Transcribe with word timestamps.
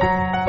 Thank 0.00 0.34
you. 0.34 0.39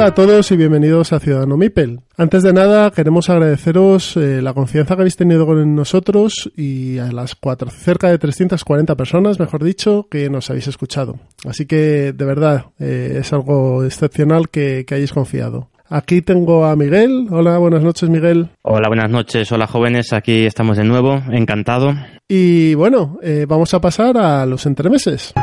Hola 0.00 0.08
a 0.08 0.14
todos 0.14 0.50
y 0.50 0.56
bienvenidos 0.56 1.12
a 1.12 1.20
Ciudadano 1.20 1.58
Mipel. 1.58 2.00
Antes 2.16 2.42
de 2.42 2.54
nada, 2.54 2.90
queremos 2.90 3.28
agradeceros 3.28 4.16
eh, 4.16 4.40
la 4.40 4.54
confianza 4.54 4.96
que 4.96 5.02
habéis 5.02 5.18
tenido 5.18 5.44
con 5.44 5.74
nosotros 5.74 6.50
y 6.56 6.96
a 6.96 7.12
las 7.12 7.34
cuatro, 7.34 7.68
cerca 7.68 8.08
de 8.08 8.16
340 8.16 8.96
personas, 8.96 9.38
mejor 9.38 9.62
dicho, 9.62 10.08
que 10.10 10.30
nos 10.30 10.48
habéis 10.48 10.68
escuchado. 10.68 11.18
Así 11.46 11.66
que, 11.66 12.14
de 12.14 12.24
verdad, 12.24 12.68
eh, 12.78 13.18
es 13.20 13.30
algo 13.34 13.84
excepcional 13.84 14.48
que, 14.48 14.86
que 14.86 14.94
hayáis 14.94 15.12
confiado. 15.12 15.68
Aquí 15.90 16.22
tengo 16.22 16.64
a 16.64 16.76
Miguel. 16.76 17.26
Hola, 17.30 17.58
buenas 17.58 17.82
noches, 17.82 18.08
Miguel. 18.08 18.48
Hola, 18.62 18.88
buenas 18.88 19.10
noches. 19.10 19.52
Hola, 19.52 19.66
jóvenes. 19.66 20.14
Aquí 20.14 20.46
estamos 20.46 20.78
de 20.78 20.84
nuevo. 20.84 21.20
Encantado. 21.30 21.92
Y 22.26 22.74
bueno, 22.74 23.18
eh, 23.22 23.44
vamos 23.46 23.74
a 23.74 23.82
pasar 23.82 24.16
a 24.16 24.46
los 24.46 24.64
entremeses. 24.64 25.34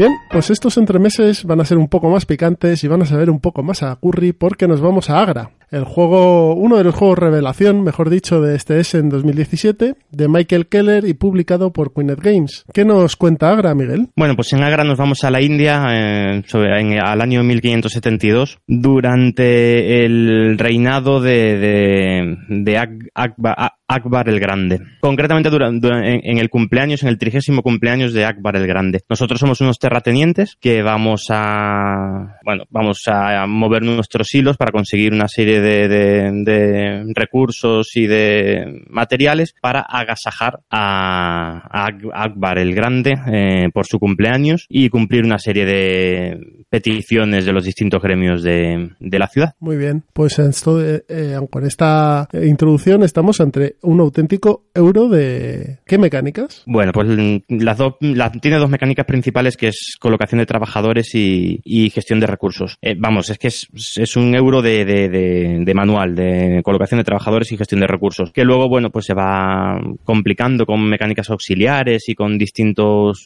Bien, 0.00 0.18
pues 0.30 0.48
estos 0.48 0.78
entremeses 0.78 1.44
van 1.44 1.60
a 1.60 1.66
ser 1.66 1.76
un 1.76 1.86
poco 1.86 2.08
más 2.08 2.24
picantes 2.24 2.82
y 2.82 2.88
van 2.88 3.02
a 3.02 3.04
saber 3.04 3.28
un 3.28 3.38
poco 3.38 3.62
más 3.62 3.82
a 3.82 3.94
curry 3.96 4.32
porque 4.32 4.66
nos 4.66 4.80
vamos 4.80 5.10
a 5.10 5.20
Agra, 5.20 5.50
el 5.70 5.84
juego, 5.84 6.54
uno 6.54 6.76
de 6.76 6.84
los 6.84 6.94
juegos 6.94 7.18
revelación, 7.18 7.82
mejor 7.82 8.10
dicho, 8.10 8.40
de 8.40 8.56
este 8.56 8.80
S 8.80 8.98
en 8.98 9.08
2017, 9.08 9.94
de 10.10 10.28
Michael 10.28 10.66
Keller 10.66 11.06
y 11.06 11.14
publicado 11.14 11.72
por 11.72 11.92
Queenet 11.94 12.20
Games. 12.20 12.64
¿Qué 12.72 12.84
nos 12.84 13.16
cuenta 13.16 13.50
Agra, 13.50 13.74
Miguel? 13.74 14.08
Bueno, 14.16 14.34
pues 14.34 14.52
en 14.52 14.62
Agra 14.62 14.84
nos 14.84 14.98
vamos 14.98 15.22
a 15.24 15.30
la 15.30 15.40
India 15.40 15.84
eh, 15.90 16.42
en, 16.52 17.00
al 17.00 17.20
año 17.20 17.42
1572, 17.44 18.58
durante 18.66 20.04
el 20.04 20.58
reinado 20.58 21.20
de, 21.20 21.58
de, 21.58 22.36
de 22.48 22.78
Akbar, 23.14 23.72
Akbar 23.90 24.28
el 24.28 24.38
Grande. 24.38 24.80
Concretamente 25.00 25.48
en, 25.48 26.20
en, 26.24 26.38
el 26.38 26.48
cumpleaños, 26.48 27.02
en 27.02 27.08
el 27.08 27.18
trigésimo 27.18 27.62
cumpleaños 27.62 28.12
de 28.12 28.24
Akbar 28.24 28.56
el 28.56 28.66
Grande. 28.66 29.00
Nosotros 29.08 29.40
somos 29.40 29.60
unos 29.60 29.78
terratenientes 29.78 30.56
que 30.60 30.82
vamos 30.82 31.26
a, 31.30 32.38
bueno, 32.44 32.64
vamos 32.70 33.02
a 33.06 33.46
mover 33.46 33.82
nuestros 33.82 34.32
hilos 34.34 34.56
para 34.56 34.70
conseguir 34.70 35.12
una 35.12 35.26
serie 35.26 35.59
de, 35.60 35.88
de, 35.88 37.12
recursos 37.14 37.96
y 37.96 38.06
de 38.06 38.82
materiales 38.88 39.54
para 39.60 39.80
agasajar 39.80 40.60
a, 40.70 41.68
a 41.70 42.24
Akbar 42.24 42.58
el 42.58 42.74
Grande 42.74 43.18
eh, 43.32 43.68
por 43.72 43.86
su 43.86 43.98
cumpleaños 43.98 44.66
y 44.68 44.88
cumplir 44.88 45.24
una 45.24 45.38
serie 45.38 45.64
de 45.64 46.59
peticiones 46.70 47.44
de 47.44 47.52
los 47.52 47.64
distintos 47.64 48.00
gremios 48.00 48.42
de, 48.42 48.90
de 48.98 49.18
la 49.18 49.26
ciudad. 49.26 49.54
Muy 49.58 49.76
bien, 49.76 50.04
pues 50.12 50.38
esto, 50.38 50.82
eh, 50.82 51.04
eh, 51.08 51.36
con 51.50 51.66
esta 51.66 52.28
introducción 52.32 53.02
estamos 53.02 53.40
entre 53.40 53.74
un 53.82 54.00
auténtico 54.00 54.66
euro 54.72 55.08
de... 55.08 55.78
¿Qué 55.84 55.98
mecánicas? 55.98 56.62
Bueno, 56.66 56.92
pues 56.92 57.08
las 57.48 57.76
dos, 57.76 57.94
la, 58.00 58.30
tiene 58.30 58.58
dos 58.58 58.70
mecánicas 58.70 59.04
principales 59.04 59.56
que 59.56 59.68
es 59.68 59.96
colocación 59.98 60.38
de 60.38 60.46
trabajadores 60.46 61.14
y, 61.14 61.60
y 61.64 61.90
gestión 61.90 62.20
de 62.20 62.28
recursos. 62.28 62.78
Eh, 62.80 62.94
vamos, 62.96 63.30
es 63.30 63.38
que 63.38 63.48
es, 63.48 63.66
es 63.96 64.16
un 64.16 64.34
euro 64.34 64.62
de, 64.62 64.84
de, 64.84 65.08
de, 65.08 65.64
de, 65.64 65.74
manual, 65.74 66.14
de 66.14 66.60
colocación 66.62 66.98
de 66.98 67.04
trabajadores 67.04 67.50
y 67.50 67.56
gestión 67.56 67.80
de 67.80 67.88
recursos, 67.88 68.30
que 68.32 68.44
luego, 68.44 68.68
bueno, 68.68 68.90
pues 68.90 69.06
se 69.06 69.14
va 69.14 69.80
complicando 70.04 70.64
con 70.66 70.88
mecánicas 70.88 71.30
auxiliares 71.30 72.08
y 72.08 72.14
con 72.14 72.38
distintos... 72.38 73.24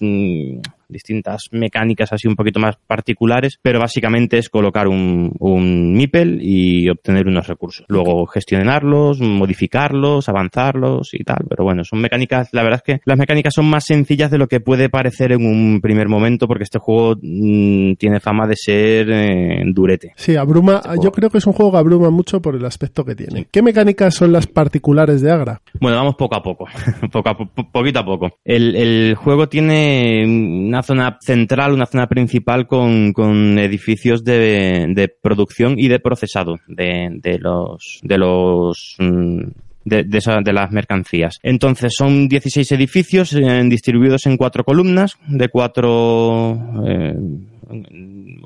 Distintas 0.89 1.49
mecánicas 1.53 2.13
así 2.13 2.29
un 2.29 2.37
poquito 2.37 2.61
más 2.61 2.77
particulares, 2.87 3.59
pero 3.63 3.81
básicamente 3.81 4.39
es 4.39 4.49
colocar 4.49 4.89
un, 4.89 5.33
un 5.39 5.93
MIPEL 5.95 6.39
y 6.43 6.89
obtener 6.89 7.27
unos 7.27 7.47
recursos. 7.47 7.87
Luego 7.89 8.27
gestionarlos, 8.27 9.21
modificarlos, 9.21 10.29
avanzarlos 10.29 11.15
y 11.15 11.25
tal, 11.25 11.45
pero 11.49 11.65
bueno, 11.65 11.85
son 11.85 12.01
mecánicas, 12.01 12.49
la 12.53 12.63
verdad 12.63 12.83
es 12.85 12.95
que 12.95 13.01
las 13.05 13.19
mecánicas 13.19 13.55
son 13.55 13.67
más 13.67 13.85
sencillas 13.85 14.31
de 14.31 14.39
lo 14.39 14.49
que 14.49 14.61
puede 14.61 14.89
parecer 14.89 15.33
en 15.33 15.47
un 15.47 15.81
primer 15.81 16.09
momento 16.09 16.47
porque 16.47 16.65
este 16.65 16.79
juego 16.79 17.17
mmm, 17.21 17.95
tiene 17.95 18.21
fama 18.21 18.47
de 18.47 18.57
ser 18.57 19.11
eh, 19.11 19.63
durete. 19.67 20.13
Sí, 20.17 20.37
abruma, 20.37 20.81
este 20.85 21.05
yo 21.05 21.13
creo 21.13 21.31
que 21.31 21.39
es 21.39 21.47
un 21.47 21.53
juego 21.53 21.73
que 21.73 21.79
abruma 21.79 22.11
mucho 22.11 22.41
por 22.41 22.55
el 22.55 22.65
aspecto 22.65 23.05
que 23.05 23.15
tiene. 23.15 23.41
Sí. 23.41 23.47
¿Qué 23.51 23.63
mecánicas 23.63 24.15
son 24.15 24.33
las 24.33 24.47
particulares 24.47 25.21
de 25.21 25.31
Agra? 25.31 25.61
Bueno, 25.81 25.97
vamos 25.97 26.15
poco 26.17 26.37
a 26.37 26.43
poco, 26.43 26.67
poco 27.13 27.29
a 27.29 27.37
po 27.37 27.47
poquito 27.73 28.01
a 28.01 28.05
poco. 28.05 28.39
El, 28.45 28.77
el 28.77 29.15
juego 29.15 29.49
tiene 29.49 30.25
una 30.27 30.83
zona 30.85 31.19
central, 31.21 31.73
una 31.73 31.87
zona 31.87 32.07
principal 32.07 32.69
con, 32.69 33.13
con 33.13 33.59
edificios 33.59 34.23
de, 34.23 34.87
de, 34.95 35.09
producción 35.09 35.75
y 35.79 35.89
de 35.89 35.99
procesado 35.99 36.61
de, 36.69 37.09
de 37.21 37.39
los, 37.41 37.99
de 38.03 38.19
los 38.19 38.97
mm, 38.99 39.43
de, 39.85 40.05
de, 40.05 40.21
de, 40.45 40.53
las 40.53 40.71
mercancías. 40.71 41.39
Entonces 41.43 41.95
son 41.97 42.29
16 42.29 42.73
edificios 42.73 43.33
eh, 43.35 43.63
distribuidos 43.65 44.27
en 44.27 44.37
cuatro 44.37 44.65
columnas 44.65 45.17
de 45.27 45.49
cuatro 45.49 46.59
eh, 46.87 47.15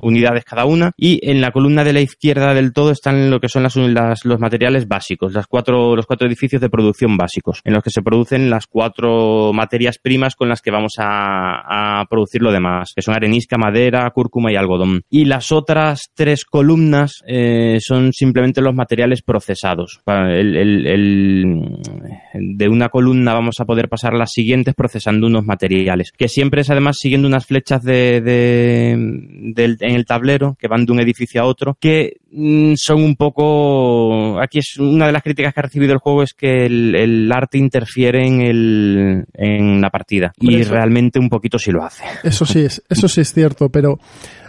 unidades 0.01 0.45
cada 0.45 0.65
una 0.65 0.91
y 0.97 1.19
en 1.29 1.41
la 1.41 1.51
columna 1.51 1.83
de 1.83 1.93
la 1.93 2.01
izquierda 2.01 2.53
del 2.53 2.73
todo 2.73 2.91
están 2.91 3.29
lo 3.29 3.39
que 3.39 3.49
son 3.49 3.63
los 3.63 4.39
materiales 4.39 4.87
básicos, 4.87 5.33
las 5.33 5.47
cuatro, 5.47 5.95
los 5.95 6.05
cuatro 6.05 6.27
edificios 6.27 6.61
de 6.61 6.69
producción 6.69 7.17
básicos, 7.17 7.61
en 7.63 7.73
los 7.73 7.83
que 7.83 7.89
se 7.89 8.01
producen 8.01 8.49
las 8.49 8.67
cuatro 8.67 9.51
materias 9.53 9.97
primas 10.01 10.35
con 10.35 10.49
las 10.49 10.61
que 10.61 10.71
vamos 10.71 10.93
a, 10.97 12.05
producir 12.09 12.41
lo 12.41 12.51
demás, 12.51 12.91
que 12.95 13.01
son 13.01 13.15
arenisca, 13.15 13.57
madera, 13.57 14.09
cúrcuma 14.11 14.51
y 14.51 14.55
algodón. 14.55 15.01
Y 15.09 15.25
las 15.25 15.51
otras 15.51 16.09
tres 16.15 16.45
columnas 16.45 17.21
eh, 17.27 17.77
son 17.79 18.13
simplemente 18.13 18.61
los 18.61 18.73
materiales 18.73 19.21
procesados. 19.21 19.99
El, 20.05 20.79
de 22.33 22.69
una 22.69 22.89
columna 22.89 23.33
vamos 23.33 23.55
a 23.59 23.65
poder 23.65 23.89
pasar 23.89 24.13
las 24.13 24.31
siguientes 24.31 24.75
procesando 24.75 25.27
unos 25.27 25.45
materiales, 25.45 26.11
que 26.11 26.27
siempre 26.27 26.61
es 26.61 26.69
además 26.69 26.97
siguiendo 26.99 27.27
unas 27.27 27.45
flechas 27.45 27.83
de, 27.83 28.21
del, 29.53 29.77
en 29.79 29.95
el 29.95 30.05
tablero 30.05 30.55
que 30.59 30.67
van 30.67 30.85
de 30.85 30.91
un 30.91 30.99
edificio 30.99 31.41
a 31.41 31.45
otro, 31.45 31.77
que 31.79 32.17
mmm, 32.31 32.73
son 32.75 33.03
un 33.03 33.15
poco... 33.15 34.39
Aquí 34.39 34.59
es 34.59 34.77
una 34.77 35.07
de 35.07 35.11
las 35.11 35.23
críticas 35.23 35.53
que 35.53 35.59
ha 35.59 35.63
recibido 35.63 35.93
el 35.93 35.99
juego 35.99 36.23
es 36.23 36.33
que 36.33 36.65
el, 36.65 36.95
el 36.95 37.31
arte 37.31 37.57
interfiere 37.57 38.25
en, 38.25 38.41
el, 38.41 39.25
en 39.33 39.81
la 39.81 39.89
partida. 39.89 40.33
y 40.39 40.55
eso, 40.55 40.73
realmente 40.73 41.19
un 41.19 41.29
poquito 41.29 41.59
sí 41.59 41.71
lo 41.71 41.83
hace. 41.83 42.03
Eso 42.23 42.45
sí 42.45 42.61
es, 42.61 42.83
eso 42.89 43.07
sí 43.07 43.21
es 43.21 43.33
cierto, 43.33 43.69
pero 43.69 43.99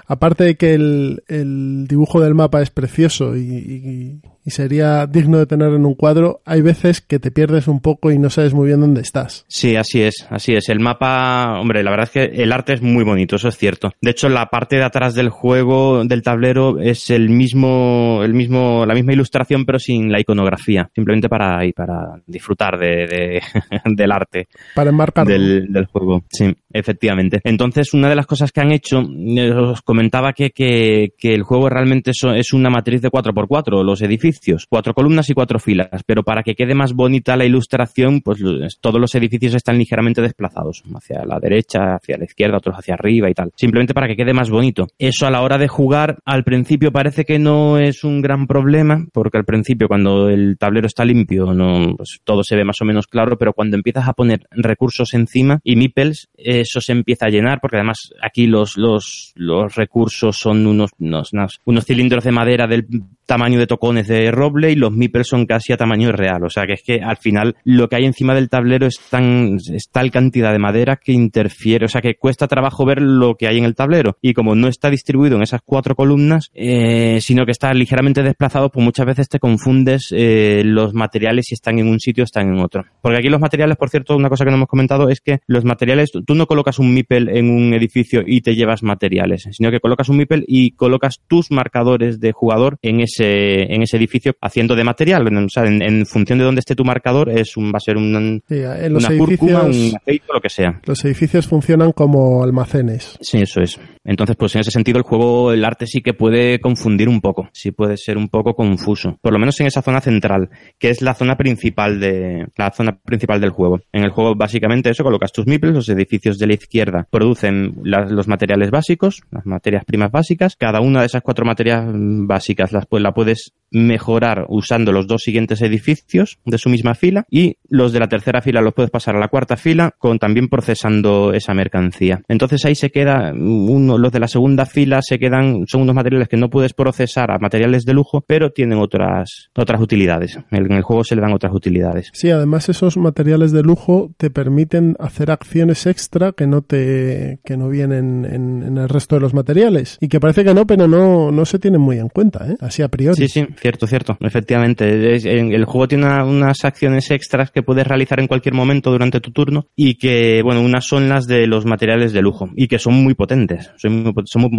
aparte 0.06 0.44
de 0.44 0.56
que 0.56 0.74
el, 0.74 1.22
el 1.28 1.86
dibujo 1.86 2.20
del 2.20 2.34
mapa 2.34 2.60
es 2.62 2.70
precioso 2.70 3.36
y, 3.36 3.40
y, 3.40 4.20
y, 4.44 4.50
sería 4.50 5.06
digno 5.06 5.38
de 5.38 5.46
tener 5.46 5.72
en 5.72 5.86
un 5.86 5.94
cuadro, 5.94 6.40
hay 6.44 6.62
veces 6.62 7.00
que 7.00 7.18
te 7.18 7.30
pierdes 7.30 7.68
un 7.68 7.80
poco 7.80 8.10
y 8.10 8.18
no 8.18 8.30
sabes 8.30 8.54
muy 8.54 8.66
bien 8.66 8.80
dónde 8.80 9.00
estás. 9.00 9.44
Sí, 9.48 9.76
así 9.76 10.02
es, 10.02 10.26
así 10.30 10.54
es. 10.54 10.68
El 10.68 10.80
mapa, 10.80 11.60
hombre, 11.60 11.82
la 11.82 11.90
verdad 11.90 12.04
es 12.04 12.10
que 12.10 12.42
el 12.42 12.52
arte 12.52 12.74
es 12.74 12.82
muy 12.82 13.04
bonito, 13.04 13.36
eso 13.36 13.48
es 13.48 13.56
cierto. 13.56 13.92
De 14.00 14.10
hecho, 14.10 14.28
la 14.28 14.46
parte 14.46 14.76
de 14.76 14.84
atrás 14.84 15.14
del 15.14 15.30
juego, 15.30 16.04
del 16.04 16.22
tablero, 16.22 16.80
es 16.80 17.10
el 17.10 17.30
mismo, 17.30 18.20
el 18.22 18.34
mismo, 18.34 18.84
la 18.86 18.94
misma 18.94 19.12
ilustración, 19.12 19.64
pero 19.64 19.78
sin 19.78 20.10
la 20.10 20.20
iconografía, 20.20 20.90
simplemente 20.94 21.28
para, 21.28 21.60
para 21.74 22.20
disfrutar 22.26 22.78
de, 22.78 23.06
de 23.06 23.42
del 23.84 24.12
arte. 24.12 24.48
Para 24.74 24.90
enmarcarlo. 24.90 25.32
Del, 25.32 25.72
del, 25.72 25.86
juego, 25.86 26.24
sí, 26.30 26.54
efectivamente. 26.72 27.40
Entonces, 27.44 27.92
una 27.94 28.08
de 28.08 28.16
las 28.16 28.26
cosas 28.26 28.52
que 28.52 28.60
han 28.60 28.72
hecho, 28.72 29.00
eh, 29.00 29.52
os 29.52 29.82
comentaba 29.82 30.32
que, 30.32 30.50
que, 30.50 31.12
que 31.18 31.34
el 31.34 31.42
juego 31.42 31.68
realmente 31.68 32.12
es 32.12 32.52
una 32.52 32.70
matriz 32.70 33.02
de 33.02 33.10
4x4, 33.10 33.84
los 33.84 34.02
edificios, 34.02 34.29
cuatro 34.68 34.94
columnas 34.94 35.28
y 35.30 35.34
cuatro 35.34 35.58
filas, 35.58 36.02
pero 36.06 36.22
para 36.22 36.42
que 36.42 36.54
quede 36.54 36.74
más 36.74 36.92
bonita 36.92 37.36
la 37.36 37.44
ilustración, 37.44 38.20
pues 38.20 38.40
todos 38.80 39.00
los 39.00 39.14
edificios 39.14 39.54
están 39.54 39.78
ligeramente 39.78 40.22
desplazados, 40.22 40.82
hacia 40.94 41.24
la 41.24 41.38
derecha, 41.40 41.94
hacia 41.94 42.18
la 42.18 42.24
izquierda, 42.24 42.58
otros 42.58 42.76
hacia 42.76 42.94
arriba 42.94 43.30
y 43.30 43.34
tal, 43.34 43.50
simplemente 43.56 43.94
para 43.94 44.08
que 44.08 44.16
quede 44.16 44.32
más 44.32 44.50
bonito. 44.50 44.86
Eso 44.98 45.26
a 45.26 45.30
la 45.30 45.42
hora 45.42 45.58
de 45.58 45.68
jugar, 45.68 46.18
al 46.24 46.44
principio 46.44 46.92
parece 46.92 47.24
que 47.24 47.38
no 47.38 47.78
es 47.78 48.04
un 48.04 48.20
gran 48.20 48.46
problema, 48.46 49.06
porque 49.12 49.38
al 49.38 49.44
principio 49.44 49.88
cuando 49.88 50.28
el 50.28 50.56
tablero 50.58 50.86
está 50.86 51.04
limpio, 51.04 51.52
no, 51.52 51.94
pues 51.96 52.20
todo 52.24 52.42
se 52.42 52.56
ve 52.56 52.64
más 52.64 52.80
o 52.80 52.84
menos 52.84 53.06
claro, 53.06 53.36
pero 53.38 53.52
cuando 53.52 53.76
empiezas 53.76 54.08
a 54.08 54.12
poner 54.12 54.46
recursos 54.50 55.14
encima 55.14 55.60
y 55.64 55.76
meeples, 55.76 56.28
eso 56.36 56.80
se 56.80 56.92
empieza 56.92 57.26
a 57.26 57.30
llenar, 57.30 57.60
porque 57.60 57.76
además 57.76 58.12
aquí 58.22 58.46
los, 58.46 58.76
los, 58.76 59.32
los 59.34 59.74
recursos 59.74 60.36
son 60.36 60.66
unos, 60.66 60.90
unos, 60.98 61.30
unos 61.64 61.84
cilindros 61.84 62.24
de 62.24 62.32
madera 62.32 62.66
del 62.66 62.86
tamaño 63.26 63.58
de 63.58 63.66
tocones 63.66 64.08
de 64.08 64.30
roble 64.30 64.72
y 64.72 64.74
los 64.74 64.92
meeples 64.92 65.28
son 65.28 65.46
casi 65.46 65.72
a 65.72 65.76
tamaño 65.76 66.12
real. 66.12 66.44
O 66.44 66.50
sea 66.50 66.66
que 66.66 66.74
es 66.74 66.82
que 66.82 67.00
al 67.00 67.16
final 67.16 67.56
lo 67.64 67.88
que 67.88 67.96
hay 67.96 68.04
encima 68.04 68.34
del 68.34 68.48
tablero 68.48 68.86
es, 68.86 68.98
tan, 69.08 69.58
tal 69.92 70.10
cantidad 70.10 70.52
de 70.52 70.58
madera 70.58 70.96
que 70.96 71.12
interfiere, 71.12 71.84
o 71.86 71.88
sea 71.88 72.00
que 72.00 72.16
cuesta 72.16 72.48
trabajo 72.48 72.84
ver 72.84 73.00
lo 73.00 73.36
que 73.36 73.46
hay 73.46 73.58
en 73.58 73.64
el 73.64 73.74
tablero. 73.74 74.16
Y 74.20 74.34
como 74.34 74.54
no 74.54 74.68
está 74.68 74.90
distribuido 74.90 75.36
en 75.36 75.42
esas 75.42 75.60
cuatro 75.64 75.94
columnas, 75.94 76.50
eh, 76.54 77.20
sino 77.20 77.44
que 77.44 77.52
está 77.52 77.72
ligeramente 77.72 78.22
desplazado, 78.22 78.70
pues 78.70 78.84
muchas 78.84 79.06
veces 79.06 79.28
te 79.28 79.38
confundes 79.38 80.08
eh, 80.10 80.62
los 80.64 80.94
materiales 80.94 81.46
si 81.46 81.54
están 81.54 81.78
en 81.78 81.88
un 81.88 82.00
sitio 82.00 82.24
o 82.24 82.26
están 82.26 82.48
en 82.48 82.60
otro. 82.60 82.84
Porque 83.02 83.18
aquí 83.18 83.28
los 83.28 83.40
materiales, 83.40 83.76
por 83.76 83.90
cierto, 83.90 84.16
una 84.16 84.28
cosa 84.28 84.44
que 84.44 84.50
no 84.50 84.56
hemos 84.56 84.68
comentado 84.68 85.08
es 85.08 85.20
que 85.20 85.40
los 85.46 85.64
materiales, 85.64 86.10
tú 86.26 86.34
no 86.34 86.46
colocas 86.46 86.78
un 86.78 86.92
meeple 86.92 87.38
en 87.38 87.50
un 87.50 87.74
edificio 87.74 88.22
y 88.26 88.40
te 88.40 88.54
llevas 88.54 88.82
materiales, 88.82 89.48
sino 89.52 89.70
que 89.70 89.80
colocas 89.80 90.08
un 90.08 90.16
meeple 90.16 90.44
y 90.46 90.72
colocas 90.72 91.20
tus 91.26 91.50
marcadores 91.50 92.20
de 92.20 92.32
jugador 92.32 92.78
en 92.82 93.00
ese, 93.00 93.09
en 93.18 93.82
ese 93.82 93.96
edificio 93.96 94.34
haciendo 94.40 94.74
de 94.74 94.84
material. 94.84 95.26
O 95.26 95.48
sea, 95.48 95.64
en, 95.64 96.06
función 96.06 96.38
de 96.38 96.44
dónde 96.44 96.60
esté 96.60 96.74
tu 96.74 96.84
marcador, 96.84 97.30
es 97.30 97.56
un, 97.56 97.72
va 97.72 97.76
a 97.76 97.80
ser 97.80 97.96
un, 97.96 98.42
una 98.48 99.08
cúrcuma, 99.16 99.62
un 99.62 99.92
aceite 99.96 100.24
o 100.28 100.34
lo 100.34 100.40
que 100.40 100.48
sea. 100.48 100.80
Los 100.84 101.04
edificios 101.04 101.46
funcionan 101.46 101.92
como 101.92 102.42
almacenes. 102.42 103.18
Sí, 103.20 103.38
eso 103.38 103.60
es. 103.60 103.78
Entonces, 104.04 104.36
pues 104.36 104.54
en 104.54 104.62
ese 104.62 104.70
sentido 104.70 104.98
el 104.98 105.04
juego, 105.04 105.52
el 105.52 105.64
arte 105.64 105.86
sí 105.86 106.00
que 106.00 106.14
puede 106.14 106.60
confundir 106.60 107.08
un 107.08 107.20
poco, 107.20 107.48
sí 107.52 107.70
puede 107.70 107.96
ser 107.96 108.16
un 108.16 108.28
poco 108.28 108.54
confuso. 108.54 109.18
Por 109.20 109.32
lo 109.32 109.38
menos 109.38 109.60
en 109.60 109.66
esa 109.66 109.82
zona 109.82 110.00
central, 110.00 110.50
que 110.78 110.90
es 110.90 111.02
la 111.02 111.14
zona 111.14 111.36
principal 111.36 112.00
de, 112.00 112.46
la 112.56 112.70
zona 112.72 112.98
principal 112.98 113.40
del 113.40 113.50
juego. 113.50 113.80
En 113.92 114.04
el 114.04 114.10
juego, 114.10 114.34
básicamente 114.34 114.90
eso, 114.90 115.04
colocas 115.04 115.32
tus 115.32 115.46
meeples, 115.46 115.74
los 115.74 115.88
edificios 115.88 116.38
de 116.38 116.46
la 116.46 116.54
izquierda 116.54 117.06
producen 117.10 117.74
los 117.82 118.28
materiales 118.28 118.70
básicos, 118.70 119.22
las 119.30 119.46
materias 119.46 119.84
primas 119.84 120.10
básicas. 120.10 120.56
Cada 120.56 120.80
una 120.80 121.00
de 121.00 121.06
esas 121.06 121.22
cuatro 121.22 121.44
materias 121.44 121.84
básicas 121.92 122.72
las 122.72 122.86
la 123.02 123.12
puedes 123.14 123.52
mejorar 123.70 124.46
usando 124.48 124.92
los 124.92 125.06
dos 125.06 125.22
siguientes 125.22 125.62
edificios 125.62 126.38
de 126.44 126.58
su 126.58 126.68
misma 126.68 126.94
fila 126.94 127.24
y 127.30 127.56
los 127.68 127.92
de 127.92 128.00
la 128.00 128.08
tercera 128.08 128.42
fila 128.42 128.60
los 128.60 128.74
puedes 128.74 128.90
pasar 128.90 129.16
a 129.16 129.20
la 129.20 129.28
cuarta 129.28 129.56
fila 129.56 129.94
con 129.98 130.18
también 130.18 130.48
procesando 130.48 131.32
esa 131.32 131.54
mercancía. 131.54 132.22
Entonces 132.28 132.64
ahí 132.64 132.74
se 132.74 132.90
queda 132.90 133.32
uno, 133.34 133.98
los 133.98 134.12
de 134.12 134.20
la 134.20 134.28
segunda 134.28 134.66
fila 134.66 135.00
se 135.02 135.18
quedan, 135.18 135.64
son 135.66 135.82
unos 135.82 135.94
materiales 135.94 136.28
que 136.28 136.36
no 136.36 136.50
puedes 136.50 136.72
procesar 136.72 137.30
a 137.30 137.38
materiales 137.38 137.84
de 137.84 137.94
lujo, 137.94 138.22
pero 138.26 138.50
tienen 138.50 138.78
otras, 138.78 139.50
otras 139.54 139.80
utilidades. 139.80 140.38
En 140.50 140.72
el 140.72 140.82
juego 140.82 141.04
se 141.04 141.14
le 141.14 141.22
dan 141.22 141.32
otras 141.32 141.52
utilidades. 141.54 142.10
Sí, 142.12 142.30
además 142.30 142.68
esos 142.68 142.96
materiales 142.96 143.52
de 143.52 143.62
lujo 143.62 144.12
te 144.16 144.30
permiten 144.30 144.96
hacer 144.98 145.30
acciones 145.30 145.86
extra 145.86 146.32
que 146.32 146.46
no 146.46 146.62
te, 146.62 147.40
que 147.44 147.56
no 147.56 147.68
vienen 147.68 148.24
en, 148.24 148.78
el 148.78 148.88
resto 148.88 149.16
de 149.16 149.20
los 149.20 149.34
materiales. 149.34 149.98
Y 150.00 150.08
que 150.08 150.20
parece 150.20 150.44
que 150.44 150.54
no, 150.54 150.66
pero 150.66 150.86
no, 150.88 151.30
no 151.30 151.44
se 151.44 151.58
tienen 151.58 151.80
muy 151.80 151.98
en 151.98 152.08
cuenta, 152.08 152.46
¿eh? 152.48 152.56
Así 152.60 152.82
a 152.82 152.88
priori. 152.88 153.16
Sí, 153.16 153.28
sí, 153.28 153.46
cierto, 153.60 153.86
cierto. 153.86 154.16
Efectivamente. 154.20 155.14
el 155.14 155.64
juego 155.64 155.88
tiene 155.88 156.22
unas 156.22 156.64
acciones 156.64 157.10
extras 157.10 157.50
que 157.50 157.62
puedes 157.62 157.86
realizar 157.86 158.20
en 158.20 158.26
cualquier 158.26 158.54
momento 158.54 158.90
durante 158.90 159.20
tu 159.20 159.30
turno 159.30 159.66
y 159.76 159.94
que, 159.94 160.42
bueno, 160.42 160.60
unas 160.60 160.86
son 160.86 161.08
las 161.08 161.26
de 161.26 161.46
los 161.46 161.64
materiales 161.64 162.12
de 162.12 162.22
lujo 162.22 162.50
y 162.56 162.68
que 162.68 162.78
son 162.78 162.94
muy 162.94 163.14
potentes 163.14 163.70
son 163.76 164.02
muy, 164.02 164.12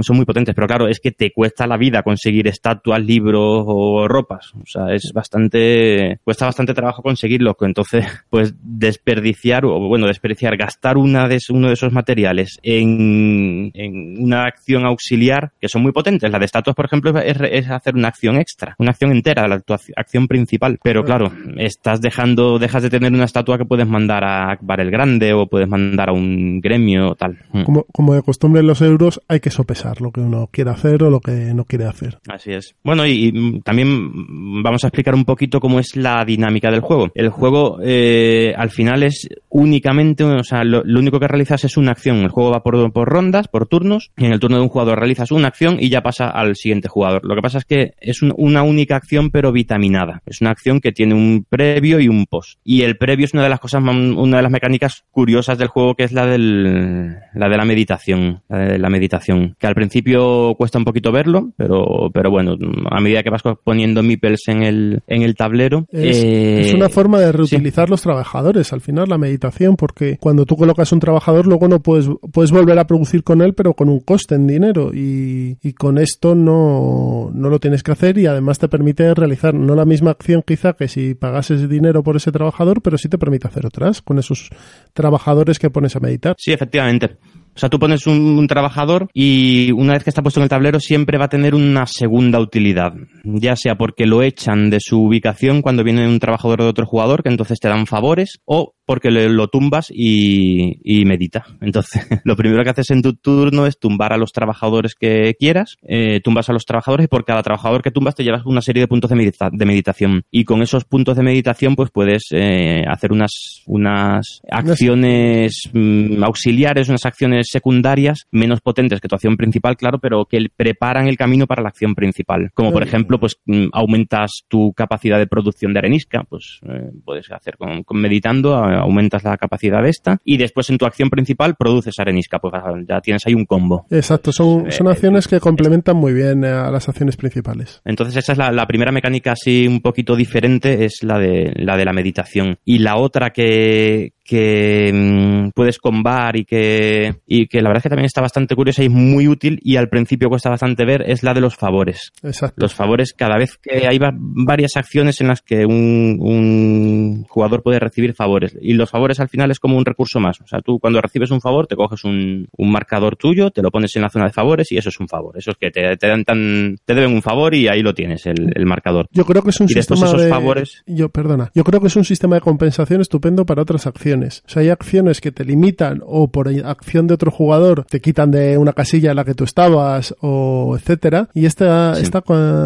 son, 0.04 0.16
muy, 0.16 0.26
potentes, 0.26 0.56
pero 0.56 0.68
claro, 0.68 0.88
es 0.88 1.00
que 1.00 1.12
te 1.12 1.32
cuesta 1.32 1.68
la 1.68 1.78
vida 1.78 2.04
conseguir 2.04 2.48
estatuas, 2.48 3.02
libros 3.04 3.64
o 3.66 4.08
ropas. 4.08 4.52
O 4.56 4.66
sea, 4.66 4.94
es 4.94 5.12
bastante, 5.14 6.20
cuesta 6.24 6.46
bastante 6.46 6.74
trabajo 6.74 7.02
conseguirlo. 7.02 7.56
Entonces, 7.62 8.06
pues 8.30 8.54
desperdiciar, 8.62 9.66
o 9.66 9.80
bueno, 9.88 10.08
desperdiciar, 10.08 10.58
gastar 10.58 10.98
una 10.98 11.28
de, 11.28 11.40
uno 11.50 11.68
de 11.68 11.74
esos 11.74 11.92
materiales 11.92 12.60
en, 12.64 13.72
una 14.20 14.46
acción 14.46 14.86
auxiliar, 14.86 15.52
que 15.60 15.70
son 15.70 15.82
muy 15.82 15.92
potentes. 15.92 16.32
La 16.32 16.40
de 16.40 16.46
estatuas, 16.46 16.76
por 16.76 16.86
ejemplo, 16.86 17.18
es, 17.20 17.70
hacer 17.70 17.96
una 17.96 18.10
acción 18.10 18.38
extra, 18.38 18.76
acción 18.92 19.12
entera, 19.12 19.48
la 19.48 19.62
acción 19.96 20.28
principal. 20.28 20.80
Pero 20.84 21.04
claro, 21.04 21.32
estás 21.58 22.02
dejando, 22.02 22.60
dejas 22.60 22.84
de 22.84 22.90
tener 22.90 23.12
una 23.12 23.26
estatua 23.26 23.58
que 23.58 23.66
puedes 23.66 23.88
mandar 23.88 24.24
a 24.24 24.52
Akbar 24.52 24.82
el 24.82 24.92
Grande 24.92 25.34
o 25.34 25.48
puedes 25.48 25.68
mandar 25.68 26.10
a 26.10 26.14
un 26.14 26.60
gremio 26.62 27.12
o 27.12 27.16
tal. 27.16 27.38
Como, 27.66 27.86
como 27.92 28.14
de 28.14 28.22
costumbre 28.22 28.62
en 28.62 28.68
los 28.68 28.82
euros, 28.82 29.22
hay 29.28 29.40
que 29.40 29.50
sopesar 29.50 30.02
lo 30.02 30.12
que 30.12 30.22
uno 30.22 30.50
quiere 30.52 30.72
hacer 30.72 31.04
o 31.04 31.10
lo 31.10 31.20
que 31.20 31.54
no 31.54 31.66
quiere 31.66 31.86
hacer. 31.86 32.20
Así 32.28 32.52
es. 32.52 32.76
Bueno, 32.84 33.06
y, 33.06 33.62
también 33.64 34.64
vamos 34.64 34.84
a 34.84 34.88
explicar 34.88 35.16
un 35.16 35.26
poquito 35.26 35.60
cómo 35.60 35.80
es 35.80 35.96
la 35.96 36.24
dinámica 36.26 36.70
del 36.70 36.82
juego. 36.82 37.10
El 37.14 37.30
juego 37.30 37.80
eh, 37.84 38.54
al 38.56 38.70
final 38.70 39.04
es 39.04 39.28
únicamente, 39.50 40.24
o 40.24 40.44
sea, 40.44 40.64
lo, 40.64 40.82
único 40.82 41.20
que 41.20 41.28
realizas 41.28 41.64
es 41.66 41.78
una 41.78 41.92
acción. 41.92 42.18
El 42.18 42.30
juego 42.30 42.52
va 42.52 42.64
por, 42.64 42.92
por 42.92 43.10
rondas, 43.10 43.48
por 43.48 43.68
turnos, 43.68 44.12
y 44.18 44.26
en 44.26 44.34
el 44.34 44.40
turno 44.40 44.58
de 44.58 44.64
un 44.64 44.70
jugador 44.70 45.00
realizas 45.00 45.32
una 45.32 45.48
acción 45.48 45.78
y 45.80 45.90
ya 45.90 46.02
pasa 46.02 46.30
al 46.30 46.56
siguiente 46.56 46.88
jugador. 46.88 47.22
Lo 47.24 47.36
que 47.36 47.42
pasa 47.42 47.60
es 47.60 47.66
que 47.66 47.94
es 48.00 48.22
una 48.22 48.64
única 48.64 48.81
acción 48.90 49.30
pero 49.30 49.52
vitaminada. 49.52 50.22
Es 50.26 50.42
una 50.42 50.52
acción 50.52 50.80
que 50.80 50.92
tiene 50.92 51.14
un 51.14 51.46
previo 51.48 52.00
y 52.00 52.08
un 52.08 52.26
post. 52.26 52.60
Y 52.64 52.82
el 52.82 52.98
previo 52.98 53.26
es 53.26 53.34
una 53.34 53.44
de 53.44 53.50
las 53.50 53.60
cosas, 53.60 53.82
una 53.84 54.38
de 54.38 54.44
las 54.44 54.52
mecánicas 54.52 55.04
curiosas 55.12 55.58
del 55.58 55.68
juego 55.68 55.96
que 55.96 56.04
es 56.04 56.12
la 56.12 56.26
del, 56.26 57.18
la 57.34 57.50
de 57.50 57.58
la 57.58 57.66
meditación. 57.66 58.42
La 58.50 58.60
de 58.60 58.80
la 58.80 58.90
meditación, 58.90 59.56
que 59.60 59.68
al 59.68 59.76
principio 59.76 60.56
cuesta 60.58 60.78
un 60.78 60.86
poquito 60.86 61.12
verlo, 61.12 61.52
pero, 61.58 62.10
pero 62.14 62.30
bueno, 62.30 62.58
a 62.90 63.00
medida 63.00 63.24
que 63.24 63.30
vas 63.30 63.44
poniendo 63.64 64.04
meeples 64.04 64.48
en 64.48 64.64
el, 64.64 65.02
en 65.08 65.22
el 65.22 65.36
tablero. 65.36 65.86
Es, 65.92 66.22
eh, 66.24 66.74
una 66.76 66.90
forma 66.90 67.20
de 67.20 67.32
reutilizar 67.32 67.90
los 67.90 68.02
trabajadores, 68.02 68.74
al 68.74 68.82
final, 68.82 69.10
la 69.10 69.18
meditación, 69.18 69.76
porque 69.76 70.18
cuando 70.20 70.46
tú 70.46 70.56
colocas 70.56 70.92
un 70.92 71.00
trabajador, 71.00 71.48
luego 71.48 71.68
no 71.68 71.82
puedes, 71.82 72.08
puedes 72.32 72.52
volver 72.52 72.78
a 72.80 72.88
producir 72.88 73.24
con 73.24 73.42
él, 73.42 73.54
pero 73.54 73.74
con 73.74 73.90
un 73.90 74.00
coste 74.00 74.36
en 74.36 74.48
dinero, 74.48 74.92
y, 74.94 75.58
y 75.62 75.74
con 75.74 75.98
esto 75.98 76.36
no, 76.36 77.32
no 77.34 77.50
lo 77.50 77.60
tienes 77.60 77.84
que 77.84 77.92
hacer 77.92 78.18
y 78.18 78.26
además 78.26 78.60
te 78.60 78.68
permite 78.72 79.14
realizar 79.14 79.54
no 79.54 79.76
la 79.76 79.86
misma 79.86 80.10
acción 80.10 80.42
quizá 80.42 80.74
que 80.74 80.88
si 80.88 81.14
pagases 81.14 81.70
dinero 81.70 82.02
por 82.02 82.16
ese 82.16 82.32
trabajador, 82.32 82.82
pero 82.82 82.98
sí 82.98 83.08
te 83.08 83.20
permite 83.20 83.48
hacer 83.48 83.68
otras 83.68 84.02
con 84.02 84.18
esos 84.18 84.50
trabajadores 84.94 85.60
que 85.60 85.70
pones 85.70 85.96
a 85.96 86.00
meditar. 86.00 86.36
Sí, 86.40 86.52
efectivamente. 86.52 87.18
O 87.56 87.60
sea, 87.60 87.70
tú 87.70 87.80
pones 87.80 88.08
un, 88.08 88.48
trabajador 88.48 89.08
y 89.14 89.72
una 89.72 89.94
vez 89.94 90.04
que 90.04 90.10
está 90.10 90.22
puesto 90.22 90.40
en 90.40 90.44
el 90.44 90.50
tablero 90.50 90.80
siempre 90.80 91.18
va 91.18 91.26
a 91.26 91.30
tener 91.30 91.54
una 91.54 91.86
segunda 91.86 92.40
utilidad, 92.40 92.94
ya 93.24 93.56
sea 93.56 93.76
porque 93.76 94.06
lo 94.06 94.24
echan 94.24 94.70
de 94.70 94.80
su 94.80 95.02
ubicación 95.02 95.62
cuando 95.62 95.84
viene 95.84 96.08
un 96.08 96.20
trabajador 96.20 96.62
de 96.62 96.68
otro 96.68 96.86
jugador, 96.86 97.24
que 97.24 97.30
entonces 97.30 97.60
te 97.60 97.68
dan 97.68 97.88
favores, 97.88 98.40
o 98.46 98.74
porque 98.86 99.10
lo 99.10 99.48
tumbas 99.48 99.88
y, 99.90 101.06
medita. 101.06 101.46
Entonces, 101.62 102.06
lo 102.26 102.36
primero 102.36 102.62
que 102.64 102.72
haces 102.72 102.92
en 102.92 103.02
tu 103.02 103.14
turno 103.14 103.66
es 103.66 103.80
tumbar 103.80 104.12
a 104.12 104.18
los 104.18 104.34
trabajadores 104.34 104.96
que 104.96 105.34
quieras, 105.40 105.78
eh, 105.88 106.20
tumbas 106.22 106.50
a 106.50 106.54
los 106.54 106.66
trabajadores 106.66 107.06
y 107.06 107.08
por 107.08 107.24
cada 107.24 107.42
trabajador 107.42 107.82
que 107.82 107.92
tumbas 107.92 108.16
te 108.16 108.24
llevas 108.24 108.46
una 108.46 108.62
serie 108.62 108.82
de 108.82 108.88
puntos 108.88 109.10
de, 109.10 109.34
de 109.52 109.66
meditación. 109.66 110.24
Y 110.30 110.44
con 110.44 110.62
esos 110.62 110.84
puntos 110.84 111.16
de 111.16 111.24
meditación, 111.24 111.76
pues 111.76 111.90
puedes 111.90 112.24
eh, 112.32 112.84
hacer 112.86 113.14
unas, 113.14 113.64
unas 113.66 114.42
acciones 114.52 115.70
mm, 115.72 116.22
auxiliares, 116.24 116.90
unas 116.90 117.06
acciones 117.06 117.41
secundarias 117.44 118.28
menos 118.32 118.62
potentes 118.62 119.00
que 119.00 119.08
tu 119.08 119.16
acción 119.16 119.38
principal, 119.38 119.78
claro, 119.78 120.00
pero 120.00 120.26
que 120.26 120.48
preparan 120.56 121.08
el 121.08 121.18
camino 121.18 121.48
para 121.48 121.62
la 121.62 121.70
acción 121.70 121.96
principal. 121.96 122.52
Como 122.54 122.72
por 122.72 122.84
ejemplo, 122.84 123.20
pues 123.20 123.38
mm, 123.46 123.68
aumentas 123.74 124.44
tu 124.48 124.74
capacidad 124.74 125.18
de 125.18 125.28
producción 125.28 125.74
de 125.74 125.80
arenisca, 125.80 126.24
pues 126.28 126.60
eh, 126.68 126.92
puedes 127.04 127.32
hacer 127.32 127.58
con, 127.58 127.84
con 127.84 128.00
meditando 128.00 128.56
aumentas 128.56 129.24
la 129.24 129.38
capacidad 129.38 129.82
de 129.84 129.90
esta 129.90 130.20
y 130.24 130.38
después 130.38 130.70
en 130.70 130.78
tu 130.78 130.86
acción 130.86 131.10
principal 131.10 131.56
produces 131.56 132.00
arenisca, 132.00 132.40
pues 132.40 132.54
ya 132.88 133.02
tienes 133.02 133.26
ahí 133.26 133.34
un 133.34 133.46
combo. 133.46 133.86
Exacto, 133.90 134.32
son, 134.32 134.64
pues, 134.64 134.76
son 134.76 134.88
eh, 134.88 134.92
acciones 134.92 135.28
que 135.28 135.40
complementan 135.40 135.96
muy 135.96 136.14
bien 136.14 136.44
a 136.46 136.72
las 136.72 136.88
acciones 136.90 137.18
principales. 137.18 137.82
Entonces 137.86 138.18
esa 138.18 138.32
es 138.34 138.38
la, 138.38 138.66
primera 138.66 138.92
mecánica 138.92 139.34
así 139.34 139.68
un 139.68 139.82
poquito 139.82 140.16
diferente, 140.16 140.86
es 140.86 141.00
la 141.04 141.20
de 141.20 141.52
la 141.56 141.78
de 141.78 141.86
la 141.86 141.94
meditación. 141.94 142.58
Y 142.66 142.80
la 142.80 142.98
otra 142.98 143.32
que, 143.32 144.14
que 144.24 144.92
mm, 144.94 145.50
puedes 145.56 145.78
combar 145.80 146.36
y 146.38 146.46
que, 146.46 147.16
y 147.26 147.48
que 147.48 147.62
la 147.62 147.70
verdad 147.70 147.80
es 147.80 147.84
que 147.84 147.90
también 147.90 148.06
está 148.06 148.22
bastante 148.22 148.56
curiosa 148.56 148.84
y 148.84 148.90
muy 148.90 149.28
útil 149.28 149.60
y 149.64 149.78
al 149.78 149.90
principio 149.90 150.30
cuesta 150.30 150.50
bastante 150.50 150.86
ver 150.86 151.04
es 151.10 151.24
la 151.24 151.34
de 151.34 151.42
los 151.42 151.56
favores. 151.56 152.12
Exacto. 152.24 152.56
Los 152.58 152.74
favores, 152.74 153.14
cada 153.14 153.38
vez 153.38 153.58
que 153.62 153.88
hay 153.88 154.00
varias 154.14 154.78
acciones 154.78 155.22
en 155.22 155.28
las 155.28 155.42
que 155.42 155.66
un, 155.66 156.18
un 156.20 157.26
jugador 157.28 157.64
puede 157.64 157.80
recibir 157.80 158.14
favores 158.14 158.56
y 158.62 158.74
los 158.74 158.90
favores 158.90 159.20
al 159.20 159.30
final 159.30 159.52
es 159.52 159.60
como 159.60 159.78
un 159.78 159.86
recurso 159.86 160.20
más. 160.20 160.40
O 160.42 160.48
sea, 160.48 160.62
tú 160.62 160.80
cuando 160.80 161.02
recibes 161.02 161.32
un 161.32 161.42
favor 161.42 161.68
te 161.68 161.76
coges 161.76 162.04
un, 162.04 162.48
un 162.56 162.72
marcador 162.72 163.16
tuyo, 163.16 163.52
te 163.52 163.62
lo 163.62 163.72
pones 163.72 163.96
en 163.96 164.04
la 164.04 164.10
zona 164.10 164.26
de 164.26 164.32
favores 164.32 164.72
y 164.72 164.78
eso 164.78 164.90
es 164.90 165.00
un 165.00 165.08
favor. 165.08 165.38
Eso 165.38 165.52
es 165.52 165.58
que 165.58 165.72
te, 165.72 165.98
te 165.98 166.08
dan 166.08 166.24
tan, 166.24 166.78
te 166.86 166.94
deben 166.94 167.14
un 167.14 167.22
favor 167.22 167.54
y 167.56 167.68
ahí 167.68 167.82
lo 167.82 167.94
tienes, 167.94 168.26
el, 168.26 168.52
el 168.54 168.66
marcador. 168.66 169.08
Yo 169.12 169.26
creo 169.26 169.42
que 169.42 169.50
es 169.50 169.60
un 169.60 169.68
sistema 169.68 170.12
de... 170.14 170.30
favores... 170.30 170.84
Yo, 170.86 171.10
perdona. 171.10 171.52
Yo 171.56 171.64
creo 171.64 171.82
que 171.82 171.88
es 171.88 171.96
un 171.96 172.06
sistema 172.06 172.36
de 172.36 172.42
compensación 172.42 173.02
estupendo 173.02 173.46
para 173.46 173.62
otras 173.62 173.88
acciones 173.88 174.11
acciones. 174.12 174.44
O 174.46 174.50
sea, 174.50 174.62
hay 174.62 174.70
acciones 174.70 175.22
que 175.22 175.32
te 175.32 175.46
limitan 175.46 176.02
o 176.06 176.30
por 176.30 176.50
acción 176.66 177.08
de 177.08 177.14
otro 177.14 177.32
jugador 177.32 177.86
te 177.90 178.02
quitan 178.02 178.32
de 178.32 178.58
una 178.58 178.74
casilla 178.74 179.12
en 179.12 179.16
la 179.16 179.24
que 179.24 179.34
tú 179.34 179.44
estabas 179.44 180.16
o 180.22 180.76
etcétera. 180.78 181.30
Y 181.34 181.46
esta, 181.46 182.00
esta, 182.00 182.24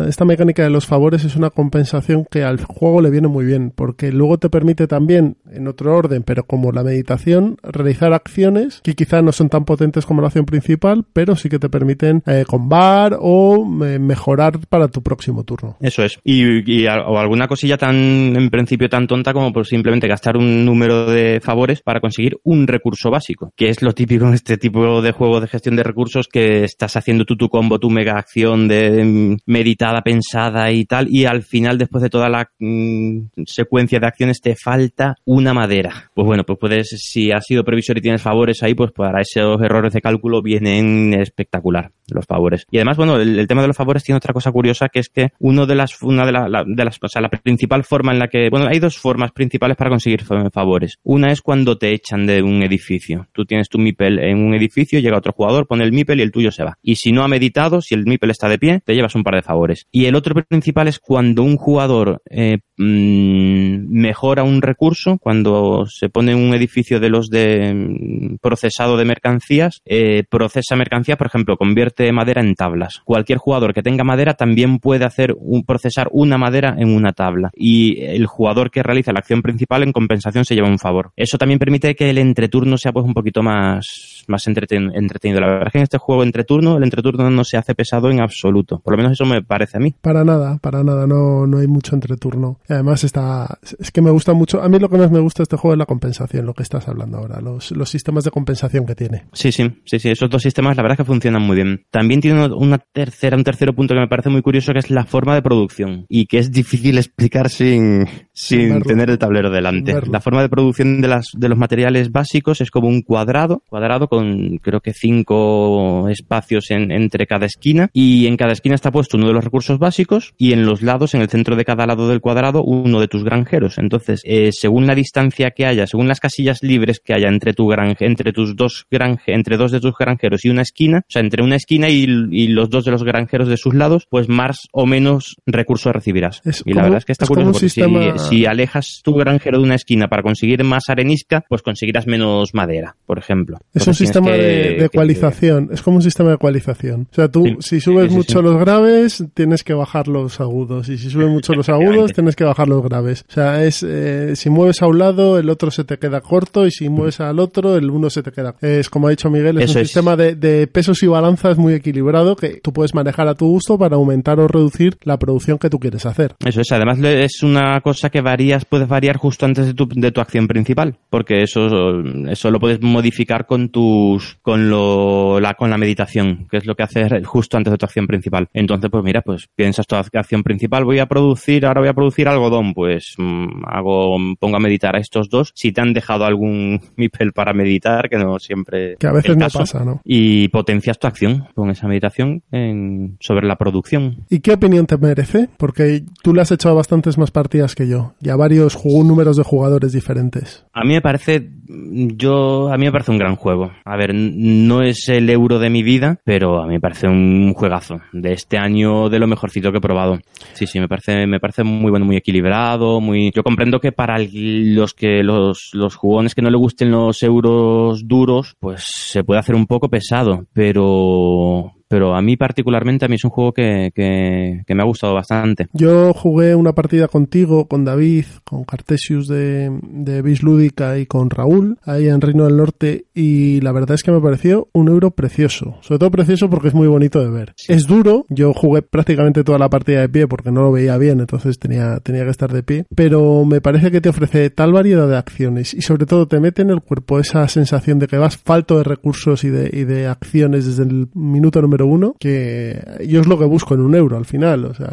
esta 0.07 0.25
mecánica 0.25 0.63
de 0.63 0.69
los 0.69 0.85
favores 0.85 1.23
es 1.23 1.35
una 1.35 1.49
compensación 1.49 2.25
que 2.29 2.43
al 2.43 2.63
juego 2.63 3.01
le 3.01 3.09
viene 3.09 3.27
muy 3.27 3.45
bien 3.45 3.71
porque 3.75 4.11
luego 4.11 4.37
te 4.37 4.49
permite 4.49 4.87
también, 4.87 5.37
en 5.51 5.67
otro 5.67 5.95
orden, 5.95 6.23
pero 6.23 6.43
como 6.43 6.71
la 6.71 6.83
meditación, 6.83 7.57
realizar 7.63 8.13
acciones 8.13 8.81
que 8.83 8.95
quizá 8.95 9.21
no 9.21 9.31
son 9.31 9.49
tan 9.49 9.65
potentes 9.65 10.05
como 10.05 10.21
la 10.21 10.27
acción 10.27 10.45
principal, 10.45 11.05
pero 11.13 11.35
sí 11.35 11.49
que 11.49 11.59
te 11.59 11.69
permiten 11.69 12.23
eh, 12.25 12.45
combar 12.47 13.17
o 13.19 13.65
eh, 13.85 13.99
mejorar 13.99 14.59
para 14.69 14.87
tu 14.87 15.01
próximo 15.01 15.43
turno. 15.43 15.77
Eso 15.81 16.03
es. 16.03 16.19
Y, 16.23 16.85
o 16.87 17.19
alguna 17.19 17.47
cosilla 17.47 17.77
tan, 17.77 17.95
en 17.95 18.49
principio, 18.49 18.89
tan 18.89 19.07
tonta 19.07 19.33
como 19.33 19.53
por 19.53 19.65
simplemente 19.65 20.07
gastar 20.07 20.37
un 20.37 20.65
número 20.65 21.05
de 21.05 21.34
favores 21.41 21.81
para 21.81 21.99
conseguir 21.99 22.37
un 22.43 22.67
recurso 22.67 23.09
básico, 23.09 23.53
que 23.55 23.69
es 23.69 23.81
lo 23.81 23.93
típico 23.93 24.27
en 24.27 24.33
este 24.33 24.57
tipo 24.57 25.01
de 25.01 25.11
juego 25.11 25.41
de 25.41 25.47
gestión 25.47 25.75
de 25.75 25.83
recursos 25.83 26.27
que 26.27 26.63
estás 26.63 26.95
haciendo 26.95 27.25
tú 27.25 27.35
tu 27.35 27.49
combo, 27.49 27.79
tu 27.79 27.89
mega 27.89 28.13
acción 28.17 28.67
de, 28.67 29.37
meditada, 29.45 30.01
pensada 30.01 30.71
y 30.71 30.85
tal, 30.85 31.07
y 31.09 31.25
al 31.25 31.43
final, 31.43 31.77
después 31.77 32.01
de 32.01 32.09
toda 32.09 32.29
la 32.29 32.49
mm, 32.59 33.27
secuencia 33.45 33.99
de 33.99 34.07
acciones, 34.07 34.41
te 34.41 34.55
falta 34.55 35.15
una 35.25 35.53
madera. 35.53 36.11
Pues 36.13 36.25
bueno, 36.25 36.43
pues 36.43 36.59
puedes, 36.59 36.89
si 36.89 37.31
has 37.31 37.45
sido 37.45 37.63
previsor 37.63 37.97
y 37.97 38.01
tienes 38.01 38.21
favores 38.21 38.63
ahí, 38.63 38.73
pues 38.73 38.91
para 38.91 39.21
esos 39.21 39.61
errores 39.61 39.93
de 39.93 40.01
cálculo 40.01 40.41
vienen 40.41 41.13
espectacular 41.13 41.91
los 42.09 42.25
favores. 42.25 42.65
Y 42.71 42.77
además, 42.77 42.97
bueno, 42.97 43.17
el, 43.17 43.47
tema 43.47 43.61
de 43.61 43.67
los 43.67 43.77
favores 43.77 44.03
tiene 44.03 44.17
otra 44.17 44.33
cosa 44.33 44.51
curiosa 44.51 44.89
que 44.89 44.99
es 44.99 45.09
que 45.09 45.29
uno 45.39 45.65
de 45.65 45.75
las, 45.75 46.01
una 46.01 46.25
de, 46.25 46.31
de 46.67 46.85
las, 46.85 46.97
o 47.01 47.07
sea, 47.07 47.21
la 47.21 47.29
principal 47.29 47.83
forma 47.83 48.11
en 48.11 48.19
la 48.19 48.27
que, 48.27 48.49
bueno, 48.49 48.67
hay 48.67 48.79
dos 48.79 48.97
formas 48.97 49.31
principales 49.31 49.77
para 49.77 49.89
conseguir 49.89 50.23
favores. 50.23 50.99
Una 51.03 51.24
es 51.31 51.41
cuando 51.41 51.77
te 51.77 51.93
echan 51.93 52.25
de 52.25 52.41
un 52.41 52.63
edificio. 52.63 53.27
Tú 53.31 53.45
tienes 53.45 53.69
tu 53.69 53.77
MIPEL 53.77 54.19
en 54.19 54.39
un 54.39 54.53
edificio, 54.53 54.99
llega 54.99 55.17
otro 55.17 55.33
jugador, 55.33 55.67
pone 55.67 55.83
el 55.83 55.91
MIPEL 55.91 56.19
y 56.19 56.23
el 56.23 56.31
tuyo 56.31 56.51
se 56.51 56.63
va. 56.63 56.77
Y 56.81 56.95
si 56.95 57.11
no 57.11 57.23
ha 57.23 57.27
meditado, 57.27 57.81
si 57.81 57.95
el 57.95 58.05
MIPEL 58.05 58.31
está 58.31 58.49
de 58.49 58.57
pie, 58.57 58.81
te 58.85 58.93
llevas 58.93 59.15
un 59.15 59.23
par 59.23 59.35
de 59.35 59.41
favores. 59.41 59.87
Y 59.91 60.05
el 60.05 60.15
otro 60.15 60.35
principal 60.47 60.87
es 60.87 60.99
cuando 60.99 61.43
un 61.43 61.57
jugador 61.57 62.21
eh, 62.29 62.59
mm, 62.77 63.87
mejora 63.89 64.43
un 64.43 64.61
recurso, 64.61 65.17
cuando 65.19 65.85
se 65.87 66.09
pone 66.09 66.35
un 66.35 66.53
edificio 66.53 66.99
de 66.99 67.09
los 67.09 67.29
de 67.29 67.73
mm, 67.73 68.37
procesado 68.41 68.97
de 68.97 69.05
mercancías, 69.05 69.81
eh, 69.85 70.23
procesa 70.29 70.75
mercancías, 70.75 71.17
por 71.17 71.27
ejemplo, 71.27 71.57
convierte 71.57 72.11
madera 72.11 72.41
en 72.41 72.55
tablas. 72.55 73.01
Cualquier 73.05 73.37
jugador 73.37 73.73
que 73.73 73.83
tenga 73.83 74.03
madera 74.03 74.33
también 74.33 74.79
puede 74.79 75.05
hacer 75.05 75.35
un, 75.37 75.63
procesar 75.63 76.07
una 76.11 76.37
madera 76.37 76.75
en 76.77 76.93
una 76.93 77.13
tabla. 77.13 77.51
Y 77.55 78.01
el 78.01 78.25
jugador 78.25 78.71
que 78.71 78.83
realiza 78.83 79.13
la 79.13 79.19
acción 79.19 79.41
principal 79.41 79.83
en 79.83 79.91
compensación 79.91 80.45
se 80.45 80.55
lleva 80.55 80.67
un 80.67 80.79
favor. 80.79 81.11
Eso 81.15 81.37
también 81.37 81.59
permite 81.59 81.95
que 81.95 82.09
el 82.09 82.17
entreturno 82.17 82.77
sea 82.77 82.91
pues 82.91 83.05
un 83.05 83.13
poquito 83.13 83.41
más, 83.41 84.23
más 84.27 84.47
entretenido. 84.47 85.39
La 85.39 85.47
verdad 85.47 85.67
es 85.67 85.71
que 85.71 85.77
en 85.79 85.83
este 85.83 85.97
juego 85.97 86.23
entreturno, 86.23 86.77
el 86.77 86.83
entreturno 86.83 87.29
no 87.29 87.43
se 87.43 87.57
hace 87.57 87.75
pesado 87.75 88.09
en 88.09 88.21
absoluto. 88.21 88.79
Por 88.79 88.93
lo 88.93 88.97
menos 88.97 89.13
eso 89.13 89.25
me 89.25 89.41
parece 89.41 89.77
a 89.77 89.79
mí. 89.79 89.93
Para 90.01 90.23
nada, 90.23 90.57
para 90.61 90.83
nada, 90.83 91.07
no, 91.07 91.47
no 91.47 91.59
hay 91.59 91.67
mucho 91.67 91.95
entreturno. 91.95 92.59
Además 92.73 93.03
está, 93.03 93.59
es 93.79 93.91
que 93.91 94.01
me 94.01 94.11
gusta 94.11 94.33
mucho, 94.33 94.61
a 94.61 94.69
mí 94.69 94.79
lo 94.79 94.89
que 94.89 94.97
más 94.97 95.11
me 95.11 95.19
gusta 95.19 95.41
de 95.41 95.43
este 95.43 95.57
juego 95.57 95.73
es 95.73 95.79
la 95.79 95.85
compensación, 95.85 96.45
lo 96.45 96.53
que 96.53 96.63
estás 96.63 96.87
hablando 96.87 97.17
ahora, 97.17 97.41
los, 97.41 97.71
los 97.71 97.89
sistemas 97.89 98.23
de 98.23 98.31
compensación 98.31 98.85
que 98.85 98.95
tiene. 98.95 99.25
Sí, 99.33 99.51
sí, 99.51 99.81
sí, 99.85 99.99
sí, 99.99 100.09
esos 100.09 100.29
dos 100.29 100.41
sistemas 100.41 100.75
la 100.75 100.83
verdad 100.83 100.95
es 100.95 101.05
que 101.05 101.11
funcionan 101.11 101.41
muy 101.41 101.55
bien. 101.55 101.85
También 101.91 102.21
tiene 102.21 102.45
una 102.47 102.77
tercera, 102.77 103.37
un 103.37 103.43
tercero 103.43 103.73
punto 103.73 103.93
que 103.93 103.99
me 103.99 104.07
parece 104.07 104.29
muy 104.29 104.41
curioso 104.41 104.73
que 104.73 104.79
es 104.79 104.89
la 104.89 105.05
forma 105.05 105.35
de 105.35 105.41
producción 105.41 106.05
y 106.09 106.25
que 106.25 106.39
es 106.39 106.51
difícil 106.51 106.97
explicar 106.97 107.49
sin, 107.49 108.07
sin 108.33 108.81
tener 108.81 109.09
el 109.09 109.17
tablero 109.17 109.49
delante. 109.49 109.95
La 110.09 110.21
forma 110.21 110.41
de 110.41 110.49
producción 110.49 111.01
de, 111.01 111.07
las, 111.07 111.29
de 111.33 111.49
los 111.49 111.57
materiales 111.57 112.11
básicos 112.11 112.61
es 112.61 112.71
como 112.71 112.87
un 112.87 113.01
cuadrado, 113.01 113.63
cuadrado 113.69 114.07
con 114.07 114.57
creo 114.57 114.81
que 114.81 114.93
cinco 114.93 116.07
espacios 116.09 116.71
en, 116.71 116.91
entre 116.91 117.27
cada 117.27 117.45
esquina 117.45 117.89
y 117.93 118.27
en 118.27 118.37
cada 118.37 118.53
esquina 118.53 118.75
está 118.75 118.91
puesto 118.91 119.17
uno 119.17 119.27
de 119.27 119.33
los 119.33 119.43
recursos 119.43 119.79
básicos 119.79 120.33
y 120.37 120.53
en 120.53 120.65
los 120.65 120.81
lados, 120.81 121.13
en 121.13 121.21
el 121.21 121.29
centro 121.29 121.55
de 121.55 121.65
cada 121.65 121.85
lado 121.85 122.07
del 122.07 122.21
cuadrado, 122.21 122.54
uno 122.63 122.99
de 122.99 123.07
tus 123.07 123.23
granjeros. 123.23 123.77
Entonces, 123.77 124.21
eh, 124.23 124.49
según 124.51 124.87
la 124.87 124.95
distancia 124.95 125.51
que 125.51 125.65
haya, 125.65 125.87
según 125.87 126.07
las 126.07 126.19
casillas 126.19 126.59
libres 126.61 126.99
que 127.03 127.13
haya 127.13 127.27
entre 127.29 127.53
tu 127.53 127.67
granje, 127.67 128.05
entre 128.05 128.31
tus 128.31 128.55
dos 128.55 128.85
granje, 128.89 129.33
entre 129.33 129.57
dos 129.57 129.71
de 129.71 129.79
tus 129.79 129.93
granjeros 129.97 130.45
y 130.45 130.49
una 130.49 130.61
esquina, 130.61 130.99
o 130.99 131.09
sea, 131.09 131.21
entre 131.21 131.43
una 131.43 131.55
esquina 131.55 131.89
y, 131.89 132.05
los 132.47 132.69
dos 132.69 132.85
de 132.85 132.91
los 132.91 133.03
granjeros 133.03 133.47
de 133.47 133.57
sus 133.57 133.73
lados, 133.73 134.07
pues 134.09 134.29
más 134.29 134.67
o 134.71 134.85
menos 134.85 135.35
recursos 135.45 135.91
recibirás. 135.93 136.41
y 136.65 136.73
la 136.73 136.83
verdad 136.83 136.99
es 136.99 137.05
que 137.05 137.11
está 137.11 137.25
curioso 137.25 137.51
porque 137.51 138.19
si, 138.29 138.45
alejas 138.45 139.01
tu 139.03 139.13
granjero 139.13 139.57
de 139.57 139.63
una 139.63 139.75
esquina 139.75 140.07
para 140.07 140.21
conseguir 140.21 140.63
más 140.63 140.89
arenisca, 140.89 141.43
pues 141.47 141.61
conseguirás 141.61 142.07
menos 142.07 142.53
madera, 142.53 142.95
por 143.05 143.17
ejemplo. 143.17 143.57
Es 143.73 143.87
un 143.87 143.93
sistema 143.93 144.31
de, 144.31 144.85
ecualización, 144.85 145.69
es 145.71 145.81
como 145.81 145.97
un 145.97 146.03
sistema 146.03 146.29
de 146.29 146.35
ecualización. 146.35 147.07
O 147.11 147.15
sea, 147.15 147.29
tú 147.29 147.57
si 147.59 147.79
subes 147.79 148.11
mucho 148.11 148.41
los 148.41 148.57
graves, 148.59 149.23
tienes 149.33 149.63
que 149.63 149.73
bajar 149.73 150.07
los 150.07 150.39
agudos, 150.39 150.89
y 150.89 150.97
si 150.97 151.09
subes 151.09 151.29
mucho 151.29 151.53
los 151.53 151.69
agudos, 151.75 152.13
tienes 152.13 152.35
que 152.35 152.44
bajar 152.45 152.67
los 152.67 152.83
graves. 152.83 153.25
O 153.29 153.31
sea, 153.31 153.63
es 153.63 153.83
eh, 153.83 154.35
si 154.35 154.49
mueves 154.49 154.81
a 154.81 154.87
un 154.87 154.99
lado, 154.99 155.37
el 155.37 155.49
otro 155.49 155.71
se 155.71 155.83
te 155.83 155.97
queda 155.97 156.21
corto, 156.21 156.65
y 156.65 156.71
si 156.71 156.89
mueves 156.89 157.19
al 157.19 157.39
otro, 157.39 157.75
el 157.75 157.89
uno 157.89 158.09
se 158.09 158.23
te 158.23 158.31
queda. 158.31 158.55
Es 158.61 158.89
como 158.89 159.07
ha 159.07 159.11
dicho 159.11 159.29
Miguel, 159.29 159.59
es 159.59 159.75
un 159.75 159.85
sistema 159.85 160.15
de, 160.15 160.35
de 160.35 160.67
pesos 160.67 161.01
y 161.03 161.07
balanzas 161.07 161.57
muy 161.57 161.73
equilibrado 161.73 162.35
que 162.35 162.59
tú 162.61 162.73
puedes 162.73 162.93
manejar 162.93 163.27
a 163.27 163.35
tu 163.35 163.47
gusto 163.47 163.77
para 163.77 163.95
aumentar 163.95 164.39
o 164.39 164.47
reducir 164.47 164.97
la 165.03 165.17
producción 165.17 165.57
que 165.57 165.69
tú 165.69 165.79
quieres 165.79 166.05
hacer. 166.05 166.35
Eso 166.45 166.61
es, 166.61 166.71
además 166.71 166.99
es 167.03 167.43
una 167.43 167.79
cosa 167.81 168.09
que 168.09 168.21
varías, 168.21 168.65
puedes 168.65 168.87
variar 168.87 169.17
justo 169.17 169.45
antes 169.45 169.67
de 169.67 169.73
tu, 169.73 169.87
de 169.87 170.11
tu 170.11 170.21
acción 170.21 170.47
principal, 170.47 170.97
porque 171.09 171.43
eso, 171.43 172.01
eso 172.29 172.51
lo 172.51 172.59
puedes 172.59 172.81
modificar 172.81 173.45
con 173.45 173.69
tus, 173.69 174.37
con 174.41 174.69
lo, 174.69 175.39
la, 175.39 175.53
con 175.53 175.69
la 175.69 175.77
meditación, 175.77 176.47
que 176.49 176.57
es 176.57 176.65
lo 176.65 176.75
que 176.75 176.83
haces 176.83 177.25
justo 177.25 177.57
antes 177.57 177.71
de 177.71 177.77
tu 177.77 177.85
acción 177.85 178.07
principal. 178.07 178.47
Entonces, 178.53 178.89
pues 178.89 179.03
mira, 179.03 179.21
pues 179.21 179.47
piensas 179.55 179.87
tu 179.87 179.95
acción 179.95 180.43
principal, 180.43 180.85
voy 180.85 180.99
a 180.99 181.05
producir, 181.05 181.65
ahora 181.65 181.81
voy 181.81 181.89
a 181.89 181.93
producir 181.93 182.27
algodón, 182.35 182.73
pues 182.73 183.15
mm, 183.17 183.63
hago, 183.65 184.17
pongo 184.39 184.57
a 184.57 184.59
meditar 184.59 184.95
a 184.95 184.99
estos 184.99 185.29
dos. 185.29 185.51
Si 185.55 185.71
te 185.71 185.81
han 185.81 185.93
dejado 185.93 186.25
algún 186.25 186.81
mipel 186.95 187.33
para 187.33 187.53
meditar, 187.53 188.09
que 188.09 188.17
no 188.17 188.39
siempre. 188.39 188.95
Que 188.99 189.07
a 189.07 189.13
veces 189.13 189.37
no 189.37 189.47
pasa, 189.49 189.83
¿no? 189.83 190.01
Y 190.03 190.47
potencias 190.49 190.99
tu 190.99 191.07
acción 191.07 191.47
con 191.55 191.69
esa 191.69 191.87
meditación 191.87 192.43
en, 192.51 193.17
sobre 193.19 193.47
la 193.47 193.55
producción. 193.55 194.25
¿Y 194.29 194.39
qué 194.39 194.53
opinión 194.53 194.85
te 194.85 194.97
merece? 194.97 195.49
Porque 195.57 196.03
tú 196.21 196.33
le 196.33 196.41
has 196.41 196.51
hecho 196.51 196.73
bastantes 196.73 197.17
más 197.17 197.31
partidas 197.31 197.75
que 197.75 197.87
yo, 197.87 198.13
y 198.21 198.29
a 198.29 198.35
varios 198.35 198.77
números 198.85 199.37
de 199.37 199.43
jugadores 199.43 199.91
diferentes. 199.93 200.65
A 200.73 200.83
mí 200.83 200.93
me 200.93 201.01
parece, 201.01 201.49
yo, 201.67 202.71
a 202.71 202.77
mí 202.77 202.85
me 202.85 202.91
parece 202.91 203.11
un 203.11 203.17
gran 203.17 203.35
juego. 203.35 203.71
A 203.83 203.97
ver, 203.97 204.13
no 204.13 204.81
es 204.81 205.09
el 205.09 205.29
euro 205.29 205.59
de 205.59 205.69
mi 205.69 205.83
vida, 205.83 206.19
pero 206.23 206.61
a 206.61 206.67
mí 206.67 206.73
me 206.73 206.79
parece 206.79 207.07
un 207.07 207.53
juegazo. 207.53 208.01
De 208.13 208.33
este 208.33 208.57
año, 208.57 209.09
de 209.09 209.19
lo 209.19 209.27
mejorcito 209.27 209.71
que 209.71 209.77
he 209.77 209.81
probado. 209.81 210.19
Sí, 210.53 210.67
sí, 210.67 210.79
me 210.79 210.87
parece, 210.87 211.27
me 211.27 211.39
parece 211.39 211.63
muy 211.63 211.91
bueno, 211.91 212.05
muy 212.05 212.17
equilibrado, 212.25 212.99
muy. 212.99 213.31
Yo 213.31 213.43
comprendo 213.43 213.79
que 213.79 213.91
para 213.91 214.17
los 214.19 214.93
que 214.95 215.21
los, 215.21 215.69
los 215.73 215.95
jugones 215.95 216.33
que 216.33 216.41
no 216.41 216.49
le 216.49 216.57
gusten 216.57 216.89
los 216.89 217.21
euros 217.21 218.07
duros, 218.07 218.55
pues 218.59 218.83
se 218.83 219.23
puede 219.23 219.39
hacer 219.39 219.53
un 219.53 219.67
poco 219.67 219.89
pesado, 219.89 220.45
pero 220.51 221.74
pero 221.87 222.15
a 222.15 222.21
mí 222.21 222.37
particularmente 222.37 223.05
a 223.05 223.07
mí 223.07 223.15
es 223.15 223.23
un 223.23 223.31
juego 223.31 223.53
que, 223.53 223.91
que, 223.93 224.75
me 224.75 224.81
ha 224.81 224.85
gustado 224.85 225.13
bastante. 225.13 225.67
Yo 225.73 226.13
jugué 226.13 226.55
una 226.55 226.73
partida 226.73 227.07
contigo, 227.07 227.67
con 227.67 227.85
David, 227.85 228.25
con 228.43 228.63
Cartesius 228.63 229.27
de, 229.27 229.71
de 229.83 230.21
Bis 230.21 230.43
Lúdica 230.43 230.97
y 230.97 231.05
con 231.05 231.29
Raúl, 231.29 231.77
ahí 231.83 232.07
en 232.07 232.21
Reino 232.21 232.45
del 232.45 232.57
Norte, 232.57 233.05
y 233.13 233.61
la 233.61 233.71
verdad 233.71 233.95
es 233.95 234.03
que 234.03 234.11
me 234.11 234.19
pareció 234.19 234.67
un 234.73 234.89
euro 234.89 235.11
precioso. 235.11 235.77
Sobre 235.81 235.99
todo 235.99 236.11
precioso 236.11 236.49
porque 236.49 236.69
es 236.69 236.73
muy 236.73 236.87
bonito 236.87 237.19
de 237.19 237.29
ver. 237.29 237.53
Es 237.67 237.87
duro, 237.87 238.25
yo 238.29 238.53
jugué 238.53 238.81
prácticamente 238.81 239.43
toda 239.43 239.59
la 239.59 239.69
partida 239.69 240.01
de 240.01 240.09
pie 240.09 240.27
porque 240.27 240.51
no 240.51 240.61
lo 240.61 240.71
veía 240.71 240.97
bien, 240.97 241.19
entonces 241.19 241.59
tenía, 241.59 241.99
tenía 241.99 242.23
que 242.23 242.31
estar 242.31 242.51
de 242.51 242.63
pie, 242.63 242.85
pero 242.95 243.45
me 243.45 243.61
parece 243.61 243.91
que 243.91 244.01
te 244.01 244.09
ofrece 244.09 244.49
tal 244.49 244.73
variedad 244.73 245.07
de 245.07 245.17
acciones 245.17 245.73
y 245.73 245.81
sobre 245.81 246.05
todo 246.05 246.27
te 246.27 246.39
mete 246.39 246.61
en 246.61 246.71
el 246.71 246.81
cuerpo 246.81 247.19
esa 247.19 247.47
sensación 247.47 247.99
de 247.99 248.07
que 248.07 248.17
vas 248.17 248.37
falto 248.37 248.77
de 248.77 248.83
recursos 248.83 249.43
y 249.43 249.49
de, 249.49 249.69
y 249.71 249.83
de 249.83 250.07
acciones 250.07 250.65
desde 250.65 250.83
el 250.83 251.07
minuto 251.13 251.61
número 251.61 251.74
uno, 251.83 252.15
que 252.19 252.79
yo 253.07 253.21
es 253.21 253.27
lo 253.27 253.37
que 253.37 253.45
busco 253.45 253.73
en 253.73 253.81
un 253.81 253.95
euro 253.95 254.17
al 254.17 254.25
final, 254.25 254.65
o 254.65 254.73
sea, 254.73 254.91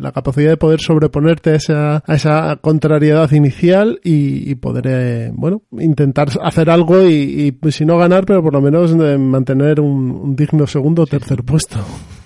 la 0.00 0.12
capacidad 0.12 0.50
de 0.50 0.56
poder 0.56 0.80
sobreponerte 0.80 1.50
a 1.50 1.54
esa, 1.54 2.02
a 2.06 2.14
esa 2.14 2.56
contrariedad 2.60 3.30
inicial 3.32 4.00
y, 4.04 4.54
poder, 4.56 4.86
eh, 4.88 5.30
bueno, 5.34 5.62
intentar 5.78 6.28
hacer 6.42 6.70
algo 6.70 7.08
y, 7.08 7.52
pues, 7.52 7.76
si 7.76 7.84
no 7.84 7.98
ganar, 7.98 8.24
pero 8.26 8.42
por 8.42 8.52
lo 8.52 8.60
menos 8.60 8.92
eh, 8.92 9.18
mantener 9.18 9.80
un, 9.80 10.34
digno 10.36 10.66
segundo 10.66 11.02
o 11.02 11.06
tercer 11.06 11.42
puesto. 11.42 11.78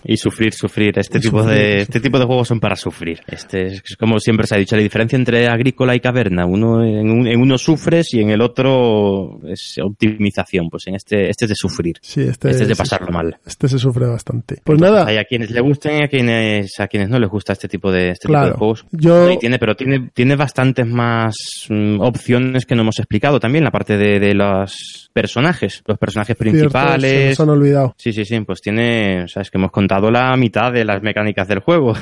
Y 0.04 0.16
sufrir, 0.16 0.52
sufrir. 0.52 0.99
Este 0.99 1.18
Y 1.18 1.20
tipo 1.23 1.40
sufrir, 1.40 1.58
de 1.58 1.78
y 1.78 1.80
este 1.82 2.00
tipo 2.00 2.18
de 2.18 2.25
juegos 2.26 2.49
son 2.49 2.61
para 2.61 2.76
sufrir. 2.76 3.20
Este 3.26 3.66
es 3.66 3.96
como 3.99 4.18
siempre 4.20 4.46
se 4.46 4.54
ha 4.54 4.58
dicho, 4.58 4.76
la 4.76 4.82
diferencia 4.82 5.16
entre 5.16 5.49
agrícola 5.49 5.94
y 5.94 6.00
caverna. 6.00 6.44
Uno 6.46 6.84
en, 6.84 7.11
un- 7.11 7.26
en 7.26 7.40
uno 7.40 7.56
sufres 7.58 8.12
y 8.14 8.20
en 8.20 8.30
el 8.30 8.40
otro 8.42 9.40
es 9.49 9.76
optimización. 9.82 10.68
Pues 10.70 10.87
en 10.87 10.94
este 10.96 11.28
este 11.30 11.46
es 11.46 11.49
de 11.50 11.54
sufrir. 11.56 11.96
Sí, 12.02 12.20
este, 12.23 12.50
Este 12.50 12.62
es 12.64 12.68
de 12.68 12.76
pasarlo 12.76 13.08
mal. 13.11 13.37
Este 13.46 13.68
se 13.68 13.78
sufre 13.78 14.06
bastante. 14.06 14.56
Pues 14.64 14.76
Entonces, 14.76 14.94
nada, 14.94 15.06
Hay 15.11 15.16
a 15.16 15.25
quienes 15.25 15.50
le 15.50 15.61
gusten 15.61 16.00
y 16.00 16.04
a 16.04 16.08
quienes 16.08 16.78
a 16.80 16.87
quienes 16.88 17.08
no 17.08 17.18
les 17.18 17.28
gusta 17.30 17.52
este 17.54 17.68
tipo 17.68 17.90
de 17.90 18.11
este 18.11 18.28
Claro. 18.28 18.46
tipo 18.46 18.54
de 18.54 18.58
juegos. 18.58 18.87
Yo- 18.92 19.30
Y 19.30 19.38
tiene, 19.38 19.58
pero 19.58 19.75
tiene 19.75 20.11
tiene 20.12 20.37
bastantes 20.37 20.87
más 20.87 21.34
mm, 21.68 22.00
opciones 22.00 22.66
que 22.66 22.75
no 22.75 22.82
hemos 22.82 22.99
explicado 22.99 23.40
también 23.40 23.64
la 23.64 23.70
parte 23.70 23.96
de, 23.96 24.20
de 24.20 24.34
los 24.34 25.11
personajes, 25.12 25.82
los 25.87 25.99
personajes 25.99 26.37
cierto, 26.37 26.50
se 26.52 26.58
principales. 26.58 27.28
nos 27.30 27.40
han 27.40 27.49
olvidado. 27.49 27.94
Sí, 27.99 28.12
sí, 28.12 28.25
sí, 28.25 28.40
pues 28.40 28.61
tiene, 28.61 29.25
o 29.25 29.28
sea, 29.28 29.42
es 29.42 29.50
que 29.50 29.58
hemos 29.58 29.70
contado 29.70 29.93
la 30.10 30.36
mitad 30.36 30.72
de 30.72 30.84
las 30.84 31.02
mecánicas 31.02 31.48
del 31.48 31.58
juego. 31.60 31.94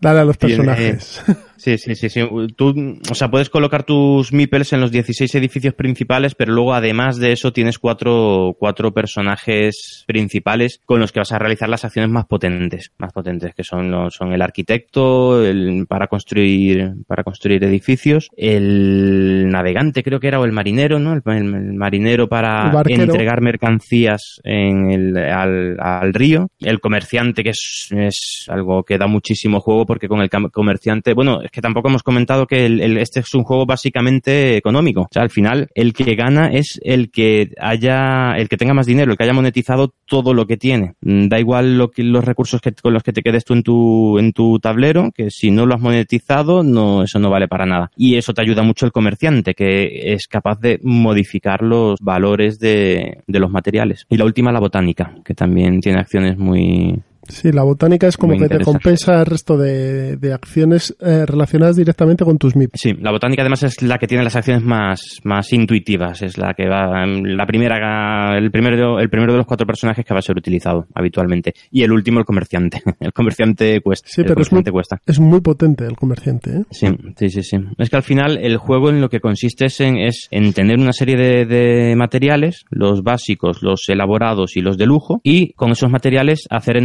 Dale 0.00 0.20
a 0.20 0.24
los 0.24 0.38
Tiene- 0.38 0.56
personajes. 0.56 1.22
Sí, 1.58 1.76
sí, 1.76 1.94
sí, 1.94 2.08
sí. 2.08 2.22
Tú, 2.56 2.98
o 3.10 3.14
sea, 3.14 3.30
puedes 3.30 3.50
colocar 3.50 3.82
tus 3.84 4.32
meeples 4.32 4.72
en 4.72 4.80
los 4.80 4.90
16 4.90 5.34
edificios 5.34 5.74
principales, 5.74 6.34
pero 6.34 6.52
luego 6.54 6.72
además 6.72 7.18
de 7.18 7.32
eso 7.32 7.52
tienes 7.52 7.78
cuatro, 7.78 8.56
cuatro 8.58 8.92
personajes 8.92 10.04
principales 10.06 10.80
con 10.84 11.00
los 11.00 11.12
que 11.12 11.20
vas 11.20 11.32
a 11.32 11.38
realizar 11.38 11.68
las 11.68 11.84
acciones 11.84 12.10
más 12.10 12.26
potentes, 12.26 12.92
más 12.98 13.12
potentes, 13.12 13.54
que 13.54 13.64
son 13.64 13.90
los, 13.90 14.14
son 14.14 14.32
el 14.32 14.40
arquitecto, 14.42 15.44
el, 15.44 15.86
para 15.88 16.06
construir, 16.06 16.92
para 17.06 17.24
construir 17.24 17.62
edificios, 17.64 18.28
el 18.36 19.48
navegante 19.50 20.02
creo 20.02 20.20
que 20.20 20.28
era, 20.28 20.40
o 20.40 20.44
el 20.44 20.52
marinero, 20.52 20.98
¿no? 20.98 21.12
El, 21.12 21.22
el- 21.26 21.54
el 21.54 21.74
marinero 21.74 22.28
para 22.28 22.70
entregar 23.12 23.40
mercancías 23.40 24.40
en 24.44 24.90
el, 24.90 25.16
al, 25.16 25.76
al 25.80 26.14
río, 26.14 26.48
el 26.60 26.80
comerciante, 26.80 27.42
que 27.42 27.50
es, 27.50 27.88
es 27.90 28.46
algo 28.48 28.84
que 28.84 28.98
da 28.98 29.06
muchísimo 29.06 29.60
juego 29.60 29.86
porque 29.86 30.08
con 30.08 30.20
el 30.20 30.30
comerciante, 30.30 31.14
bueno, 31.14 31.40
es 31.48 31.52
que 31.52 31.62
tampoco 31.62 31.88
hemos 31.88 32.02
comentado 32.02 32.46
que 32.46 32.66
este 33.00 33.20
es 33.20 33.34
un 33.34 33.42
juego 33.42 33.64
básicamente 33.64 34.56
económico. 34.56 35.02
O 35.02 35.08
sea, 35.10 35.22
al 35.22 35.30
final 35.30 35.68
el 35.74 35.94
que 35.94 36.14
gana 36.14 36.48
es 36.48 36.78
el 36.82 37.10
que 37.10 37.50
haya, 37.58 38.32
el 38.36 38.48
que 38.48 38.58
tenga 38.58 38.74
más 38.74 38.86
dinero, 38.86 39.10
el 39.10 39.16
que 39.16 39.24
haya 39.24 39.32
monetizado 39.32 39.94
todo 40.06 40.34
lo 40.34 40.46
que 40.46 40.56
tiene. 40.56 40.94
Mm, 41.00 41.28
Da 41.28 41.38
igual 41.40 41.76
los 41.78 42.24
recursos 42.24 42.60
que, 42.60 42.72
con 42.72 42.92
los 42.92 43.02
que 43.02 43.12
te 43.12 43.22
quedes 43.22 43.44
tú 43.44 43.54
en 43.54 43.62
tu, 43.62 44.18
en 44.18 44.32
tu 44.32 44.58
tablero, 44.58 45.10
que 45.14 45.30
si 45.30 45.50
no 45.50 45.64
lo 45.66 45.74
has 45.74 45.80
monetizado, 45.80 46.62
no, 46.62 47.02
eso 47.02 47.18
no 47.18 47.30
vale 47.30 47.48
para 47.48 47.66
nada. 47.66 47.90
Y 47.96 48.16
eso 48.16 48.34
te 48.34 48.42
ayuda 48.42 48.62
mucho 48.62 48.86
el 48.86 48.92
comerciante, 48.92 49.54
que 49.54 50.12
es 50.12 50.26
capaz 50.26 50.60
de 50.60 50.80
modificar 50.82 51.62
los 51.62 51.98
valores 52.00 52.58
de, 52.58 53.22
de 53.26 53.40
los 53.40 53.50
materiales. 53.50 54.04
Y 54.08 54.16
la 54.16 54.24
última, 54.24 54.52
la 54.52 54.60
botánica, 54.60 55.14
que 55.24 55.34
también 55.34 55.80
tiene 55.80 56.00
acciones 56.00 56.36
muy, 56.36 57.00
Sí, 57.28 57.52
la 57.52 57.62
botánica 57.62 58.06
es 58.06 58.16
como 58.16 58.36
que 58.36 58.48
te 58.48 58.60
compensa 58.60 59.20
el 59.20 59.26
resto 59.26 59.56
de, 59.56 60.16
de 60.16 60.32
acciones 60.32 60.96
eh, 61.00 61.24
relacionadas 61.26 61.76
directamente 61.76 62.24
con 62.24 62.38
tus 62.38 62.56
MIPS. 62.56 62.80
Sí, 62.80 62.94
la 63.00 63.10
botánica 63.10 63.42
además 63.42 63.62
es 63.62 63.82
la 63.82 63.98
que 63.98 64.06
tiene 64.06 64.24
las 64.24 64.36
acciones 64.36 64.62
más, 64.62 65.20
más 65.24 65.52
intuitivas, 65.52 66.22
es 66.22 66.38
la 66.38 66.54
que 66.54 66.68
va, 66.68 67.06
la 67.06 67.46
primera, 67.46 68.36
el 68.36 68.50
primero, 68.50 68.98
el 68.98 69.10
primero 69.10 69.32
de 69.32 69.38
los 69.38 69.46
cuatro 69.46 69.66
personajes 69.66 70.04
que 70.04 70.14
va 70.14 70.20
a 70.20 70.22
ser 70.22 70.36
utilizado 70.36 70.86
habitualmente. 70.94 71.54
Y 71.70 71.82
el 71.82 71.92
último, 71.92 72.18
el 72.18 72.24
comerciante. 72.24 72.82
El 73.00 73.12
comerciante 73.12 73.80
cuesta. 73.80 74.08
Sí, 74.10 74.20
el 74.20 74.26
pero 74.26 74.40
es 74.42 74.52
muy, 74.52 74.62
comerciante 74.62 74.72
cuesta. 74.72 75.00
es 75.06 75.20
muy 75.20 75.40
potente 75.40 75.86
el 75.86 75.96
comerciante. 75.96 76.50
¿eh? 76.50 76.64
Sí, 76.70 76.88
sí, 77.16 77.30
sí, 77.30 77.42
sí. 77.42 77.56
Es 77.78 77.90
que 77.90 77.96
al 77.96 78.02
final 78.02 78.38
el 78.38 78.56
juego 78.56 78.90
en 78.90 79.00
lo 79.00 79.08
que 79.08 79.20
consiste 79.20 79.66
es 79.66 79.80
en, 79.80 79.98
es 79.98 80.28
en 80.30 80.52
tener 80.52 80.78
una 80.78 80.92
serie 80.92 81.16
de, 81.16 81.46
de 81.46 81.96
materiales, 81.96 82.64
los 82.70 83.02
básicos, 83.02 83.62
los 83.62 83.88
elaborados 83.88 84.56
y 84.56 84.60
los 84.60 84.76
de 84.76 84.86
lujo, 84.86 85.20
y 85.22 85.52
con 85.54 85.70
esos 85.70 85.90
materiales 85.90 86.46
hacer 86.50 86.76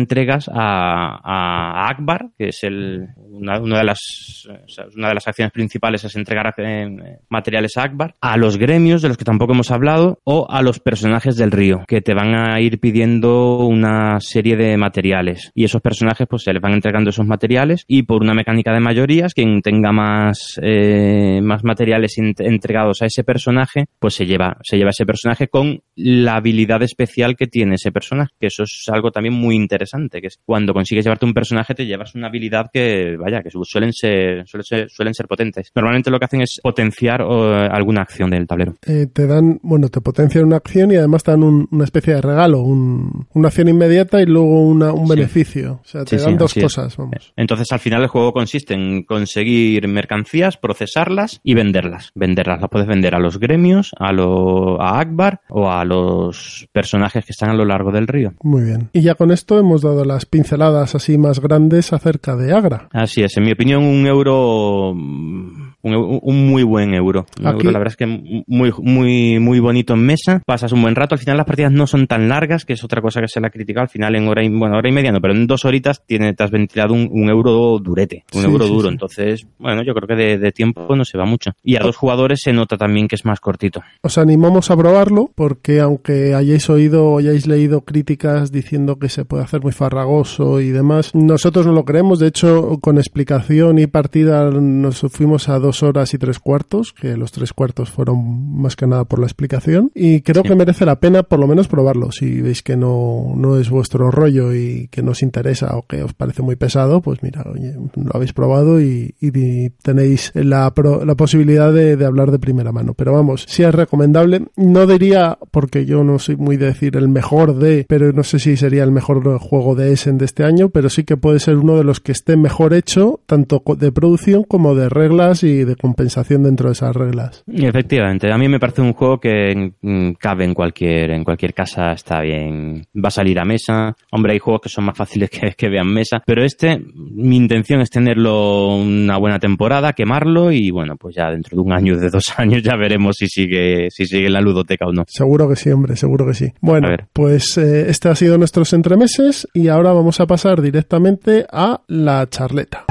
a, 0.53 1.87
Akbar, 1.89 2.29
que 2.37 2.49
es 2.49 2.63
el, 2.63 3.07
una, 3.17 3.59
de 3.59 3.83
las, 3.83 4.47
una 4.95 5.09
de 5.09 5.13
las 5.13 5.27
acciones 5.27 5.51
principales 5.51 6.03
es 6.03 6.15
entregar 6.15 6.53
eh, 6.57 7.19
materiales 7.29 7.77
a 7.77 7.83
Akbar, 7.83 8.15
a 8.21 8.37
los 8.37 8.57
gremios 8.57 9.01
de 9.01 9.07
los 9.09 9.17
que 9.17 9.25
tampoco 9.25 9.53
hemos 9.53 9.71
hablado, 9.71 10.19
o 10.23 10.47
a 10.49 10.61
los 10.61 10.79
personajes 10.79 11.35
del 11.35 11.51
río, 11.51 11.83
que 11.87 12.01
te 12.01 12.13
van 12.13 12.35
a 12.35 12.59
ir 12.61 12.79
pidiendo 12.79 13.57
una 13.65 14.19
serie 14.19 14.55
de 14.55 14.77
materiales. 14.77 15.51
Y 15.53 15.63
esos 15.65 15.81
personajes 15.81 16.27
pues 16.29 16.43
se 16.43 16.53
les 16.53 16.61
van 16.61 16.73
entregando 16.73 17.09
esos 17.09 17.25
materiales 17.27 17.83
y 17.87 18.03
por 18.03 18.21
una 18.21 18.33
mecánica 18.33 18.73
de 18.73 18.79
mayorías, 18.79 19.33
quien 19.33 19.61
tenga 19.61 19.91
más, 19.91 20.59
eh, 20.61 21.39
más 21.41 21.63
materiales 21.63 22.17
ent- 22.17 22.45
entregados 22.45 23.01
a 23.01 23.05
ese 23.05 23.23
personaje, 23.23 23.85
pues 23.99 24.13
se 24.15 24.25
lleva, 24.25 24.57
se 24.63 24.77
lleva 24.77 24.89
ese 24.91 25.05
personaje 25.05 25.47
con 25.47 25.81
la 25.95 26.35
habilidad 26.35 26.81
especial 26.83 27.35
que 27.35 27.47
tiene 27.47 27.75
ese 27.75 27.91
personaje, 27.91 28.31
que 28.39 28.47
eso 28.47 28.63
es 28.63 28.85
algo 28.91 29.11
también 29.11 29.33
muy 29.33 29.55
interesante, 29.55 30.21
que 30.23 30.27
es 30.27 30.39
cuando 30.45 30.73
consigues 30.73 31.03
llevarte 31.05 31.25
un 31.25 31.33
personaje 31.33 31.75
te 31.75 31.85
llevas 31.85 32.15
una 32.15 32.27
habilidad 32.27 32.67
que, 32.73 33.17
vaya, 33.17 33.41
que 33.43 33.49
su- 33.51 33.63
suelen 33.65 33.91
ser, 33.93 34.47
suelen 34.47 34.63
ser, 34.65 34.89
suelen 34.89 35.13
ser 35.13 35.27
potentes. 35.27 35.69
Normalmente 35.75 36.09
lo 36.09 36.17
que 36.19 36.25
hacen 36.25 36.41
es 36.41 36.59
potenciar 36.63 37.21
alguna 37.21 38.01
acción 38.01 38.29
del 38.29 38.47
tablero. 38.47 38.75
Eh, 38.87 39.07
te 39.11 39.27
dan, 39.27 39.59
bueno, 39.63 39.89
te 39.89 40.01
potencian 40.01 40.45
una 40.45 40.55
acción 40.57 40.91
y 40.91 40.95
además 40.95 41.23
te 41.23 41.31
dan 41.31 41.43
un- 41.43 41.67
una 41.71 41.83
especie 41.83 42.15
de 42.15 42.21
regalo, 42.21 42.61
un- 42.61 43.27
una 43.33 43.47
acción 43.49 43.67
inmediata 43.67 44.21
y 44.21 44.25
luego 44.25 44.61
una- 44.63 44.93
un 44.93 45.07
Sí. 45.07 45.15
beneficio. 45.15 45.79
O 45.83 45.85
sea, 45.85 46.03
te 46.05 46.17
Sí, 46.17 46.23
dan 46.23 46.33
sí, 46.33 46.37
dos 46.37 46.53
cosas, 46.53 46.95
vamos. 46.97 47.33
Entonces, 47.35 47.71
al 47.71 47.79
final, 47.79 48.01
el 48.01 48.07
juego 48.07 48.31
consiste 48.33 48.73
en 48.73 49.03
conseguir 49.03 49.87
mercancías, 49.87 50.57
procesarlas 50.57 51.41
y 51.43 51.53
venderlas. 51.53 52.11
Venderlas 52.15 52.61
las 52.61 52.69
puedes 52.69 52.87
vender 52.87 53.15
a 53.15 53.19
los 53.19 53.39
gremios, 53.39 53.91
a, 53.99 54.11
lo, 54.13 54.81
a 54.81 54.99
Akbar 54.99 55.41
o 55.49 55.69
a 55.69 55.83
los 55.85 56.67
personajes 56.71 57.25
que 57.25 57.31
están 57.31 57.49
a 57.49 57.53
lo 57.55 57.65
largo 57.65 57.91
del 57.91 58.07
río. 58.07 58.33
Muy 58.43 58.63
bien. 58.63 58.89
Y 58.93 59.01
ya 59.01 59.15
con 59.15 59.31
esto 59.31 59.59
hemos 59.59 59.81
dado 59.81 60.05
las 60.13 60.25
pinceladas 60.25 60.95
así 60.95 61.17
más 61.17 61.39
grandes 61.39 61.91
acerca 61.91 62.35
de 62.35 62.53
Agra. 62.53 62.87
Así 62.91 63.23
es, 63.23 63.35
en 63.37 63.43
mi 63.43 63.51
opinión, 63.51 63.83
un 63.83 64.05
euro, 64.05 64.93
mm, 64.95 65.72
un, 65.83 66.19
un 66.21 66.47
muy 66.47 66.63
buen 66.63 66.93
euro. 66.93 67.25
Un 67.39 67.47
Aquí- 67.47 67.57
euro, 67.57 67.71
la 67.71 67.79
verdad 67.79 67.91
es 67.93 67.97
que 67.97 68.07
muy, 68.47 68.71
muy, 68.81 69.39
muy 69.39 69.59
bonito 69.59 69.93
en 69.93 70.05
mesa. 70.05 70.41
Pasas 70.45 70.71
un 70.71 70.81
buen 70.81 70.95
rato. 70.95 71.15
Al 71.15 71.19
final, 71.19 71.37
las 71.37 71.45
partidas 71.45 71.71
no 71.71 71.85
son 71.87 72.07
tan 72.07 72.27
largas, 72.29 72.65
que 72.65 72.73
es 72.73 72.83
otra 72.83 73.01
cosa 73.01 73.21
que 73.21 73.27
se 73.27 73.39
le 73.39 73.47
ha 73.47 73.49
criticado. 73.49 73.83
Al 73.83 73.89
final, 73.89 74.15
en 74.15 74.27
hora 74.27 74.43
y, 74.43 74.49
bueno, 74.49 74.77
hora 74.77 74.89
y 74.89 74.91
media 74.93 75.11
no, 75.11 75.19
pero 75.21 75.33
en 75.33 75.45
dos 75.47 75.65
horitas 75.65 76.01
tiene, 76.05 76.33
te 76.33 76.43
has 76.43 76.51
ventilado 76.51 76.93
un, 76.93 77.07
un 77.11 77.29
euro 77.29 77.77
durete, 77.79 78.23
un 78.33 78.41
Sí, 78.41 78.47
euro 78.47 78.65
sí, 78.65 78.71
duro. 78.71 78.87
sí. 78.89 78.93
Entonces, 78.93 79.47
bueno, 79.59 79.83
yo 79.83 79.93
creo 79.93 80.07
que 80.07 80.15
de, 80.15 80.37
de 80.37 80.51
tiempo 80.51 80.95
no 80.95 81.05
se 81.05 81.17
va 81.17 81.25
mucho. 81.25 81.51
Y 81.63 81.75
a 81.75 81.79
dos 81.79 81.95
jugadores 81.97 82.39
se 82.43 82.53
nota 82.53 82.77
también 82.77 83.07
que 83.07 83.15
es 83.15 83.25
más 83.25 83.39
cortito. 83.39 83.81
Os 84.01 84.17
animamos 84.17 84.71
a 84.71 84.77
probarlo 84.77 85.29
porque 85.35 85.79
aunque 85.79 86.33
hayáis 86.33 86.69
oído 86.69 87.05
o 87.07 87.19
hayáis 87.19 87.47
leído 87.47 87.81
críticas 87.81 88.51
diciendo 88.51 88.97
que 88.97 89.09
se 89.09 89.25
puede 89.25 89.43
hacer 89.43 89.61
muy 89.61 89.71
farragoso 89.71 90.61
y 90.61 90.69
demás, 90.69 91.13
nosotros 91.13 91.65
no 91.65 91.73
lo 91.73 91.83
creemos. 91.85 92.19
De 92.19 92.27
hecho, 92.27 92.77
con 92.81 92.97
explicación 92.97 93.79
y 93.79 93.87
partida 93.87 94.49
nos 94.51 95.01
fuimos 95.11 95.49
a 95.49 95.59
dos 95.59 95.72
horas 95.81 96.13
y 96.13 96.17
tres 96.19 96.37
cuartos, 96.39 96.93
que 96.93 97.17
los 97.17 97.31
tres 97.31 97.53
cuartos 97.53 97.89
fueron 97.89 98.61
más 98.61 98.75
que 98.75 98.85
nada 98.85 99.05
por 99.05 99.19
la 99.19 99.25
explicación. 99.25 99.91
Y 99.95 100.21
creo 100.21 100.43
Sí. 100.43 100.49
que 100.49 100.55
merece 100.55 100.85
la 100.85 100.99
pena 100.99 101.23
por 101.23 101.39
lo 101.39 101.47
menos 101.47 101.67
probarlo. 101.67 102.11
Si 102.11 102.41
veis 102.41 102.61
que 102.61 102.75
no, 102.77 103.33
no 103.35 103.57
es 103.57 103.69
vuestro 103.69 104.11
rollo 104.11 104.53
y 104.53 104.89
que 104.89 105.01
no 105.01 105.11
os 105.11 105.23
interesa 105.23 105.75
o 105.77 105.87
que 105.87 106.03
os 106.03 106.13
parece 106.13 106.41
muy 106.43 106.55
pesado, 106.57 107.01
pues 107.01 107.23
mira, 107.23 107.43
oye, 107.51 107.73
lo 107.95 108.11
habéis 108.13 108.33
probado 108.33 108.81
y, 108.81 109.15
y 109.21 109.69
tenéis 109.81 110.31
la, 110.35 110.71
pro- 110.73 111.05
la 111.05 111.15
posibilidad 111.15 111.71
de, 111.73 111.95
de 111.95 112.05
hablar 112.05 112.31
de 112.31 112.39
primera 112.39 112.71
mano. 112.71 112.93
Pero 112.93 113.13
vamos, 113.13 113.45
si 113.47 113.63
es 113.63 113.73
recomendable. 113.73 114.47
No 114.57 114.85
diría, 114.85 115.37
porque 115.51 115.85
yo 115.85 116.03
no 116.03 116.19
soy 116.19 116.35
muy 116.35 116.57
de 116.57 116.67
decir 116.67 116.97
el 116.97 117.07
mejor 117.07 117.55
de, 117.57 117.85
pero 117.87 118.11
no 118.11 118.23
sé 118.23 118.39
si 118.39 118.57
sería 118.57 118.83
el 118.83 118.91
mejor 118.91 119.37
juego 119.39 119.75
de 119.75 119.93
Essen 119.93 120.17
de 120.17 120.25
este 120.25 120.43
año, 120.43 120.69
pero 120.69 120.89
sí 120.89 121.03
que 121.03 121.15
puede 121.17 121.39
ser 121.39 121.55
uno 121.57 121.77
de 121.77 121.83
los 121.83 121.99
que 121.99 122.11
esté 122.11 122.35
mejor 122.35 122.73
hecho, 122.73 123.21
tanto 123.25 123.63
de 123.77 123.91
producción 123.91 124.43
como 124.43 124.75
de 124.75 124.89
reglas 124.89 125.43
y 125.43 125.62
de 125.65 125.75
compensación 125.75 126.43
dentro 126.43 126.69
de 126.69 126.73
esas 126.73 126.95
reglas. 126.95 127.43
Efectivamente, 127.47 128.31
a 128.31 128.37
mí 128.37 128.47
me 128.47 128.59
parece 128.59 128.81
un 128.81 128.93
juego 128.93 129.19
que 129.19 129.73
mm, 129.81 130.13
cabe 130.13 130.45
en 130.45 130.53
cualquier, 130.53 131.11
en 131.11 131.23
cualquier 131.23 131.53
casa, 131.53 131.93
está 131.93 132.21
bien, 132.21 132.85
va 132.95 133.07
a 133.07 133.11
salir 133.11 133.39
a 133.39 133.45
mesa. 133.45 133.95
Hombre, 134.11 134.33
hay 134.33 134.39
juegos 134.39 134.61
que 134.61 134.69
son 134.69 134.85
más 134.85 134.97
fáciles 134.97 135.29
que, 135.29 135.53
que 135.57 135.69
vean 135.69 135.87
mesa, 135.87 136.21
pero 136.25 136.43
este, 136.43 136.79
mi 136.93 137.37
intención 137.37 137.81
es 137.81 137.89
tenerlo 137.89 138.75
una 138.75 139.17
buena 139.17 139.39
temporada, 139.39 139.93
quemarlo 139.93 140.51
y 140.51 140.71
bueno, 140.71 140.95
pues 140.97 141.15
ya 141.15 141.29
dentro 141.29 141.55
de 141.55 141.61
un 141.61 141.73
año, 141.73 141.97
de 141.97 142.09
dos 142.09 142.33
años 142.37 142.63
ya 142.63 142.75
veremos 142.75 143.15
si 143.17 143.27
sigue, 143.27 143.89
si 143.89 144.05
sigue 144.05 144.27
en 144.27 144.33
la 144.33 144.41
ludoteca 144.41 144.85
o 144.85 144.91
no. 144.91 145.03
Seguro 145.07 145.49
que 145.49 145.55
sí, 145.55 145.69
hombre, 145.71 145.95
seguro 145.95 146.25
que 146.25 146.33
sí. 146.33 146.53
Bueno, 146.61 146.89
pues 147.13 147.57
eh, 147.57 147.89
este 147.89 148.09
ha 148.09 148.15
sido 148.15 148.37
nuestros 148.37 148.73
entremeses 148.73 149.47
y 149.53 149.67
ahora 149.67 149.93
vamos 149.93 150.19
a 150.19 150.27
pasar 150.27 150.61
directamente 150.61 151.45
a 151.51 151.81
la 151.87 152.27
charleta. 152.29 152.85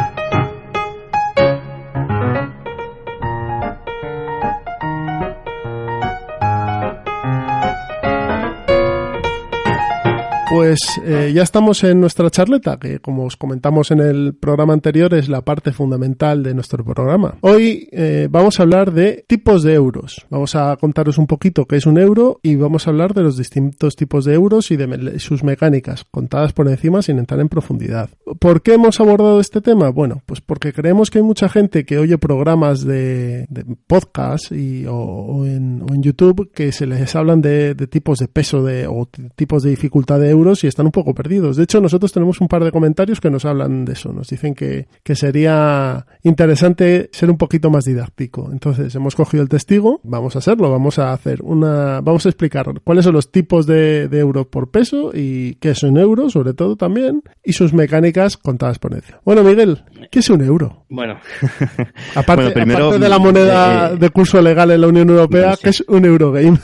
Pues 10.52 11.00
eh, 11.02 11.32
ya 11.34 11.44
estamos 11.44 11.82
en 11.82 11.98
nuestra 11.98 12.28
charleta, 12.28 12.78
que 12.78 12.98
como 12.98 13.24
os 13.24 13.38
comentamos 13.38 13.90
en 13.90 14.00
el 14.00 14.34
programa 14.34 14.74
anterior 14.74 15.14
es 15.14 15.30
la 15.30 15.40
parte 15.40 15.72
fundamental 15.72 16.42
de 16.42 16.52
nuestro 16.52 16.84
programa. 16.84 17.36
Hoy 17.40 17.88
eh, 17.90 18.28
vamos 18.30 18.60
a 18.60 18.64
hablar 18.64 18.92
de 18.92 19.24
tipos 19.26 19.62
de 19.62 19.72
euros. 19.72 20.26
Vamos 20.28 20.54
a 20.54 20.76
contaros 20.76 21.16
un 21.16 21.26
poquito 21.26 21.64
qué 21.64 21.76
es 21.76 21.86
un 21.86 21.96
euro 21.96 22.38
y 22.42 22.56
vamos 22.56 22.86
a 22.86 22.90
hablar 22.90 23.14
de 23.14 23.22
los 23.22 23.38
distintos 23.38 23.96
tipos 23.96 24.26
de 24.26 24.34
euros 24.34 24.70
y 24.70 24.76
de 24.76 25.18
sus 25.20 25.42
mecánicas, 25.42 26.04
contadas 26.10 26.52
por 26.52 26.68
encima 26.68 27.00
sin 27.00 27.18
entrar 27.18 27.40
en 27.40 27.48
profundidad. 27.48 28.10
¿Por 28.38 28.60
qué 28.60 28.74
hemos 28.74 29.00
abordado 29.00 29.40
este 29.40 29.62
tema? 29.62 29.88
Bueno, 29.88 30.22
pues 30.26 30.42
porque 30.42 30.74
creemos 30.74 31.10
que 31.10 31.20
hay 31.20 31.24
mucha 31.24 31.48
gente 31.48 31.86
que 31.86 31.96
oye 31.96 32.18
programas 32.18 32.84
de, 32.84 33.46
podcast 33.86 34.52
y, 34.52 34.84
o, 34.86 35.46
en, 35.46 35.80
YouTube 36.02 36.50
que 36.52 36.72
se 36.72 36.86
les 36.86 37.16
hablan 37.16 37.40
de, 37.40 37.74
tipos 37.90 38.18
de 38.18 38.28
peso 38.28 38.62
de, 38.62 38.86
o 38.86 39.08
tipos 39.34 39.62
de 39.62 39.70
dificultad 39.70 40.20
de 40.20 40.28
euros 40.28 40.41
y 40.42 40.66
están 40.66 40.86
un 40.86 40.92
poco 40.92 41.14
perdidos. 41.14 41.56
De 41.56 41.64
hecho, 41.64 41.80
nosotros 41.80 42.12
tenemos 42.12 42.40
un 42.40 42.48
par 42.48 42.64
de 42.64 42.72
comentarios 42.72 43.20
que 43.20 43.30
nos 43.30 43.44
hablan 43.44 43.84
de 43.84 43.92
eso. 43.92 44.12
Nos 44.12 44.28
dicen 44.28 44.54
que, 44.54 44.86
que 45.02 45.14
sería 45.14 46.06
interesante 46.22 47.08
ser 47.12 47.30
un 47.30 47.38
poquito 47.38 47.70
más 47.70 47.84
didáctico. 47.84 48.50
Entonces, 48.52 48.94
hemos 48.94 49.14
cogido 49.14 49.42
el 49.42 49.48
testigo, 49.48 50.00
vamos 50.02 50.36
a 50.36 50.40
hacerlo, 50.40 50.70
vamos 50.70 50.98
a 50.98 51.12
hacer 51.12 51.40
una, 51.42 52.00
vamos 52.00 52.26
a 52.26 52.28
explicar 52.28 52.66
cuáles 52.84 53.04
son 53.04 53.14
los 53.14 53.30
tipos 53.30 53.66
de, 53.66 54.08
de 54.08 54.18
euros 54.18 54.46
por 54.46 54.70
peso 54.70 55.10
y 55.14 55.54
qué 55.56 55.70
es 55.70 55.82
un 55.82 55.96
euro, 55.98 56.28
sobre 56.28 56.54
todo 56.54 56.76
también, 56.76 57.22
y 57.42 57.52
sus 57.52 57.72
mecánicas 57.72 58.36
contadas 58.36 58.78
por 58.78 58.94
encima. 58.94 59.20
Bueno, 59.24 59.42
Miguel, 59.42 59.84
¿qué 60.10 60.18
es 60.18 60.30
un 60.30 60.42
euro? 60.42 60.84
Bueno, 60.88 61.18
aparte, 62.14 62.50
primero, 62.50 62.98
de 62.98 63.08
la 63.08 63.18
moneda 63.18 63.90
eh, 63.90 63.94
eh, 63.94 63.96
de 63.98 64.10
curso 64.10 64.40
legal 64.40 64.70
en 64.70 64.80
la 64.80 64.88
Unión 64.88 65.08
Europea, 65.10 65.56
¿qué 65.60 65.70
es 65.70 65.82
un 65.88 66.04
Eurogame? 66.04 66.58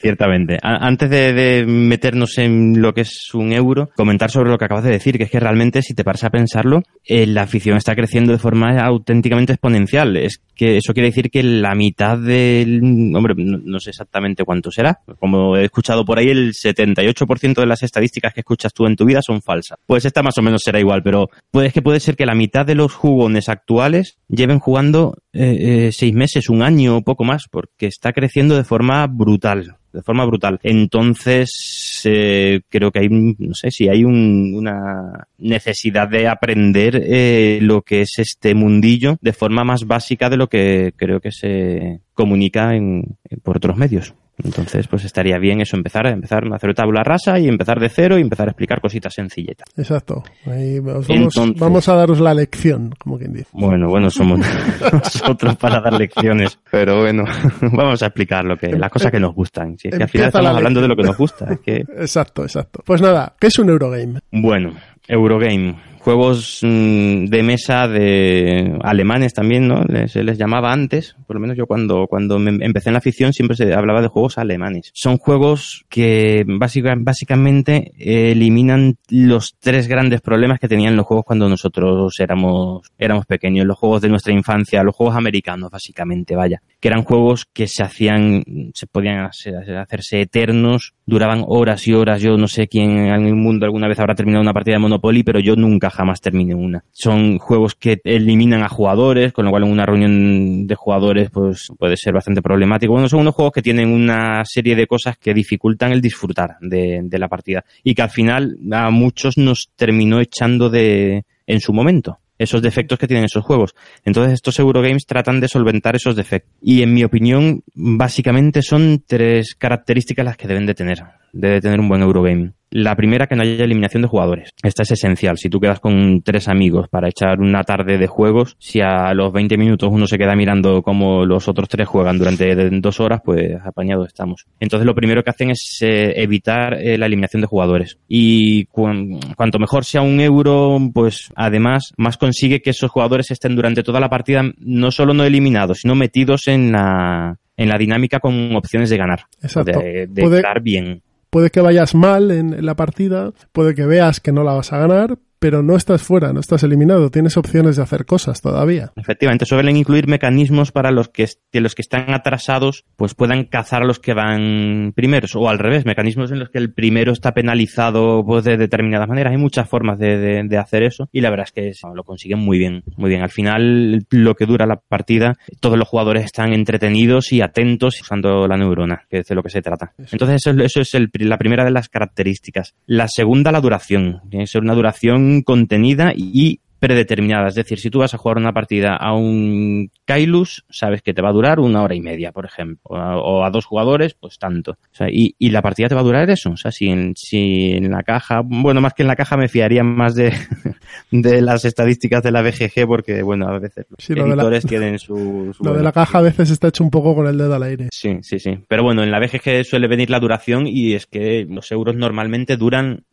Ciertamente. 0.00 0.58
Antes 0.62 1.10
de, 1.10 1.64
meternos 1.66 2.38
en 2.38 2.80
lo 2.80 2.92
que 2.92 3.02
es 3.02 3.34
un 3.34 3.52
euro, 3.52 3.90
comentar 3.96 4.30
sobre 4.30 4.50
lo 4.50 4.58
que 4.58 4.64
acabas 4.64 4.84
de 4.84 4.92
decir, 4.92 5.18
que 5.18 5.24
es 5.24 5.30
que 5.30 5.40
realmente, 5.40 5.82
si 5.82 5.94
te 5.94 6.04
paras 6.04 6.24
a 6.24 6.30
pensarlo, 6.30 6.82
eh, 7.04 7.26
la 7.26 7.42
afición 7.42 7.76
está 7.76 7.94
creciendo 7.94 8.32
de 8.32 8.38
forma 8.38 8.78
auténticamente 8.80 9.52
exponencial. 9.52 10.16
Que 10.56 10.78
eso 10.78 10.94
quiere 10.94 11.10
decir 11.10 11.30
que 11.30 11.42
la 11.42 11.74
mitad 11.74 12.18
del... 12.18 12.80
Hombre, 13.14 13.34
no, 13.36 13.78
sé 13.78 13.90
exactamente 13.90 14.44
cuánto 14.44 14.70
será. 14.70 15.00
Como 15.20 15.56
he 15.56 15.64
escuchado 15.64 16.04
por 16.04 16.18
ahí, 16.18 16.28
el 16.28 16.54
78% 16.54 17.54
de 17.54 17.66
las 17.66 17.82
estadísticas 17.82 18.32
que 18.32 18.40
escuchas 18.40 18.72
tú 18.72 18.86
en 18.86 18.96
tu 18.96 19.04
vida 19.04 19.20
son 19.22 19.42
falsas. 19.42 19.78
Pues 19.86 20.04
esta 20.04 20.22
más 20.22 20.38
o 20.38 20.42
menos 20.42 20.62
será 20.64 20.80
igual, 20.80 21.02
pero 21.02 21.28
puede, 21.50 21.70
que 21.70 21.82
puede 21.82 22.00
ser 22.00 22.16
que 22.16 22.26
la 22.26 22.34
mitad 22.34 22.64
de 22.64 22.74
los 22.74 22.94
jugones 22.94 23.48
actuales 23.48 24.18
lleven 24.28 24.58
jugando 24.58 25.18
eh, 25.32 25.86
eh, 25.86 25.92
seis 25.92 26.14
meses, 26.14 26.48
un 26.48 26.62
año 26.62 26.96
o 26.96 27.02
poco 27.02 27.24
más, 27.24 27.44
porque 27.50 27.86
está 27.86 28.12
creciendo 28.12 28.56
de 28.56 28.64
forma 28.64 29.06
brutal 29.06 29.76
de 29.96 30.02
forma 30.02 30.24
brutal. 30.26 30.60
Entonces, 30.62 32.02
eh, 32.04 32.60
creo 32.68 32.92
que 32.92 33.00
hay, 33.00 33.08
no 33.08 33.54
sé 33.54 33.70
si 33.70 33.88
hay 33.88 34.04
una 34.04 35.26
necesidad 35.38 36.08
de 36.08 36.28
aprender 36.28 37.02
eh, 37.02 37.58
lo 37.62 37.82
que 37.82 38.02
es 38.02 38.18
este 38.18 38.54
mundillo 38.54 39.16
de 39.20 39.32
forma 39.32 39.64
más 39.64 39.86
básica 39.86 40.28
de 40.28 40.36
lo 40.36 40.48
que 40.48 40.92
creo 40.96 41.20
que 41.20 41.32
se 41.32 42.00
comunica 42.16 42.74
en, 42.74 43.18
por 43.44 43.58
otros 43.58 43.76
medios. 43.76 44.14
Entonces, 44.42 44.86
pues 44.86 45.04
estaría 45.04 45.38
bien 45.38 45.60
eso, 45.62 45.76
empezar, 45.76 46.06
empezar 46.08 46.44
a 46.44 46.56
hacer 46.56 46.74
tabla 46.74 47.02
rasa 47.02 47.38
y 47.38 47.48
empezar 47.48 47.80
de 47.80 47.88
cero 47.88 48.18
y 48.18 48.20
empezar 48.20 48.48
a 48.48 48.50
explicar 48.50 48.82
cositas 48.82 49.14
sencilletas. 49.14 49.66
Exacto. 49.76 50.22
vamos, 50.44 51.88
a 51.88 51.94
daros 51.94 52.20
la 52.20 52.34
lección, 52.34 52.94
como 52.98 53.16
quien 53.16 53.32
dice. 53.32 53.48
Bueno, 53.52 53.88
bueno, 53.88 54.10
somos 54.10 54.40
nosotros 54.92 55.56
para 55.56 55.80
dar 55.80 55.94
lecciones, 55.94 56.58
pero 56.70 57.00
bueno, 57.00 57.24
vamos 57.62 58.02
a 58.02 58.06
explicar 58.06 58.44
lo 58.44 58.56
que, 58.56 58.68
las 58.76 58.90
cosas 58.90 59.10
que 59.10 59.20
nos 59.20 59.34
gustan. 59.34 59.78
Si 59.78 59.88
es 59.88 59.96
que 59.96 60.02
al 60.02 60.10
final 60.10 60.26
estamos 60.26 60.50
hablando 60.50 60.82
de 60.82 60.88
lo 60.88 60.96
que 60.96 61.02
nos 61.02 61.16
gusta. 61.16 61.56
que... 61.64 61.76
Exacto, 61.96 62.42
exacto. 62.42 62.82
Pues 62.84 63.00
nada, 63.00 63.34
¿qué 63.40 63.46
es 63.46 63.58
un 63.58 63.70
Eurogame? 63.70 64.20
Bueno, 64.32 64.74
Eurogame 65.08 65.76
juegos 66.06 66.60
mm, 66.62 67.24
de 67.24 67.42
mesa 67.42 67.88
de 67.88 68.78
alemanes 68.84 69.34
también, 69.34 69.66
¿no? 69.66 69.82
Se 70.06 70.22
les 70.22 70.38
llamaba 70.38 70.72
antes, 70.72 71.16
por 71.26 71.34
lo 71.34 71.40
menos 71.40 71.56
yo 71.56 71.66
cuando, 71.66 72.06
cuando 72.06 72.36
empecé 72.36 72.90
en 72.90 72.92
la 72.92 72.98
afición 72.98 73.32
siempre 73.32 73.56
se 73.56 73.74
hablaba 73.74 74.02
de 74.02 74.06
juegos 74.06 74.38
alemanes. 74.38 74.92
Son 74.94 75.18
juegos 75.18 75.84
que 75.88 76.44
básicamente 76.46 77.90
eliminan 77.98 78.98
los 79.08 79.56
tres 79.58 79.88
grandes 79.88 80.20
problemas 80.20 80.60
que 80.60 80.68
tenían 80.68 80.94
los 80.94 81.06
juegos 81.06 81.24
cuando 81.26 81.48
nosotros 81.48 82.14
éramos, 82.20 82.86
éramos 82.98 83.26
pequeños, 83.26 83.66
los 83.66 83.76
juegos 83.76 84.00
de 84.00 84.08
nuestra 84.08 84.32
infancia, 84.32 84.84
los 84.84 84.94
juegos 84.94 85.16
americanos 85.16 85.72
básicamente, 85.72 86.36
vaya, 86.36 86.62
que 86.78 86.86
eran 86.86 87.02
juegos 87.02 87.46
que 87.52 87.66
se 87.66 87.82
hacían, 87.82 88.44
se 88.74 88.86
podían 88.86 89.24
hacerse 89.24 90.20
eternos, 90.20 90.94
duraban 91.04 91.42
horas 91.48 91.88
y 91.88 91.94
horas, 91.94 92.22
yo 92.22 92.36
no 92.36 92.46
sé 92.46 92.68
quién 92.68 92.96
en 92.96 93.26
el 93.26 93.34
mundo 93.34 93.66
alguna 93.66 93.88
vez 93.88 93.98
habrá 93.98 94.14
terminado 94.14 94.42
una 94.42 94.52
partida 94.52 94.76
de 94.76 94.80
Monopoly, 94.82 95.24
pero 95.24 95.40
yo 95.40 95.56
nunca 95.56 95.90
jamás 95.96 96.20
termine 96.20 96.54
una. 96.54 96.84
Son 96.92 97.38
juegos 97.38 97.74
que 97.74 98.00
eliminan 98.04 98.62
a 98.62 98.68
jugadores, 98.68 99.32
con 99.32 99.44
lo 99.44 99.50
cual 99.50 99.64
en 99.64 99.72
una 99.72 99.86
reunión 99.86 100.66
de 100.66 100.74
jugadores 100.74 101.30
pues 101.30 101.68
puede 101.78 101.96
ser 101.96 102.14
bastante 102.14 102.42
problemático. 102.42 102.92
Bueno, 102.92 103.08
son 103.08 103.20
unos 103.20 103.34
juegos 103.34 103.52
que 103.52 103.62
tienen 103.62 103.90
una 103.90 104.44
serie 104.44 104.76
de 104.76 104.86
cosas 104.86 105.18
que 105.18 105.34
dificultan 105.34 105.92
el 105.92 106.00
disfrutar 106.00 106.56
de, 106.60 107.00
de 107.02 107.18
la 107.18 107.28
partida 107.28 107.64
y 107.82 107.94
que 107.94 108.02
al 108.02 108.10
final 108.10 108.58
a 108.70 108.90
muchos 108.90 109.38
nos 109.38 109.70
terminó 109.76 110.20
echando 110.20 110.70
de 110.70 111.24
en 111.46 111.60
su 111.60 111.72
momento 111.72 112.18
esos 112.38 112.62
defectos 112.62 112.98
que 112.98 113.06
tienen 113.06 113.24
esos 113.24 113.44
juegos. 113.44 113.74
Entonces 114.04 114.34
estos 114.34 114.58
Eurogames 114.58 115.06
tratan 115.06 115.40
de 115.40 115.48
solventar 115.48 115.96
esos 115.96 116.16
defectos. 116.16 116.52
Y 116.60 116.82
en 116.82 116.92
mi 116.92 117.04
opinión, 117.04 117.62
básicamente 117.74 118.62
son 118.62 119.04
tres 119.06 119.54
características 119.54 120.24
las 120.24 120.36
que 120.36 120.48
deben 120.48 120.66
de 120.66 120.74
tener. 120.74 120.98
Debe 121.36 121.60
tener 121.60 121.80
un 121.80 121.88
buen 121.88 122.02
Eurogame. 122.02 122.52
La 122.70 122.96
primera, 122.96 123.26
que 123.26 123.36
no 123.36 123.42
haya 123.42 123.64
eliminación 123.64 124.02
de 124.02 124.08
jugadores. 124.08 124.50
Esta 124.62 124.82
es 124.82 124.90
esencial. 124.90 125.38
Si 125.38 125.48
tú 125.48 125.60
quedas 125.60 125.78
con 125.78 126.20
tres 126.22 126.48
amigos 126.48 126.88
para 126.88 127.08
echar 127.08 127.38
una 127.40 127.62
tarde 127.62 127.96
de 127.96 128.06
juegos, 128.06 128.56
si 128.58 128.80
a 128.80 129.14
los 129.14 129.32
20 129.32 129.56
minutos 129.56 129.88
uno 129.92 130.06
se 130.06 130.18
queda 130.18 130.34
mirando 130.34 130.82
cómo 130.82 131.24
los 131.24 131.46
otros 131.48 131.68
tres 131.68 131.86
juegan 131.86 132.18
durante 132.18 132.54
dos 132.80 133.00
horas, 133.00 133.20
pues 133.24 133.54
apañados 133.64 134.08
estamos. 134.08 134.46
Entonces 134.58 134.84
lo 134.84 134.94
primero 134.94 135.22
que 135.22 135.30
hacen 135.30 135.50
es 135.50 135.78
eh, 135.80 136.20
evitar 136.20 136.74
eh, 136.74 136.98
la 136.98 137.06
eliminación 137.06 137.40
de 137.40 137.46
jugadores. 137.46 137.98
Y 138.08 138.64
cuanto 138.66 139.58
mejor 139.58 139.84
sea 139.84 140.02
un 140.02 140.20
euro, 140.20 140.78
pues 140.92 141.30
además 141.36 141.94
más 141.96 142.16
consigue 142.18 142.60
que 142.60 142.70
esos 142.70 142.90
jugadores 142.90 143.30
estén 143.30 143.54
durante 143.54 143.84
toda 143.84 144.00
la 144.00 144.10
partida 144.10 144.42
no 144.58 144.90
solo 144.90 145.14
no 145.14 145.24
eliminados, 145.24 145.78
sino 145.82 145.94
metidos 145.94 146.48
en 146.48 146.72
la, 146.72 147.38
en 147.56 147.68
la 147.68 147.78
dinámica 147.78 148.18
con 148.18 148.54
opciones 148.56 148.90
de 148.90 148.96
ganar. 148.96 149.20
Exacto. 149.40 149.78
De, 149.78 150.06
de 150.08 150.42
bien 150.60 151.02
puede 151.30 151.50
que 151.50 151.60
vayas 151.60 151.94
mal 151.94 152.30
en, 152.30 152.64
la 152.64 152.76
partida, 152.76 153.32
puede 153.52 153.74
que 153.74 153.86
veas 153.86 154.20
que 154.20 154.32
no 154.32 154.44
la 154.44 154.52
vas 154.52 154.72
a 154.72 154.78
ganar, 154.78 155.18
pero 155.38 155.62
no 155.62 155.76
estás 155.76 156.02
fuera, 156.02 156.32
no 156.32 156.40
estás 156.40 156.62
eliminado, 156.62 157.10
tienes 157.10 157.36
opciones 157.36 157.76
de 157.76 157.82
hacer 157.82 158.06
cosas 158.06 158.40
todavía. 158.40 158.92
Efectivamente, 158.96 159.44
suelen 159.46 159.76
incluir 159.76 160.06
mecanismos 160.08 160.72
para 160.72 160.90
los 160.90 161.08
que, 161.08 161.28
los 161.52 161.74
que 161.74 161.82
están 161.82 162.12
atrasados 162.12 162.84
pues 162.96 163.14
puedan 163.14 163.44
cazar 163.44 163.82
a 163.82 163.86
los 163.86 163.98
que 163.98 164.14
van 164.14 164.92
primeros, 164.94 165.36
o 165.36 165.48
al 165.48 165.58
revés, 165.58 165.84
mecanismos 165.84 166.32
en 166.32 166.38
los 166.38 166.50
que 166.50 166.58
el 166.58 166.72
primero 166.72 167.12
está 167.12 167.32
penalizado 167.32 168.24
pues, 168.24 168.44
de 168.44 168.56
determinadas 168.56 169.08
maneras. 169.08 169.32
Hay 169.32 169.38
muchas 169.38 169.68
formas 169.68 169.98
de, 169.98 170.42
de, 170.44 170.58
hacer 170.58 170.82
eso 170.82 171.08
y 171.12 171.20
la 171.20 171.30
verdad 171.30 171.46
es 171.46 171.52
que 171.52 171.72
lo 171.94 172.04
consiguen 172.04 172.38
muy 172.38 172.58
bien, 172.58 172.82
muy 172.96 173.10
bien. 173.10 173.22
Al 173.22 173.30
final, 173.30 174.06
lo 174.10 174.34
que 174.34 174.46
dura 174.46 174.66
la 174.66 174.76
partida, 174.76 175.34
todos 175.60 175.78
los 175.78 175.88
jugadores 175.88 176.24
están 176.24 176.52
entretenidos 176.52 177.32
y 177.32 177.42
atentos 177.42 178.00
usando 178.00 178.46
la 178.48 178.56
neurona, 178.56 179.02
que 179.08 179.18
es 179.18 179.26
de 179.26 179.34
lo 179.34 179.42
que 179.42 179.50
se 179.50 179.62
trata. 179.62 179.92
Entonces, 180.10 180.42
eso, 180.44 180.58
eso 180.62 180.80
es 180.80 180.94
el, 180.94 181.10
la 181.12 181.38
primera 181.38 181.64
de 181.64 181.70
las 181.70 181.88
características. 181.88 182.74
La 182.86 183.06
segunda, 183.08 183.52
la 183.52 183.60
duración. 183.60 184.20
Tiene 184.30 184.44
que 184.44 184.50
ser 184.50 184.62
una 184.62 184.74
duración 184.74 185.25
contenida 185.44 186.12
y 186.16 186.60
predeterminada. 186.78 187.48
Es 187.48 187.54
decir, 187.54 187.78
si 187.78 187.90
tú 187.90 188.00
vas 188.00 188.14
a 188.14 188.18
jugar 188.18 188.38
una 188.38 188.52
partida 188.52 188.96
a 188.96 189.14
un 189.14 189.90
Kailus, 190.04 190.64
sabes 190.68 191.02
que 191.02 191.14
te 191.14 191.22
va 191.22 191.30
a 191.30 191.32
durar 191.32 191.60
una 191.60 191.82
hora 191.82 191.94
y 191.94 192.00
media, 192.00 192.32
por 192.32 192.44
ejemplo. 192.44 192.80
O 192.84 193.44
a, 193.44 193.50
dos 193.50 193.64
jugadores, 193.64 194.14
pues 194.14 194.38
tanto. 194.38 194.76
y, 195.08 195.34
la 195.50 195.62
partida 195.62 195.88
te 195.88 195.94
va 195.94 196.02
a 196.02 196.04
durar 196.04 196.28
eso. 196.30 196.50
O 196.50 196.56
sea, 196.56 196.70
si 196.70 196.88
en, 196.88 197.14
si 197.16 197.72
en 197.72 197.90
la 197.90 198.02
caja, 198.02 198.42
bueno, 198.44 198.80
más 198.80 198.94
que 198.94 199.02
en 199.02 199.08
la 199.08 199.16
caja 199.16 199.36
me 199.36 199.48
fiaría 199.48 199.82
más 199.82 200.14
de, 200.14 200.32
de 201.10 201.40
las 201.40 201.64
estadísticas 201.64 202.22
de 202.22 202.32
la 202.32 202.42
BGG 202.42 202.86
porque, 202.86 203.22
bueno, 203.22 203.48
a 203.48 203.58
veces 203.58 203.86
los 203.88 204.10
editores 204.10 204.66
tienen 204.66 204.98
su, 204.98 205.54
Lo 205.60 205.74
de 205.74 205.82
la 205.82 205.92
caja 205.92 206.18
a 206.18 206.22
veces 206.22 206.50
está 206.50 206.68
hecho 206.68 206.84
un 206.84 206.90
poco 206.90 207.14
con 207.14 207.26
el 207.26 207.38
dedo 207.38 207.54
al 207.54 207.62
aire. 207.62 207.88
Sí, 207.92 208.18
sí, 208.22 208.38
sí. 208.38 208.58
Pero 208.68 208.82
bueno, 208.82 209.02
en 209.02 209.10
la 209.10 209.18
BGG 209.18 209.64
suele 209.64 209.88
venir 209.88 210.10
la 210.10 210.20
duración 210.20 210.66
y 210.66 210.94
es 210.94 211.06
que 211.06 211.46
los 211.48 211.70
euros 211.72 211.96
normalmente 211.96 212.56
duran 212.56 213.04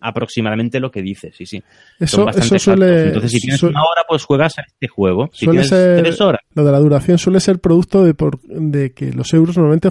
aproximadamente 0.00 0.80
lo 0.80 0.90
que 0.90 1.02
dices, 1.02 1.34
sí, 1.36 1.46
sí. 1.46 1.62
Eso, 1.98 2.28
eso 2.28 2.56
suele... 2.60 3.08
Entonces, 3.08 3.32
si 3.32 3.40
tienes 3.40 3.62
una 3.62 3.80
hora, 3.82 4.02
pues 4.08 4.24
juegas 4.24 4.58
a 4.58 4.62
este 4.62 4.88
juego. 4.88 5.30
Si 5.32 5.46
tienes 5.46 5.68
tres 5.68 6.20
horas... 6.20 6.40
Lo 6.54 6.64
de 6.64 6.72
la 6.72 6.78
duración 6.78 7.18
suele 7.18 7.40
ser 7.40 7.60
producto 7.60 8.04
de, 8.04 8.14
por, 8.14 8.40
de 8.42 8.92
que 8.92 9.12
los 9.12 9.32
euros 9.32 9.56
normalmente 9.56 9.90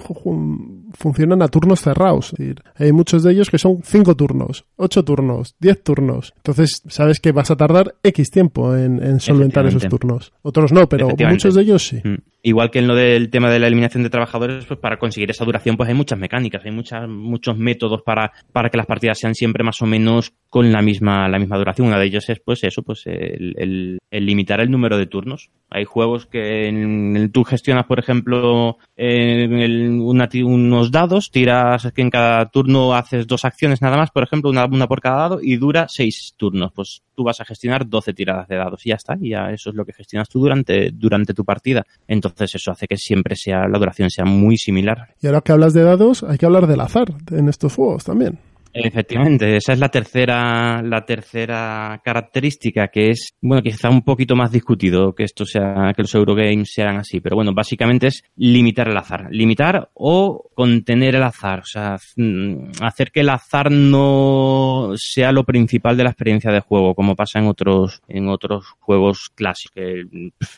funcionan 0.92 1.42
a 1.42 1.48
turnos 1.48 1.80
cerrados. 1.80 2.34
hay 2.76 2.92
muchos 2.92 3.22
de 3.22 3.32
ellos 3.32 3.50
que 3.50 3.58
son 3.58 3.82
5 3.82 4.14
turnos, 4.14 4.64
8 4.76 5.04
turnos, 5.04 5.54
10 5.60 5.82
turnos. 5.82 6.32
Entonces, 6.36 6.82
sabes 6.88 7.20
que 7.20 7.32
vas 7.32 7.50
a 7.50 7.56
tardar 7.56 7.94
X 8.02 8.30
tiempo 8.30 8.76
en, 8.76 9.20
solventar 9.20 9.66
esos 9.66 9.88
turnos. 9.88 10.32
Otros 10.42 10.72
no, 10.72 10.88
pero 10.88 11.08
muchos 11.28 11.54
de 11.54 11.62
ellos 11.62 11.86
sí. 11.86 12.00
Mm. 12.02 12.18
Igual 12.42 12.70
que 12.70 12.78
en 12.78 12.88
lo 12.88 12.94
del 12.94 13.28
tema 13.28 13.50
de 13.50 13.58
la 13.58 13.66
eliminación 13.66 14.02
de 14.02 14.08
trabajadores, 14.08 14.64
pues 14.64 14.80
para 14.80 14.98
conseguir 14.98 15.30
esa 15.30 15.44
duración, 15.44 15.76
pues 15.76 15.90
hay 15.90 15.94
muchas 15.94 16.18
mecánicas, 16.18 16.64
hay 16.64 16.70
muchas, 16.70 17.06
muchos 17.06 17.58
métodos 17.58 18.00
para, 18.02 18.32
para 18.52 18.70
que 18.70 18.78
las 18.78 18.86
partidas 18.86 19.18
sean 19.18 19.34
siempre 19.34 19.62
más 19.62 19.82
o 19.82 19.86
menos 19.86 20.32
con 20.48 20.72
la 20.72 20.80
misma, 20.80 21.28
la 21.28 21.38
misma 21.38 21.58
duración. 21.58 21.88
Una 21.88 21.98
de 21.98 22.06
ellos 22.06 22.28
es, 22.30 22.40
pues, 22.40 22.64
eso, 22.64 22.82
pues, 22.82 23.06
el, 23.06 23.98
el, 24.10 24.26
limitar 24.26 24.60
el 24.60 24.70
número 24.70 24.96
de 24.96 25.06
turnos. 25.06 25.50
Hay 25.70 25.84
juegos 25.84 26.26
que 26.26 26.66
en, 26.68 27.30
tú 27.32 27.44
gestionas, 27.44 27.86
por 27.86 27.98
ejemplo, 27.98 28.78
en 28.96 30.00
unos 30.00 30.90
dados, 30.90 31.30
tiras 31.30 31.92
que 31.94 32.02
en 32.02 32.10
cada 32.10 32.50
turno 32.50 32.94
haces 32.94 33.26
dos 33.26 33.44
acciones 33.44 33.80
nada 33.80 33.96
más, 33.96 34.10
por 34.10 34.24
ejemplo, 34.24 34.50
una, 34.50 34.64
una 34.66 34.88
por 34.88 35.00
cada 35.00 35.20
dado 35.22 35.38
y 35.40 35.56
dura 35.56 35.86
seis 35.88 36.34
turnos. 36.36 36.72
Pues 36.72 37.02
tú 37.14 37.24
vas 37.24 37.40
a 37.40 37.44
gestionar 37.44 37.88
12 37.88 38.14
tiradas 38.14 38.48
de 38.48 38.56
dados 38.56 38.84
y 38.84 38.90
ya 38.90 38.96
está, 38.96 39.16
y 39.20 39.30
ya 39.30 39.50
eso 39.50 39.70
es 39.70 39.76
lo 39.76 39.84
que 39.84 39.92
gestionas 39.92 40.28
tú 40.28 40.40
durante, 40.40 40.90
durante 40.90 41.34
tu 41.34 41.44
partida. 41.44 41.86
Entonces 42.08 42.54
eso 42.54 42.72
hace 42.72 42.86
que 42.86 42.96
siempre 42.96 43.36
sea, 43.36 43.68
la 43.68 43.78
duración 43.78 44.10
sea 44.10 44.24
muy 44.24 44.56
similar. 44.56 45.14
Y 45.20 45.26
ahora 45.26 45.40
que 45.40 45.52
hablas 45.52 45.72
de 45.72 45.82
dados, 45.82 46.22
hay 46.24 46.38
que 46.38 46.46
hablar 46.46 46.66
del 46.66 46.80
azar 46.80 47.12
en 47.30 47.48
estos 47.48 47.74
juegos 47.74 48.04
también. 48.04 48.38
Efectivamente, 48.72 49.56
esa 49.56 49.72
es 49.72 49.78
la 49.78 49.88
tercera, 49.88 50.82
la 50.82 51.04
tercera 51.04 52.00
característica 52.04 52.88
que 52.88 53.10
es, 53.10 53.34
bueno, 53.40 53.62
quizá 53.62 53.90
un 53.90 54.02
poquito 54.02 54.36
más 54.36 54.52
discutido 54.52 55.14
que 55.14 55.24
esto 55.24 55.44
sea, 55.44 55.92
que 55.94 56.02
los 56.02 56.14
Eurogames 56.14 56.72
sean 56.72 56.96
así, 56.98 57.20
pero 57.20 57.36
bueno, 57.36 57.52
básicamente 57.52 58.08
es 58.08 58.22
limitar 58.36 58.88
el 58.88 58.96
azar, 58.96 59.28
limitar 59.30 59.90
o 59.94 60.50
contener 60.54 61.16
el 61.16 61.22
azar, 61.22 61.60
o 61.60 61.64
sea, 61.64 61.96
mm, 62.16 62.70
hacer 62.82 63.10
que 63.10 63.20
el 63.20 63.30
azar 63.30 63.72
no 63.72 64.92
sea 64.94 65.32
lo 65.32 65.44
principal 65.44 65.96
de 65.96 66.04
la 66.04 66.10
experiencia 66.10 66.52
de 66.52 66.60
juego, 66.60 66.94
como 66.94 67.16
pasa 67.16 67.38
en 67.38 67.46
otros, 67.46 68.02
en 68.08 68.28
otros 68.28 68.66
juegos 68.78 69.30
clásicos, 69.34 69.74
que 69.74 70.00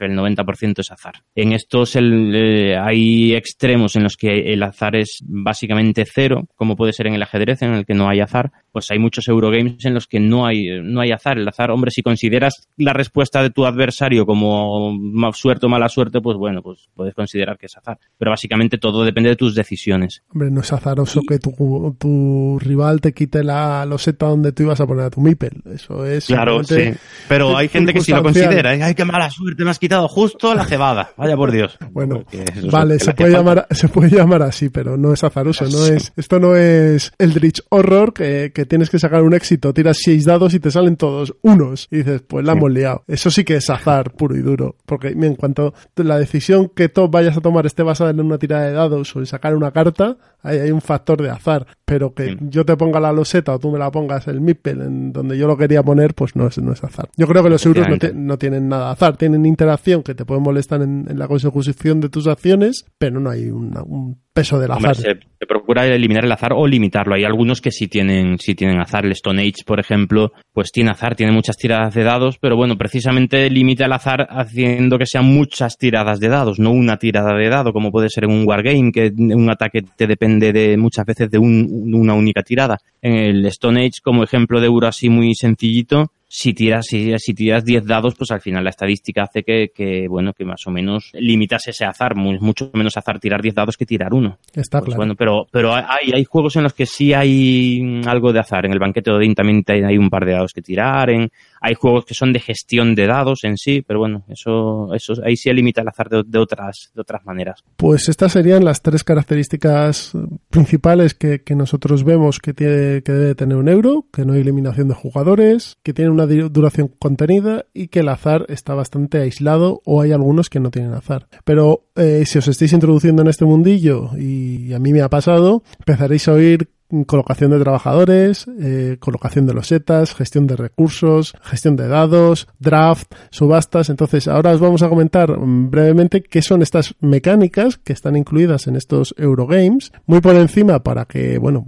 el 0.05 0.17
90% 0.17 0.81
es 0.81 0.91
azar. 0.91 1.15
En 1.35 1.53
estos 1.53 1.97
el, 1.97 2.33
eh, 2.35 2.77
hay 2.77 3.35
extremos 3.35 3.97
en 3.97 4.03
los 4.03 4.17
que 4.17 4.53
el 4.53 4.63
azar 4.63 4.97
es 4.97 5.21
básicamente 5.23 6.05
cero, 6.05 6.47
como 6.57 6.77
puede 6.77 6.93
ser 6.93 7.07
en 7.07 7.15
el 7.15 7.23
ajedrez, 7.23 7.63
en 7.63 7.75
el 7.75 7.87
que 7.87 7.95
no 7.95 8.02
no 8.03 8.09
hay 8.09 8.21
azar, 8.21 8.53
pues 8.73 8.91
hay 8.91 8.99
muchos 8.99 9.29
Eurogames 9.29 9.85
en 9.85 9.95
los 9.95 10.07
que 10.07 10.19
no 10.19 10.47
hay, 10.47 10.81
no 10.83 11.01
hay 11.01 11.13
azar. 11.13 11.39
El 11.39 11.47
azar, 11.47 11.71
hombre, 11.71 11.91
si 11.91 12.03
consideras 12.03 12.69
la 12.77 12.93
respuesta 12.93 13.43
de 13.43 13.51
tu 13.51 13.67
adversario 13.67 14.25
como 14.25 14.99
suerte 15.35 15.67
o 15.67 15.69
mala 15.69 15.89
suerte, 15.89 16.21
pues 16.21 16.37
bueno, 16.39 16.63
pues 16.63 16.89
puedes 16.95 17.15
considerar 17.15 17.59
que 17.59 17.67
es 17.67 17.77
azar. 17.77 17.99
Pero 18.19 18.31
básicamente 18.31 18.79
todo 18.79 19.05
depende 19.05 19.31
de 19.31 19.37
tus 19.37 19.55
decisiones. 19.55 20.23
Hombre, 20.33 20.51
no 20.51 20.61
es 20.63 20.73
azaroso 20.73 21.21
que 21.29 21.39
tu, 21.39 21.97
tu, 21.99 22.59
rival 22.61 23.01
te 23.01 23.13
quite 23.13 23.45
la 23.45 23.85
loseta 23.85 24.27
donde 24.27 24.53
tú 24.53 24.63
ibas 24.63 24.81
a 24.81 24.87
poner 24.87 25.07
a 25.07 25.11
tu 25.11 25.21
Mipel. 25.21 25.63
Eso 25.73 26.07
es. 26.07 26.27
Claro, 26.27 26.65
sí. 26.65 26.93
Pero 27.29 27.57
hay 27.57 27.69
gente 27.69 27.93
que 27.93 28.01
sí 28.01 28.13
lo 28.13 28.23
considera. 28.23 28.75
¿eh? 28.75 28.83
Ay, 28.83 28.95
qué 28.95 29.05
mala 29.05 29.29
suerte, 29.31 29.65
me 29.65 29.71
has 29.71 29.79
quitado 29.79 30.09
justo 30.09 30.55
la 30.55 30.65
cebada. 30.65 31.11
Vaya 31.17 31.37
por 31.37 31.51
Dios. 31.51 31.77
Bueno, 31.91 32.25
vale, 32.71 32.99
se 32.99 33.13
puede, 33.13 33.33
llamar, 33.33 33.67
se 33.71 33.89
puede 33.89 34.17
llamar 34.17 34.43
así, 34.43 34.71
pero 34.71 34.97
no 34.97 35.13
es 35.13 35.23
azaroso. 35.25 35.67
No 35.67 35.87
es, 35.87 36.13
esto 36.17 36.39
no 36.39 36.57
es 36.57 37.13
el 37.19 37.33
Eldritch 37.33 37.63
Horror 37.71 38.13
que, 38.13 38.53
que 38.55 38.62
tienes 38.67 38.91
que 38.91 38.99
sacar 38.99 39.23
un 39.23 39.35
éxito, 39.35 39.73
tiras 39.73 39.99
seis 40.03 40.25
dados 40.25 40.55
y 40.55 40.61
te 40.61 40.71
salen 40.71 40.97
todos 40.97 41.35
unos. 41.43 41.89
Y 41.91 41.99
dices, 41.99 42.23
pues 42.27 42.45
la 42.45 42.53
hemos 42.53 42.71
liado. 42.71 43.05
Eso 43.07 43.31
sí 43.31 43.45
que 43.45 43.57
es 43.57 43.71
azar 43.71 44.13
puro 44.13 44.37
y 44.37 44.41
duro. 44.41 44.77
Porque 44.87 45.09
en 45.09 45.35
cuanto 45.35 45.75
la 45.97 46.19
decisión 46.19 46.69
que 46.69 46.89
tú 46.89 47.09
vayas 47.09 47.37
a 47.37 47.41
tomar 47.41 47.67
esté 47.67 47.83
basada 47.83 48.11
en 48.11 48.21
una 48.21 48.39
tirada 48.39 48.67
de 48.67 48.73
dados 48.73 49.15
o 49.15 49.21
en 49.21 49.27
sacar 49.27 49.55
una 49.55 49.71
carta, 49.71 50.17
ahí 50.43 50.59
hay 50.59 50.71
un 50.71 50.81
factor 50.81 51.23
de 51.23 51.31
azar. 51.31 51.67
Pero 51.93 52.15
que 52.15 52.39
yo 52.41 52.65
te 52.65 52.75
ponga 52.75 52.99
la 52.99 53.13
loseta 53.13 53.55
o 53.55 53.59
tú 53.59 53.71
me 53.71 53.79
la 53.79 53.91
pongas 53.91 54.27
el 54.27 54.41
mipel 54.41 54.81
en 54.81 55.13
donde 55.13 55.37
yo 55.37 55.47
lo 55.47 55.59
quería 55.59 55.83
poner, 55.83 56.15
pues 56.15 56.35
no 56.35 56.47
es, 56.47 56.57
no 56.57 56.73
es 56.73 56.83
azar. 56.83 57.11
Yo 57.19 57.27
creo 57.27 57.43
que 57.43 57.51
los 57.51 57.67
euros 57.67 57.87
no, 58.15 58.39
tienen 58.39 58.67
nada 58.67 58.91
azar. 58.91 59.19
Tienen 59.19 59.45
interacción 59.45 60.03
que 60.03 60.15
te 60.15 60.25
puede 60.25 60.41
molestar 60.41 60.81
en, 60.81 61.07
la 61.19 61.29
consecución 61.29 62.01
de 62.01 62.09
tus 62.09 62.29
acciones, 62.29 62.87
pero 62.99 63.21
no 63.21 63.29
hay 63.29 63.51
un 63.51 64.17
peso 64.33 64.59
del 64.59 64.71
azar. 64.71 64.97
se, 64.97 65.19
procura 65.47 65.87
eliminar 65.87 66.25
el 66.25 66.33
azar 66.33 66.53
o 66.55 66.67
limitarlo. 66.67 67.15
Hay 67.15 67.25
algunos 67.25 67.61
que 67.61 67.71
sí 67.71 67.89
tienen, 67.89 68.39
sí 68.39 68.55
tienen 68.55 68.81
azar. 68.81 69.05
El 69.05 69.13
Stone 69.13 69.43
Age, 69.43 69.65
por 69.67 69.81
ejemplo, 69.81 70.33
pues 70.53 70.71
tiene 70.71 70.91
azar, 70.91 71.17
tiene 71.17 71.33
muchas 71.33 71.57
tiradas 71.57 71.95
de 71.95 72.05
dados, 72.05 72.39
pero 72.39 72.57
bueno, 72.57 72.77
precisamente 72.77 73.51
limita 73.51 73.87
el 73.87 73.93
azar 73.93 74.27
haciendo 74.31 74.99
que 74.99 75.07
sean 75.07 75.27
muchas 75.27 75.77
tiradas 75.77 76.21
de 76.21 76.29
dados, 76.29 76.59
no 76.59 76.71
una 76.71 76.97
tirada 76.97 77.37
de 77.37 77.49
dado, 77.49 77.73
como 77.73 77.91
puede 77.91 78.09
ser 78.09 78.25
en 78.25 78.31
un 78.31 78.47
wargame, 78.47 78.93
que 78.93 79.13
un 79.17 79.51
ataque 79.51 79.83
te 79.97 80.07
depende 80.07 80.53
de 80.53 80.77
muchas 80.77 81.05
veces 81.05 81.31
de 81.31 81.39
una 81.83 82.15
única 82.15 82.43
tirada. 82.43 82.79
En 83.01 83.15
el 83.15 83.47
Stone 83.47 83.81
Age, 83.81 84.01
como 84.03 84.23
ejemplo 84.23 84.61
de 84.61 84.67
euro 84.67 84.87
así 84.87 85.09
muy 85.09 85.35
sencillito, 85.35 86.13
si 86.35 86.55
tiras, 86.55 86.87
si, 86.89 87.13
si 87.19 87.35
tiras 87.35 87.63
10 87.63 87.85
dados, 87.85 88.15
pues 88.15 88.31
al 88.31 88.41
final 88.41 88.65
la 88.65 88.71
estadística 88.71 89.25
hace 89.25 89.43
que, 89.43 90.07
bueno, 90.09 90.33
que 90.33 90.47
más 90.47 90.67
o 90.67 90.71
menos 90.71 91.11
limitas 91.13 91.69
ese 91.69 91.85
azar, 91.85 92.15
mucho 92.17 92.71
menos 92.73 92.97
azar 92.97 93.21
tirar 93.21 93.43
10 93.43 93.55
dados 93.55 93.77
que 93.77 93.85
tirar 93.85 94.15
uno. 94.15 94.39
Está 94.55 94.79
pues 94.79 94.95
claro. 94.95 94.97
Bueno, 94.97 95.15
pero, 95.15 95.47
pero 95.51 95.75
hay, 95.75 96.11
hay 96.15 96.25
juegos 96.25 96.57
en 96.57 96.63
los 96.63 96.73
que 96.73 96.87
sí 96.87 97.13
hay 97.13 98.01
algo 98.07 98.33
de 98.33 98.41
azar. 98.41 98.65
En 98.65 98.73
el 98.73 98.79
banquete 98.79 99.11
de 99.11 99.17
Odin 99.19 99.35
también 99.35 99.63
hay 99.69 99.99
un 99.99 100.09
par 100.09 100.25
de 100.25 100.33
dados 100.33 100.55
que 100.55 100.63
tirar, 100.63 101.11
en, 101.11 101.31
hay 101.63 101.75
juegos 101.75 102.05
que 102.05 102.15
son 102.15 102.33
de 102.33 102.41
gestión 102.41 102.95
de 102.95 103.07
dados 103.07 103.45
en 103.45 103.57
sí, 103.57 103.83
pero 103.87 104.01
bueno, 104.01 104.25
eso, 104.29 104.93
eso 104.95 105.15
ahí 105.25 105.37
sí 105.37 105.53
limita 105.53 105.81
el 105.81 105.89
azar 105.89 106.09
de, 106.09 106.39
otras, 106.39 106.91
de 106.95 107.01
otras 107.01 107.25
maneras. 107.25 107.63
Pues 107.77 108.09
estas 108.09 108.33
serían 108.33 108.65
las 108.65 108.83
tres 108.83 109.05
características 109.05 110.13
principales 110.51 111.15
que, 111.15 111.41
nosotros 111.53 112.03
vemos 112.03 112.39
que, 112.39 112.55
tiene, 112.55 113.03
que 113.03 113.13
debe 113.13 113.35
tener 113.35 113.59
un 113.59 113.69
euro, 113.69 114.07
que 114.13 114.25
no 114.25 114.33
hay 114.33 114.41
eliminación 114.41 114.89
de 114.89 114.95
jugadores, 114.95 115.77
que 115.83 115.93
tiene 115.93 116.11
una 116.11 116.27
duración 116.27 116.89
contenida 116.89 117.67
y 117.75 117.89
que 117.89 118.01
el 118.01 118.09
azar 118.09 118.47
está 118.49 118.75
bastante 118.75 119.19
aislado 119.19 119.83
o 119.85 120.01
hay 120.01 120.13
algunos 120.13 120.49
que 120.49 120.59
no 120.59 120.71
tienen 120.71 120.95
azar. 120.95 121.29
Pero 121.45 121.85
eh, 121.95 122.25
si 122.27 122.39
os 122.39 122.49
estáis 122.49 122.73
introduciendo 122.73 123.23
en 123.23 123.29
este 123.29 123.45
mundillo 123.45 124.11
y 124.19 124.73
a 124.73 124.79
mí 124.79 124.93
me 124.93 125.03
ha 125.03 125.11
pasado, 125.11 125.63
empezaréis 125.79 126.27
a 126.27 126.33
oír 126.33 126.69
colocación 127.07 127.51
de 127.51 127.61
trabajadores, 127.61 128.47
eh, 128.61 128.97
colocación 129.01 129.47
de 129.47 129.55
losetas, 129.55 130.15
gestión 130.15 130.47
de 130.47 130.57
recursos, 130.57 131.35
gestión 131.43 131.77
de 131.77 131.89
dados, 131.89 132.49
draft, 132.59 133.13
subastas. 133.31 133.89
Entonces, 133.89 134.29
ahora 134.29 134.53
os 134.53 134.61
vamos 134.61 134.83
a 134.83 134.89
comentar 134.89 135.35
brevemente 135.39 136.23
qué 136.23 136.43
son 136.43 136.63
estas 136.63 136.95
mecánicas 137.01 137.79
que 137.79 137.93
están 137.93 138.17
incluidas 138.17 138.67
en 138.67 138.77
estos 138.77 139.15
Eurogames, 139.17 139.93
muy 140.07 140.21
por 140.21 140.37
encima 140.37 140.83
para 140.83 141.07
que, 141.07 141.39
bueno, 141.39 141.65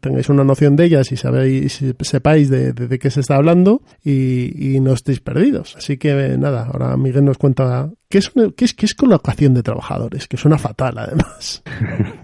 tengáis 0.00 0.28
una 0.28 0.44
noción 0.44 0.76
de 0.76 0.84
ellas 0.84 1.12
y 1.12 1.16
sabéis, 1.16 1.82
sepáis 2.00 2.50
de, 2.50 2.72
de, 2.72 2.98
qué 2.98 3.10
se 3.10 3.20
está 3.20 3.36
hablando 3.36 3.82
y, 4.04 4.74
y, 4.74 4.80
no 4.80 4.92
estéis 4.92 5.20
perdidos. 5.20 5.76
Así 5.76 5.96
que, 5.96 6.36
nada, 6.38 6.66
ahora 6.72 6.96
Miguel 6.96 7.24
nos 7.24 7.38
cuenta 7.38 7.90
¿Qué 8.10 8.16
es, 8.16 8.32
qué, 8.56 8.64
es, 8.64 8.72
qué 8.72 8.86
es 8.86 8.94
colocación 8.94 9.52
de 9.52 9.62
trabajadores? 9.62 10.26
Que 10.26 10.38
suena 10.38 10.56
fatal, 10.56 10.96
además. 10.96 11.62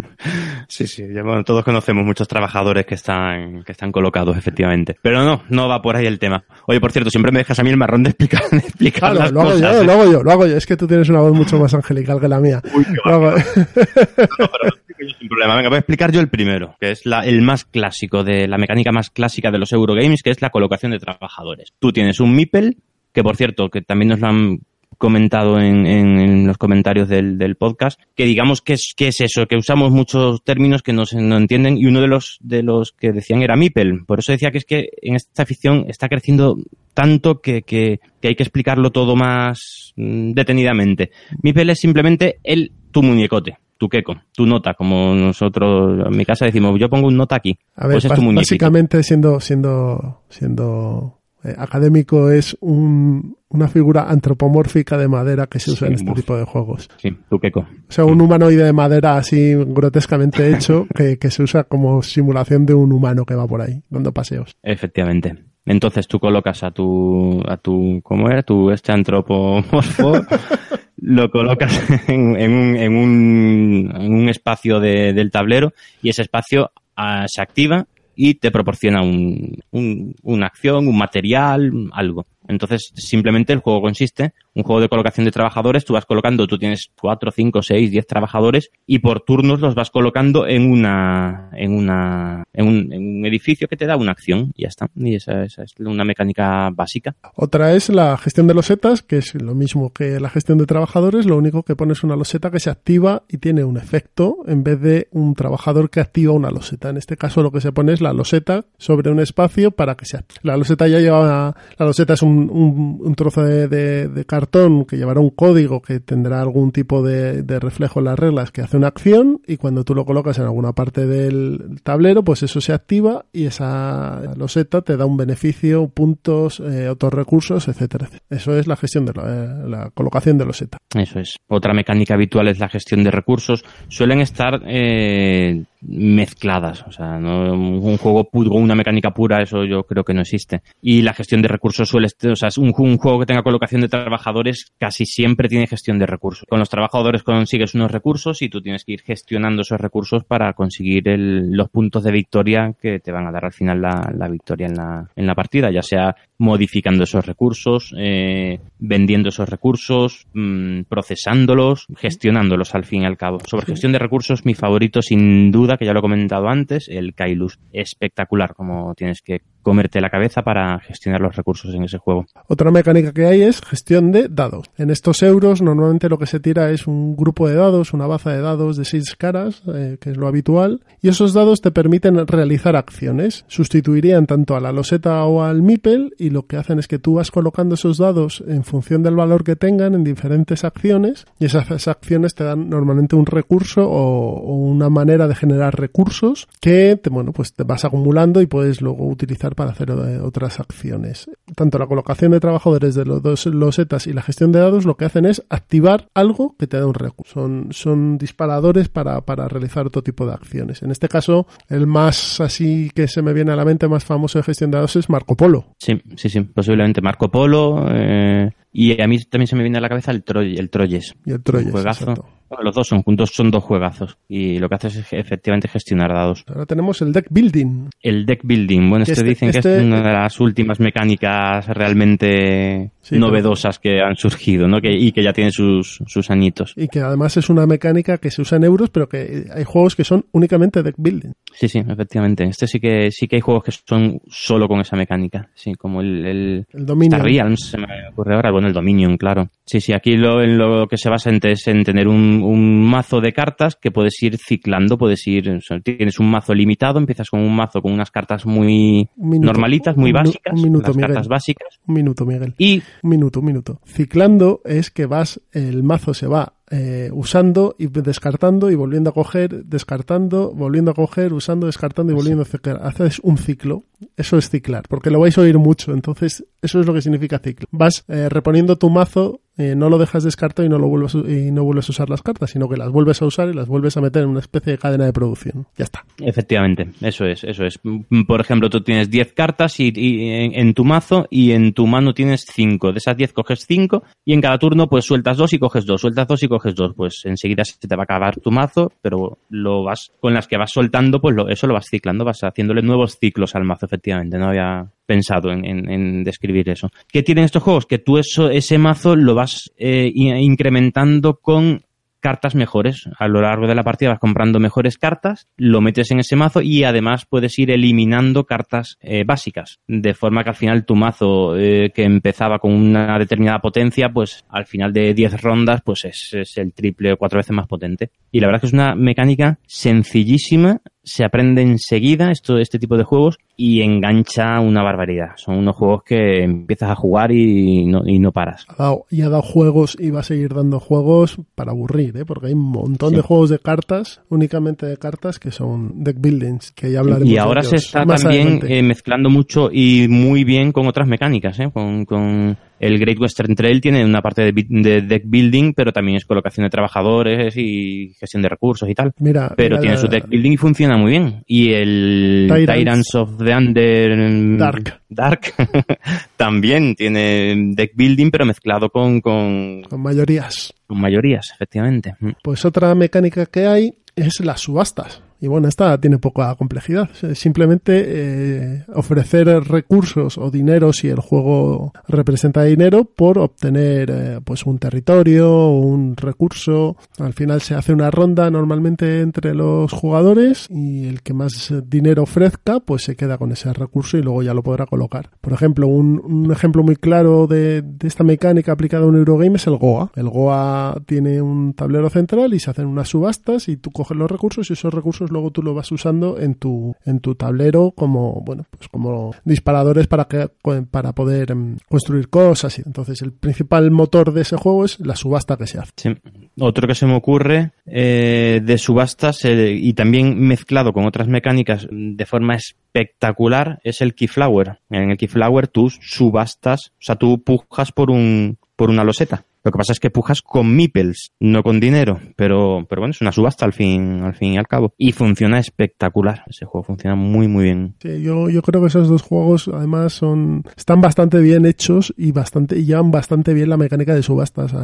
sí, 0.69 0.87
sí. 0.87 1.03
bueno, 1.13 1.45
todos 1.45 1.63
conocemos 1.63 2.07
muchos 2.07 2.27
trabajadores 2.27 2.87
que 2.87 2.95
están, 2.95 3.63
que 3.65 3.73
están 3.73 3.93
colocados, 3.93 4.35
efectivamente. 4.35 4.97
Pero 5.03 5.23
no, 5.23 5.43
no 5.51 5.69
va 5.69 5.83
por 5.83 5.95
ahí 5.95 6.07
el 6.07 6.19
tema. 6.19 6.43
Oye, 6.67 6.81
por 6.81 6.91
cierto, 6.91 7.11
siempre 7.11 7.33
me 7.33 7.41
dejas 7.41 7.59
a 7.59 7.63
mí 7.63 7.69
el 7.69 7.77
marrón 7.77 8.03
de 8.03 8.11
explicar, 8.11 8.49
de 8.51 8.59
explicar 8.59 9.13
claro, 9.13 9.31
lo 9.31 9.43
hago 9.43 9.59
Yo, 9.59 9.83
¿eh? 9.83 9.85
Lo 9.85 9.93
hago 9.93 10.11
yo, 10.11 10.23
lo 10.23 10.31
hago 10.33 10.47
yo. 10.47 10.57
Es 10.57 10.65
que 10.65 10.79
tú 10.79 10.87
tienes 10.87 11.11
una 11.11 11.21
voz 11.21 11.35
mucho 11.35 11.59
más 11.59 11.75
angelical 11.75 12.19
que 12.19 12.29
la 12.29 12.41
mía. 12.41 12.63
Uy, 12.75 12.83
qué 12.83 12.93
no, 13.05 13.21
pero 13.21 14.77
yo 14.99 15.15
sin 15.19 15.29
problema. 15.29 15.57
Venga, 15.57 15.69
voy 15.69 15.77
a 15.77 15.81
explicar 15.81 16.11
yo 16.13 16.21
el 16.21 16.29
primero, 16.29 16.77
que 16.81 16.93
es 16.93 17.05
la, 17.05 17.27
el 17.27 17.43
más 17.43 17.67
clásico, 17.67 18.25
de 18.25 18.49
la 18.49 18.57
mecánica 18.57 18.91
más 18.91 19.11
clásica 19.11 19.51
de 19.51 19.59
los 19.59 19.71
Eurogames, 19.71 20.23
que 20.23 20.31
es 20.31 20.41
la 20.41 20.49
colocación 20.49 20.93
de 20.93 20.99
trabajadores. 20.99 21.75
Tú 21.79 21.93
tienes 21.93 22.21
un 22.21 22.35
MIPEL, 22.35 22.79
que 23.13 23.23
por 23.23 23.37
cierto, 23.37 23.69
que 23.69 23.83
también 23.83 24.09
nos 24.09 24.21
lo 24.21 24.29
han 24.29 24.61
comentado 24.99 25.59
en, 25.61 25.87
en, 25.87 26.47
los 26.47 26.59
comentarios 26.59 27.09
del, 27.09 27.39
del, 27.39 27.57
podcast, 27.57 28.01
que 28.15 28.25
digamos 28.25 28.61
que 28.61 28.75
es, 28.75 28.95
que 28.97 29.09
es 29.09 29.21
eso, 29.21 29.47
que 29.47 29.57
usamos 29.57 29.91
muchos 29.91 30.43
términos 30.43 30.83
que 30.83 30.93
no 30.93 31.07
se 31.07 31.21
no 31.21 31.37
entienden 31.37 31.77
y 31.77 31.87
uno 31.87 32.01
de 32.01 32.09
los, 32.09 32.39
de 32.41 32.63
los 32.63 32.93
que 32.93 33.13
decían 33.13 33.43
era 33.43 33.57
Mipel. 33.57 34.05
Por 34.07 34.19
eso 34.19 34.33
decía 34.33 34.51
que 34.51 34.59
es 34.59 34.65
que 34.65 34.89
en 35.03 35.15
esta 35.15 35.47
ficción 35.47 35.87
está 35.89 36.09
creciendo 36.09 36.57
tanto 36.93 37.41
que, 37.41 37.63
que, 37.63 38.01
que 38.21 38.29
hay 38.29 38.35
que 38.35 38.43
explicarlo 38.43 38.91
todo 38.91 39.17
más 39.17 39.93
mm, 39.97 40.33
detenidamente. 40.33 41.11
Mipel 41.43 41.71
es 41.71 41.81
simplemente 41.81 42.39
el, 42.43 42.73
tu 42.91 43.03
muñecote 43.03 43.59
tu 43.77 43.89
queco, 43.89 44.15
tu 44.33 44.47
nota, 44.47 44.75
como 44.75 45.15
nosotros 45.15 46.07
en 46.07 46.17
mi 46.17 46.25
casa 46.25 46.47
decimos, 46.47 46.79
yo 46.79 46.89
pongo 46.89 47.09
un 47.09 47.17
nota 47.17 47.37
aquí. 47.37 47.59
A 47.75 47.89
ver, 47.89 48.01
pues 48.01 48.35
básicamente 48.35 49.03
siendo, 49.03 49.41
siendo, 49.41 50.23
siendo 50.29 51.19
eh, 51.45 51.55
académico 51.59 52.31
es 52.31 52.57
un, 52.61 53.37
una 53.49 53.69
figura 53.69 54.05
antropomórfica 54.09 54.97
de 54.97 55.09
madera 55.09 55.47
que 55.47 55.61
se 55.61 55.73
usa 55.73 55.89
en 55.89 55.95
este 55.95 56.13
tipo 56.13 56.37
de 56.37 56.45
juegos. 56.45 56.89
Sí, 56.97 57.17
tu 57.29 57.39
queco. 57.39 57.61
O 57.61 57.93
sea, 57.93 58.07
un 58.07 58.21
humanoide 58.21 58.65
de 58.65 58.73
madera 58.73 59.17
así 59.17 59.55
grotescamente 59.55 60.51
hecho 60.55 60.87
que, 60.95 61.19
que, 61.19 61.31
se 61.31 61.43
usa 61.43 61.65
como 61.65 62.03
simulación 62.03 62.65
de 62.65 62.73
un 62.73 62.93
humano 62.93 63.27
que 63.27 63.35
va 63.35 63.47
por 63.47 63.61
ahí 63.61 63.83
dando 63.91 64.13
paseos. 64.13 64.57
Efectivamente. 64.63 65.37
Entonces 65.67 66.09
tú 66.09 66.19
colocas 66.19 66.63
a 66.63 66.71
tu, 66.71 67.43
a 67.47 67.57
tu, 67.57 68.01
¿cómo 68.03 68.29
era? 68.29 68.43
Tu 68.43 68.71
este 68.71 68.93
antropomorfo, 68.93 70.15
lo 70.97 71.31
colocas 71.31 72.09
en, 72.09 72.37
en, 72.37 72.53
un, 72.53 72.77
en, 72.77 72.97
un, 72.97 73.93
en 73.95 74.15
un 74.15 74.29
espacio 74.29 74.81
de, 74.81 75.13
del 75.13 75.31
tablero 75.31 75.73
y 76.03 76.11
ese 76.11 76.23
espacio 76.23 76.71
uh, 76.99 77.27
se 77.27 77.43
activa 77.43 77.87
y 78.17 78.35
te 78.35 78.51
proporciona 78.51 79.03
un, 79.03 79.59
un, 79.71 80.15
una 80.23 80.47
acción, 80.47 80.89
un 80.89 80.99
material, 80.99 81.71
algo. 81.93 82.27
Entonces, 82.49 82.93
simplemente 82.95 83.53
el 83.53 83.61
juego 83.61 83.81
consiste, 83.81 84.35
un 84.55 84.63
juego 84.63 84.81
de 84.81 84.89
colocación 84.89 85.25
de 85.25 85.33
trabajadores, 85.33 85.85
tú 85.85 85.95
vas 85.95 86.05
colocando, 86.05 86.47
tú 86.47 86.59
tienes 86.59 86.91
4, 87.01 87.31
5, 87.31 87.63
6, 87.63 87.91
10 87.91 88.07
trabajadores 88.07 88.71
y 88.87 88.99
por 88.99 89.21
turnos 89.23 89.61
los 89.61 89.75
vas 89.75 89.91
colocando 89.91 90.47
en 90.47 90.71
una, 90.71 91.51
en 91.53 91.73
una, 91.73 92.45
en 92.53 92.67
un, 92.67 92.93
en 92.93 93.19
un 93.19 93.27
edificio 93.27 93.67
que 93.69 93.77
te 93.77 93.87
da 93.87 93.97
una 93.97 94.13
acción 94.13 94.53
y 94.55 94.63
ya 94.63 94.69
está. 94.69 94.89
Y 94.95 95.17
esa, 95.17 95.45
esa, 95.45 95.63
es 95.63 95.75
una 95.79 96.05
mecánica 96.05 96.71
básica. 96.71 97.15
Otra 97.35 97.75
es 97.75 97.89
la 97.89 98.17
gestión 98.17 98.47
de 98.47 98.55
losetas, 98.55 99.03
que 99.03 99.19
es 99.19 99.35
lo 99.35 99.55
mismo 99.55 99.93
que 99.93 100.21
la 100.21 100.31
gestión 100.31 100.59
de 100.59 100.67
trabajadores, 100.67 101.27
lo 101.27 101.37
único 101.37 101.63
que 101.63 101.77
pones 101.77 102.05
una 102.05 102.17
loseta 102.17 102.51
que 102.51 102.61
se 102.61 102.71
activa 102.71 103.23
y 103.29 103.39
tiene 103.39 103.65
un 103.65 103.77
efecto 103.77 104.39
en 104.47 104.63
vez 104.63 104.81
de 104.81 105.09
un 105.11 105.35
trabajador 105.35 105.91
que 105.91 106.01
activa 106.01 106.33
una 106.33 106.51
loseta. 106.51 106.91
En 106.91 106.97
este 106.97 107.17
caso 107.17 107.43
lo 107.43 107.51
que 107.51 107.61
se 107.61 107.73
pone 107.73 107.93
es 107.93 108.01
la 108.01 108.13
loseta 108.13 108.65
sobre 108.79 109.11
un 109.11 109.21
espacio 109.21 109.71
para 109.71 109.97
que 109.97 110.05
se 110.05 110.19
active. 110.19 110.41
La 110.43 110.57
loseta 110.57 110.87
ya 110.87 111.01
lleva, 111.01 111.57
la 111.79 111.87
loseta 111.87 112.15
es 112.15 112.23
un 112.23 112.34
un, 112.39 113.15
trozo 113.15 113.43
de, 113.43 114.25
cartón 114.27 114.85
que 114.85 114.97
llevará 114.97 115.21
un 115.21 115.31
código 115.31 115.81
que 115.81 116.01
tendrá 116.01 116.41
algún 116.41 116.73
tipo 116.73 117.03
de, 117.03 117.43
reflejo 117.59 118.01
en 118.01 118.07
las 118.07 118.19
reglas 118.19 118.51
que 118.51 118.63
hace 118.63 118.77
una 118.77 118.89
acción 118.89 119.41
y 119.47 119.57
cuando 119.57 119.85
tú 119.85 119.95
lo 119.95 120.05
colocas 120.05 120.39
en 120.39 120.45
alguna 120.45 120.73
parte 120.73 121.07
del 121.07 121.81
tablero, 121.83 122.25
pues 122.25 122.43
eso 122.43 122.61
se 122.61 122.73
activa 122.73 123.27
y 123.33 123.47
esa 123.47 124.35
loseta 124.37 124.83
te 124.83 124.97
da 124.97 125.07
un 125.07 125.17
beneficio, 125.17 125.89
puntos, 125.89 126.61
eh, 126.61 126.89
otros 126.89 127.13
recursos, 127.13 127.69
etcétera. 127.69 128.09
Eso 128.29 128.57
es 128.59 128.67
la 128.67 128.77
gestión 128.77 129.07
de 129.07 129.13
la, 129.15 129.23
eh, 129.23 129.69
la, 129.69 129.91
colocación 129.91 130.39
de 130.39 130.45
loseta. 130.45 130.79
Eso 130.95 131.21
es. 131.21 131.37
Otra 131.49 131.73
mecánica 131.73 132.15
habitual 132.15 132.49
es 132.49 132.59
la 132.59 132.69
gestión 132.69 133.05
de 133.05 133.11
recursos. 133.11 133.65
Suelen 133.89 134.21
estar 134.21 134.61
eh, 134.67 135.65
mezcladas. 135.87 136.85
O 136.87 136.93
sea, 136.93 137.19
no, 137.19 137.53
un 137.53 137.97
juego 137.97 138.25
puro, 138.25 138.53
una 138.53 138.75
mecánica 138.75 139.11
pura, 139.13 139.43
eso 139.43 139.65
yo 139.65 139.85
creo 139.85 140.05
que 140.05 140.15
no 140.15 140.23
existe. 140.23 140.63
Y 140.81 141.03
la 141.03 141.15
gestión 141.15 141.43
de 141.43 141.49
recursos 141.49 141.89
suele, 141.89 142.09
o 142.31 142.37
sea, 142.37 142.49
un, 142.57 142.73
un, 142.77 142.97
juego 142.99 143.21
que 143.21 143.27
tenga 143.27 143.43
colocación 143.43 143.81
de 143.81 143.89
trabajadores 143.89 144.73
casi 144.79 145.07
siempre 145.07 145.49
tiene 145.49 145.67
gestión 145.67 145.99
de 145.99 146.07
recursos. 146.07 146.47
Con 146.49 146.59
los 146.59 146.69
trabajadores 146.69 147.23
consigues 147.23 147.75
unos 147.75 147.91
recursos 147.91 148.43
y 148.43 148.49
tú 148.49 148.61
tienes 148.61 148.85
que 148.85 148.93
ir 148.93 149.03
gestionando 149.03 149.63
esos 149.63 149.81
recursos 149.81 150.25
para 150.25 150.53
conseguir 150.55 151.05
los 151.07 151.69
puntos 151.71 152.05
de 152.05 152.13
victoria 152.13 152.75
que 152.81 153.01
te 153.01 153.13
van 153.13 153.27
a 153.27 153.33
dar 153.33 153.45
al 153.45 153.53
final 153.53 153.81
la, 153.81 154.13
la 154.17 154.29
victoria 154.29 154.67
en 154.67 154.75
la, 154.75 155.11
en 155.15 155.27
la 155.27 155.35
partida, 155.35 155.71
ya 155.71 155.83
sea 155.83 156.15
modificando 156.39 157.05
esos 157.05 157.25
recursos, 157.25 157.95
eh, 157.99 158.61
vendiendo 158.87 159.31
esos 159.31 159.49
recursos, 159.49 160.27
mmm, 160.35 160.83
procesándolos, 160.89 161.87
gestionándolos 161.97 162.75
al 162.75 162.85
fin 162.85 163.03
y 163.03 163.07
al 163.07 163.17
cabo. 163.17 163.39
Sobre 163.47 163.67
gestión 163.67 163.93
de 163.93 163.99
recursos, 163.99 164.45
mi 164.45 164.55
favorito 164.55 165.01
sin 165.03 165.51
duda, 165.51 165.77
que 165.77 165.87
ya 165.87 165.93
lo 165.93 166.01
he 166.01 166.03
comentado 166.03 166.49
antes, 166.49 166.89
el 166.89 167.15
Kailus. 167.15 167.59
Espectacular 167.73 168.55
como 168.55 168.95
tienes 168.95 169.23
que 169.23 169.41
comerte 169.63 170.01
la 170.01 170.11
cabeza 170.11 170.43
para 170.43 170.79
gestionar 170.81 171.23
los 171.23 171.35
recursos 171.35 171.75
en 171.75 171.85
ese 171.85 171.97
juego. 171.99 172.27
Otra 172.49 172.71
mecánica 172.71 173.13
que 173.13 173.25
hay 173.25 173.43
es 173.43 173.63
gestión 173.63 174.13
de 174.13 174.29
dados. 174.29 174.67
En 174.77 174.91
estos 174.91 175.23
euros 175.23 175.63
normalmente 175.63 176.11
lo 176.11 176.19
que 176.19 176.27
se 176.27 176.39
tira 176.39 176.71
es 176.71 176.87
un 176.87 177.17
grupo 177.17 177.49
de 177.49 177.55
dados, 177.55 177.95
una 177.95 178.07
baza 178.07 178.33
de 178.33 178.43
dados 178.43 178.77
de 178.77 178.85
seis 178.85 179.17
caras, 179.17 179.63
eh, 179.75 179.97
que 180.01 180.11
es 180.11 180.17
lo 180.19 180.29
habitual, 180.29 180.85
y 181.01 181.09
esos 181.09 181.33
dados 181.33 181.63
te 181.63 181.71
permiten 181.71 182.27
realizar 182.27 182.77
acciones. 182.77 183.45
Sustituirían 183.49 184.27
tanto 184.27 184.55
a 184.55 184.61
la 184.61 184.71
loseta 184.71 185.25
o 185.25 185.43
al 185.43 185.63
MIPEL 185.63 186.15
y 186.19 186.31
lo 186.31 186.47
que 186.47 186.59
hacen 186.59 186.79
es 186.79 186.87
que 186.87 186.99
tú 186.99 187.15
vas 187.15 187.31
colocando 187.31 187.75
esos 187.75 187.97
dados 187.97 188.45
en 188.47 188.65
función 188.75 189.05
del 189.05 189.15
valor 189.15 189.45
que 189.45 189.55
tengan 189.55 189.95
en 189.95 190.03
diferentes 190.03 190.65
acciones 190.65 191.27
y 191.39 191.45
esas 191.45 191.87
acciones 191.87 192.35
te 192.35 192.43
dan 192.43 192.69
normalmente 192.69 193.15
un 193.15 193.25
recurso 193.25 193.89
o, 193.89 194.53
una 194.55 194.89
manera 194.89 195.29
de 195.29 195.37
generar 195.37 195.79
recursos 195.79 196.49
que 196.61 196.99
te, 197.01 197.09
bueno, 197.09 197.33
pues 197.33 197.53
te 197.53 197.63
vas 197.63 197.85
acumulando 197.85 198.43
y 198.43 198.47
puedes 198.47 198.81
luego 198.81 199.07
utilizar 199.07 199.55
para 199.55 199.71
hacer 199.71 199.93
otras 199.93 200.59
acciones. 200.59 201.31
Tanto 201.55 201.79
la 201.79 201.87
colocación 201.87 202.33
de 202.33 202.41
trabajadores 202.41 202.97
de 202.97 203.05
los 203.05 203.23
dos 203.23 203.47
losetas 203.47 204.09
y 204.09 204.13
la 204.13 204.23
gestión 204.23 204.51
de 204.51 204.59
dados 204.59 204.87
lo 204.87 204.97
que 204.97 205.05
hacen 205.05 205.25
es 205.25 205.45
activar 205.51 206.09
algo 206.13 206.57
que 206.59 206.67
te 206.67 206.77
da 206.77 206.87
un 206.87 206.95
recurso. 206.95 207.35
Son, 207.35 207.69
son 207.71 208.19
disparadores 208.19 208.89
para, 208.89 209.21
para 209.21 209.47
realizar 209.47 209.87
otro 209.87 210.03
tipo 210.03 210.27
de 210.27 210.35
acciones. 210.35 210.83
En 210.83 210.91
este 210.91 211.09
caso, 211.09 211.47
el 211.69 211.87
más 211.87 212.41
así 212.41 212.91
que 212.93 213.07
se 213.07 213.23
me 213.23 213.33
viene 213.33 213.53
a 213.53 213.57
la 213.57 213.65
mente 213.65 213.87
más 213.87 214.05
famoso 214.05 214.41
de 214.41 214.43
gestión 214.43 214.73
de 214.73 214.79
dados 214.79 214.97
es 214.97 215.09
Marco 215.09 215.37
Polo. 215.37 215.67
Sí, 215.79 216.03
sí, 216.17 216.29
sí, 216.29 216.41
posiblemente 216.41 217.01
Marco 217.01 217.31
Polo. 217.31 217.87
Eh, 217.91 218.51
y 218.77 219.01
a 219.01 219.07
mí 219.07 219.19
también 219.21 219.47
se 219.47 219.55
me 219.55 219.63
viene 219.63 219.79
a 219.79 219.81
la 219.81 219.89
cabeza 219.89 220.11
el, 220.11 220.25
Troy, 220.25 220.57
el 220.57 220.69
Troyes. 220.69 221.15
Y 221.25 221.31
el 221.31 221.43
Troyes, 221.43 221.71
juegazo. 221.71 222.11
exacto. 222.11 222.29
Los 222.63 222.75
dos 222.75 222.87
son 222.87 223.03
juntos, 223.03 223.31
son 223.33 223.51
dos 223.51 223.65
juegazos. 223.65 224.17
Y 224.29 224.59
lo 224.59 224.69
que 224.69 224.77
haces 224.77 224.97
es 224.97 225.13
efectivamente 225.13 225.69
gestionar 225.69 226.13
dados. 226.13 226.45
Ahora 226.47 226.67
tenemos 226.67 227.03
el 227.03 227.13
deck 227.13 227.27
building. 227.31 227.89
El 228.01 228.27
deck 228.27 228.41
building. 228.45 228.89
Bueno, 228.89 229.03
este, 229.03 229.13
este 229.13 229.25
dicen 229.25 229.49
este... 229.49 229.63
que 229.63 229.77
es 229.77 229.83
una 229.83 230.03
de 230.03 230.13
las 230.13 230.41
últimas 230.41 230.79
mecánicas 230.81 231.67
realmente 231.69 232.93
sí, 233.01 233.19
novedosas 233.19 233.79
pero... 233.79 233.97
que 233.97 234.03
han 234.03 234.17
surgido, 234.17 234.69
¿no? 234.69 234.81
Que, 234.81 234.93
y 234.93 235.13
que 235.13 235.23
ya 235.23 235.33
tiene 235.33 235.51
sus, 235.51 236.01
sus 236.07 236.31
añitos. 236.31 236.75
Y 236.77 236.89
que 236.89 237.01
además 237.01 237.37
es 237.37 237.51
una 237.51 237.67
mecánica 237.67 238.19
que 238.19 238.31
se 238.31 238.43
usa 238.43 238.57
en 238.57 238.65
euros, 238.65 238.91
pero 238.91 239.09
que 239.09 239.47
hay 239.53 239.65
juegos 239.65 239.97
que 239.97 240.05
son 240.05 240.25
únicamente 240.33 240.83
deck 240.83 240.95
building. 240.97 241.33
Sí, 241.53 241.69
sí, 241.69 241.79
efectivamente. 241.79 242.45
Este 242.45 242.67
sí 242.67 242.79
que 242.79 243.11
sí 243.11 243.27
que 243.27 243.37
hay 243.37 243.43
juegos 243.43 243.65
que 243.65 243.73
son 243.73 244.21
solo 244.29 244.69
con 244.69 244.81
esa 244.81 244.97
mecánica. 244.97 245.51
Sí, 245.55 245.75
como 245.75 246.01
el, 246.01 246.25
el, 246.27 246.67
el 246.73 246.87
Dominion. 246.87 247.21
Realms, 247.21 247.71
se 247.71 247.79
me 247.79 247.87
ocurre 248.13 248.35
ahora. 248.35 248.51
Bueno, 248.51 248.69
el 248.69 248.75
Dominion, 248.75 249.17
claro. 249.17 249.49
Sí, 249.65 249.81
sí, 249.81 249.93
aquí 249.93 250.17
lo, 250.17 250.43
en 250.43 250.59
lo 250.59 250.87
que 250.87 250.97
se 250.97 251.09
basa 251.09 251.31
en, 251.31 251.41
es 251.43 251.67
en 251.69 251.85
tener 251.85 252.09
un, 252.35 252.43
un, 252.43 252.85
mazo 252.85 253.21
de 253.21 253.33
cartas 253.33 253.77
que 253.77 253.91
puedes 253.91 254.23
ir 254.23 254.39
ciclando, 254.39 254.99
puedes 254.99 255.27
ir, 255.27 255.51
o 255.51 255.61
sea, 255.61 255.81
tienes 255.81 256.19
un 256.19 256.31
mazo 256.31 256.55
limitado, 256.55 256.99
empiezas 256.99 257.31
con 257.31 257.41
un 257.41 257.55
mazo 257.55 257.81
con 257.81 257.93
unas 257.93 258.11
cartas 258.11 258.47
muy 258.47 259.09
minuto, 259.17 259.47
normalitas, 259.47 259.97
muy 259.97 260.11
un, 260.11 260.15
básicas, 260.15 260.55
un 260.55 260.63
minuto, 260.63 260.89
las 260.89 260.97
Miguel. 260.97 261.09
cartas 261.09 261.29
básicas. 261.29 261.81
Un 261.87 261.95
minuto, 261.95 262.27
Miguel. 262.27 262.55
Y 262.59 262.83
un 263.03 263.11
minuto, 263.11 263.41
un 263.41 263.47
minuto. 263.47 263.81
Ciclando 263.85 264.61
es 264.65 264.91
que 264.91 265.07
vas, 265.07 265.41
el 265.53 265.83
mazo 265.83 266.15
se 266.15 266.27
va 266.27 266.55
eh, 266.71 267.11
usando 267.13 267.77
y 267.79 267.89
descartando 267.89 268.71
y 268.71 268.75
volviendo 268.75 269.11
a 269.11 269.13
coger, 269.13 269.65
descartando, 269.65 270.53
volviendo 270.53 270.91
a 270.91 270.95
coger, 270.95 271.33
usando, 271.33 271.67
descartando 271.67 272.13
y 272.13 272.17
volviendo 272.17 272.45
sí. 272.45 272.49
a 272.49 272.53
ciclar. 272.53 272.81
Haces 272.83 273.21
un 273.23 273.37
ciclo. 273.37 273.85
Eso 274.17 274.39
es 274.39 274.49
ciclar, 274.49 274.85
porque 274.89 275.11
lo 275.11 275.21
vais 275.21 275.37
a 275.37 275.43
oír 275.43 275.59
mucho. 275.59 275.93
Entonces, 275.93 276.45
eso 276.63 276.81
es 276.81 276.87
lo 276.87 276.95
que 276.95 277.03
significa 277.03 277.39
ciclo. 277.39 277.69
Vas 277.71 278.05
eh, 278.09 278.29
reponiendo 278.29 278.77
tu 278.77 278.89
mazo, 278.89 279.41
eh, 279.57 279.75
no 279.77 279.89
lo 279.89 279.99
dejas 279.99 280.25
descartado 280.25 280.67
y 280.67 280.69
no 280.69 280.79
lo 280.79 280.89
vuelves 280.89 281.15
y 281.15 281.51
no 281.53 281.63
vuelves 281.65 281.89
a 281.89 281.93
usar 281.93 282.11
las 282.11 282.23
cartas, 282.23 282.51
sino 282.51 282.69
que 282.69 282.77
las 282.77 282.91
vuelves 282.91 283.23
a 283.23 283.27
usar 283.27 283.49
y 283.49 283.55
las 283.55 283.69
vuelves 283.69 283.97
a 283.97 284.01
meter 284.01 284.25
en 284.25 284.31
una 284.31 284.41
especie 284.41 284.73
de 284.73 284.79
cadena 284.79 285.05
de 285.05 285.13
producción. 285.13 285.67
Ya 285.77 285.85
está. 285.85 286.05
Efectivamente, 286.19 286.89
eso 287.01 287.25
es, 287.25 287.45
eso 287.45 287.65
es. 287.65 287.79
Por 288.27 288.41
ejemplo, 288.41 288.69
tú 288.69 288.81
tienes 288.81 289.11
10 289.11 289.33
cartas 289.33 289.79
y, 289.79 289.93
en, 289.95 290.75
tu 290.75 290.85
mazo 290.85 291.27
y 291.31 291.53
en 291.53 291.73
tu 291.73 291.87
mano 291.87 292.15
tienes 292.15 292.45
5. 292.53 292.93
De 292.93 292.99
esas 292.99 293.17
10 293.17 293.33
coges 293.33 293.65
5 293.67 294.03
y 294.25 294.33
en 294.33 294.41
cada 294.41 294.59
turno 294.59 294.89
pues 294.89 295.05
sueltas 295.05 295.37
2 295.37 295.53
y 295.53 295.59
coges 295.59 295.87
2, 295.87 296.01
sueltas 296.01 296.27
2 296.27 296.43
y 296.43 296.49
coges 296.49 296.75
2. 296.75 296.95
Pues 296.97 297.23
enseguida 297.25 297.65
se 297.65 297.77
te 297.79 297.95
va 297.95 298.03
a 298.03 298.05
acabar 298.05 298.41
tu 298.41 298.51
mazo, 298.51 298.93
pero 299.03 299.39
lo 299.51 299.85
vas 299.85 300.11
con 300.21 300.35
las 300.35 300.49
que 300.49 300.57
vas 300.57 300.73
soltando, 300.73 301.21
pues 301.21 301.37
lo, 301.37 301.49
eso 301.49 301.67
lo 301.67 301.75
vas 301.75 301.87
ciclando, 301.89 302.25
vas 302.25 302.43
haciéndole 302.43 302.83
nuevos 302.83 303.19
ciclos 303.21 303.55
al 303.55 303.65
mazo, 303.65 303.87
efectivamente. 303.87 304.37
No 304.37 304.49
había 304.49 304.89
pensado 305.07 305.51
en, 305.51 305.65
en, 305.65 305.91
en 305.91 306.25
describir 306.25 306.69
eso. 306.69 306.91
¿Qué 307.09 307.23
tienen 307.23 307.45
estos 307.45 307.63
juegos? 307.63 307.87
Que 307.87 307.99
tú 307.99 308.19
eso, 308.19 308.51
ese 308.51 308.79
mazo 308.79 309.17
lo 309.17 309.35
vas 309.35 309.73
eh, 309.77 310.11
incrementando 310.15 311.37
con 311.41 311.83
cartas 312.25 312.55
mejores. 312.55 313.07
A 313.19 313.29
lo 313.29 313.43
largo 313.43 313.67
de 313.67 313.75
la 313.75 313.83
partida 313.83 314.09
vas 314.09 314.19
comprando 314.19 314.59
mejores 314.59 314.97
cartas, 314.97 315.47
lo 315.59 315.83
metes 315.83 316.11
en 316.11 316.21
ese 316.21 316.37
mazo 316.37 316.63
y 316.63 316.83
además 316.83 317.27
puedes 317.29 317.59
ir 317.59 317.71
eliminando 317.71 318.45
cartas 318.45 318.97
eh, 319.03 319.25
básicas. 319.27 319.79
De 319.87 320.15
forma 320.15 320.43
que 320.43 320.49
al 320.49 320.57
final 320.57 320.87
tu 320.87 320.97
mazo 320.97 321.55
eh, 321.55 321.93
que 321.95 322.03
empezaba 322.03 322.59
con 322.59 322.73
una 322.73 323.19
determinada 323.19 323.59
potencia, 323.59 324.09
pues 324.09 324.43
al 324.49 324.65
final 324.65 324.91
de 324.95 325.13
10 325.13 325.43
rondas, 325.43 325.83
pues 325.85 326.07
es, 326.07 326.31
es, 326.33 326.57
el 326.57 326.73
triple 326.73 327.13
o 327.13 327.19
cuatro 327.19 327.37
veces 327.37 327.55
más 327.55 327.69
potente. 327.69 328.11
Y 328.33 328.41
la 328.41 328.47
verdad 328.47 328.57
es 328.57 328.61
que 328.63 328.67
es 328.69 328.83
una 328.83 328.95
mecánica 328.95 329.59
sencillísima, 329.67 330.81
se 331.05 331.25
aprende 331.25 331.63
enseguida 331.63 332.31
esto, 332.31 332.59
este 332.59 332.79
tipo 332.79 332.97
de 332.97 333.05
juegos 333.05 333.39
y 333.57 333.83
engancha 333.83 334.59
una 334.61 334.83
barbaridad. 334.83 335.37
Son 335.37 335.57
unos 335.57 335.77
juegos 335.77 336.03
que 336.05 336.43
empiezas 336.43 336.91
a 336.91 336.97
jugar 336.97 337.31
y 337.31 337.87
no, 337.87 338.03
y 338.07 338.19
no 338.19 338.33
paras. 338.33 338.65
Ha 338.69 338.83
dado, 338.83 339.07
y 339.11 339.23
ha 339.23 339.29
dado 339.29 339.43
juegos 339.43 339.97
y 340.01 340.11
va 340.11 340.21
a 340.21 340.25
seguir 340.25 340.55
dando 340.55 340.81
juegos 340.81 341.39
para 341.55 341.73
aburrir, 341.73 342.17
¿eh? 342.17 342.25
porque 342.25 342.49
hay 342.49 342.55
un 342.55 342.71
montón 342.71 343.11
sí. 343.11 343.17
de 343.17 343.23
juegos 343.23 343.51
de 343.51 343.59
cartas, 343.59 344.23
únicamente 344.31 344.87
de 344.87 344.97
cartas, 344.97 345.39
que 345.39 345.51
son 345.51 346.03
deck 346.03 346.17
buildings, 346.19 346.73
que 346.73 346.91
ya 346.91 347.01
hablaremos 347.01 347.29
Y 347.29 347.37
ahora 347.37 347.63
de 347.63 347.69
se 347.69 347.77
está 347.77 348.05
también 348.05 348.61
eh, 348.67 348.83
mezclando 348.83 349.31
mucho 349.31 349.69
y 349.71 350.09
muy 350.09 350.45
bien 350.45 350.73
con 350.73 350.87
otras 350.87 351.07
mecánicas, 351.07 351.61
¿eh? 351.61 351.71
con, 351.73 352.07
con 352.07 352.57
El 352.79 352.99
Great 352.99 353.19
Western 353.19 353.55
Trail 353.55 353.81
tiene 353.81 354.05
una 354.05 354.21
parte 354.21 354.53
de, 354.53 355.03
deck 355.03 355.23
building, 355.27 355.73
pero 355.75 355.93
también 355.93 356.17
es 356.17 356.25
colocación 356.25 356.65
de 356.65 356.71
trabajadores 356.71 357.57
y 357.57 358.13
gestión 358.19 358.43
de 358.43 358.49
recursos 358.49 358.89
y 358.89 358.95
tal. 358.95 359.13
Mira, 359.19 359.53
pero 359.57 359.79
tiene 359.79 359.97
su 359.97 360.09
deck 360.09 360.29
building 360.29 360.53
y 360.53 360.57
funciona 360.57 360.97
muy 360.97 361.13
bien. 361.13 361.43
Y 361.47 361.73
el 361.73 362.47
Tyrants, 362.49 363.15
of 363.15 363.39
the 363.39 363.55
Under 363.55 364.59
Dark, 364.59 365.01
Dark 365.09 365.41
también 366.37 366.95
tiene 366.95 367.55
deck 367.75 367.93
building, 367.95 368.31
pero 368.31 368.45
mezclado 368.45 368.91
con, 368.91 369.21
con, 369.21 369.83
con 369.83 370.03
mayorías. 370.03 370.75
Con 370.87 371.01
mayorías, 371.01 371.51
efectivamente. 371.55 372.15
Pues 372.43 372.65
otra 372.65 372.95
mecánica 372.95 373.47
que 373.47 373.67
hay 373.67 373.95
es 374.17 374.41
las 374.41 374.61
subastas. 374.61 375.24
Y 375.45 375.47
bueno, 375.47 375.69
esta 375.69 375.99
tiene 375.99 376.17
poca 376.17 376.55
complejidad. 376.55 377.11
Simplemente 377.35 378.03
eh, 378.07 378.85
ofrecer 378.95 379.47
recursos 379.65 380.39
o 380.39 380.51
dinero 380.51 380.91
si 380.95 381.09
el 381.09 381.21
juego 381.21 381.93
representa 382.09 382.63
dinero 382.63 383.05
por 383.05 383.37
obtener 383.37 384.11
eh, 384.11 384.41
pues 384.43 384.65
un 384.65 384.79
territorio 384.79 385.69
un 385.69 386.17
recurso. 386.17 386.97
Al 387.19 387.35
final 387.35 387.61
se 387.61 387.75
hace 387.75 387.93
una 387.93 388.11
ronda 388.11 388.51
normalmente 388.51 389.21
entre 389.21 389.55
los 389.55 389.93
jugadores 389.93 390.67
y 390.71 391.09
el 391.09 391.21
que 391.21 391.35
más 391.35 391.75
dinero 391.91 392.23
ofrezca 392.23 392.81
pues 392.81 393.03
se 393.03 393.15
queda 393.15 393.37
con 393.37 393.53
ese 393.53 393.71
recurso 393.75 394.17
y 394.17 394.23
luego 394.23 394.43
ya 394.43 394.55
lo 394.55 394.63
podrá 394.63 394.87
colocar. 394.87 395.29
Por 395.43 395.53
ejemplo, 395.53 395.89
un, 395.89 396.51
ejemplo 396.51 396.83
muy 396.83 396.97
claro 396.97 397.47
de, 397.47 397.83
de, 397.83 398.09
esta 398.09 398.25
mecánica 398.25 398.73
aplicada 398.73 399.05
a 399.05 399.09
un 399.09 399.17
Eurogame 399.17 399.57
es 399.57 399.67
el 399.67 399.77
Goa. 399.77 400.11
El 400.17 400.31
Goa 400.31 401.03
tiene 401.05 401.43
un 401.43 401.75
tablero 401.75 402.09
central 402.09 402.55
y 402.55 402.61
se 402.61 402.71
hacen 402.71 402.87
unas 402.87 403.11
subastas 403.11 403.69
y 403.69 403.77
tú 403.77 403.91
coges 403.91 404.17
los 404.17 404.31
recursos 404.31 404.71
y 404.71 404.73
esos 404.73 404.95
recursos 404.95 405.34
luego 405.35 405.51
tú 405.51 405.63
lo 405.63 405.75
vas 405.75 405.93
usando 405.93 406.39
en 406.39 406.55
tu, 406.55 406.95
en 407.05 407.21
tu 407.21 407.35
tablero 407.35 407.91
como, 407.91 408.41
bueno, 408.41 408.65
pues 408.71 408.89
como 408.89 409.35
disparadores 409.45 410.07
para 410.07 410.25
que, 410.25 410.49
para 410.91 411.13
poder 411.13 411.51
em, 411.51 411.77
construir 411.89 412.31
cosas. 412.31 412.79
Entonces, 412.79 413.21
el 413.21 413.33
principal 413.33 413.91
motor 413.91 414.33
de 414.33 414.43
ese 414.43 414.57
juego 414.57 414.85
es 414.85 414.99
la 415.01 415.17
subasta 415.17 415.57
que 415.57 415.67
se 415.67 415.79
hace. 415.79 416.21
Otro 416.59 416.89
que 416.89 416.95
se 416.95 417.07
me 417.07 417.17
ocurre 417.17 417.73
eh, 417.85 418.61
de 418.65 418.79
subastas 418.79 419.45
eh, 419.45 419.73
y 419.73 419.93
también 419.93 420.39
mezclado 420.39 420.93
con 420.93 421.05
otras 421.05 421.29
mecánicas 421.29 421.87
de 421.91 422.27
forma 422.27 422.55
espectacular 422.55 423.81
es 423.85 424.01
el 424.01 424.15
Keyflower. 424.15 424.79
En 424.89 425.11
el 425.11 425.17
Keyflower 425.17 425.69
tú 425.69 425.91
subastas, 425.91 426.93
o 426.93 427.03
sea, 427.03 427.17
tú 427.17 427.43
pujas 427.43 427.93
por 427.93 428.11
un, 428.11 428.59
por 428.77 428.91
una 428.91 429.05
loseta. 429.05 429.45
Lo 429.65 429.73
que 429.73 429.79
pasa 429.79 429.93
es 429.95 430.01
que 430.01 430.11
pujas 430.11 430.43
con 430.43 430.77
meeples, 430.77 431.33
no 431.41 431.63
con 431.63 431.81
dinero, 431.81 432.21
pero, 432.37 432.85
pero 432.87 433.01
bueno, 433.01 433.13
es 433.13 433.23
una 433.23 433.33
subasta 433.33 433.65
al 433.65 433.73
fin, 433.73 434.23
al 434.23 434.35
fin 434.35 434.53
y 434.53 434.59
al 434.59 434.67
cabo. 434.67 434.93
Y 434.99 435.13
funciona 435.13 435.59
espectacular. 435.59 436.43
Ese 436.47 436.67
juego 436.67 436.85
funciona 436.85 437.17
muy, 437.17 437.49
muy 437.49 437.65
bien. 437.65 437.95
Sí, 438.01 438.23
yo, 438.23 438.51
yo 438.51 438.61
creo 438.61 438.83
que 438.83 438.89
esos 438.89 439.09
dos 439.09 439.23
juegos 439.23 439.69
además 439.73 440.13
son, 440.13 440.65
están 440.77 441.01
bastante 441.01 441.41
bien 441.41 441.65
hechos 441.65 442.13
y 442.17 442.33
bastante, 442.33 442.79
y 442.79 442.85
llevan 442.85 443.11
bastante 443.11 443.55
bien 443.55 443.71
la 443.71 443.79
mecánica 443.79 444.15
de 444.15 444.23
subastas. 444.23 444.75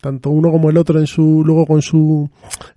tanto 0.00 0.30
uno 0.30 0.50
como 0.50 0.70
el 0.70 0.78
otro 0.78 0.98
en 0.98 1.06
su, 1.06 1.42
luego 1.44 1.66
con 1.66 1.82
sus 1.82 2.30